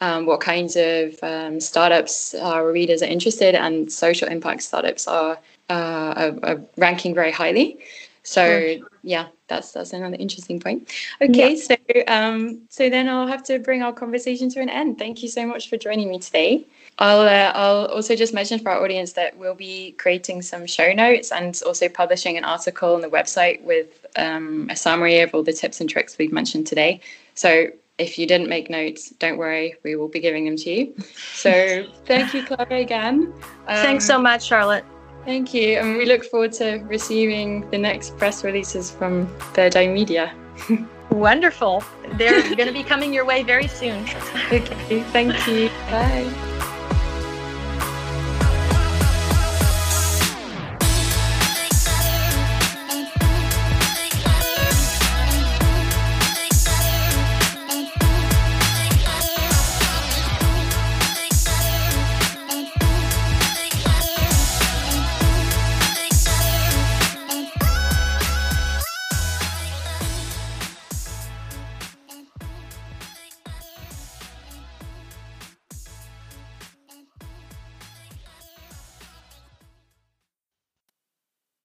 um, 0.04 0.26
what 0.26 0.42
kinds 0.42 0.76
of 0.76 1.18
um, 1.24 1.62
startups 1.62 2.36
our 2.36 2.72
readers 2.72 3.02
are 3.02 3.12
interested, 3.18 3.56
and 3.56 3.92
social 3.92 4.28
impact 4.28 4.62
startups 4.64 5.08
are, 5.08 5.40
uh, 5.70 6.14
are, 6.22 6.34
are 6.44 6.62
ranking 6.78 7.16
very 7.16 7.32
highly. 7.32 7.78
So 8.24 8.78
yeah, 9.04 9.28
that's 9.48 9.72
that's 9.72 9.94
another 9.94 10.18
interesting 10.18 10.60
point. 10.60 10.90
Okay, 11.22 11.56
yeah. 11.56 11.62
so 11.68 11.76
um, 12.08 12.62
so 12.70 12.90
then 12.90 13.08
I'll 13.08 13.28
have 13.28 13.44
to 13.44 13.60
bring 13.60 13.82
our 13.82 13.94
conversation 13.94 14.50
to 14.50 14.60
an 14.60 14.70
end. 14.70 14.98
Thank 14.98 15.24
you 15.24 15.30
so 15.30 15.46
much 15.46 15.70
for 15.70 15.78
joining 15.78 16.10
me 16.10 16.20
today. 16.20 16.66
I'll 17.00 17.22
uh, 17.22 17.52
I'll 17.54 17.86
also 17.88 18.16
just 18.16 18.34
mention 18.34 18.60
for 18.60 18.72
our 18.72 18.84
audience 18.84 19.14
that 19.14 19.38
we'll 19.38 19.56
be 19.56 19.94
creating 19.94 20.42
some 20.42 20.66
show 20.66 20.92
notes 20.94 21.32
and 21.32 21.60
also 21.66 21.88
publishing 21.90 22.38
an 22.38 22.44
article 22.44 22.94
on 22.96 23.02
the 23.02 23.10
website 23.10 23.62
with 23.64 24.06
um, 24.18 24.68
a 24.70 24.76
summary 24.76 25.20
of 25.20 25.34
all 25.34 25.44
the 25.44 25.54
tips 25.54 25.80
and 25.82 25.90
tricks 25.90 26.18
we've 26.18 26.34
mentioned 26.34 26.68
today. 26.68 27.00
So 27.36 27.68
if 27.98 28.18
you 28.18 28.26
didn't 28.26 28.50
make 28.50 28.70
notes, 28.70 29.12
don't 29.12 29.38
worry, 29.38 29.76
we 29.84 29.96
will 29.96 30.08
be 30.08 30.20
giving 30.20 30.46
them 30.46 30.56
to 30.58 30.70
you. 30.70 30.96
So 31.34 31.86
thank 32.06 32.34
you, 32.34 32.44
Clara, 32.44 32.80
again. 32.80 33.34
Um, 33.68 33.78
Thanks 33.78 34.06
so 34.06 34.20
much, 34.20 34.46
Charlotte. 34.46 34.86
Thank 35.26 35.54
you. 35.54 35.78
And 35.78 35.98
we 35.98 36.06
look 36.06 36.26
forward 36.26 36.52
to 36.54 36.78
receiving 36.86 37.70
the 37.70 37.78
next 37.78 38.18
press 38.18 38.44
releases 38.44 38.92
from 38.92 39.28
Third 39.54 39.76
Eye 39.78 39.88
Media. 39.88 40.36
Wonderful. 41.12 41.84
They're 42.14 42.42
going 42.56 42.68
to 42.68 42.74
be 42.74 42.84
coming 42.84 43.14
your 43.14 43.26
way 43.26 43.44
very 43.44 43.68
soon. 43.68 44.04
okay. 44.52 45.04
Thank 45.12 45.48
you. 45.48 45.70
Bye. 45.90 46.50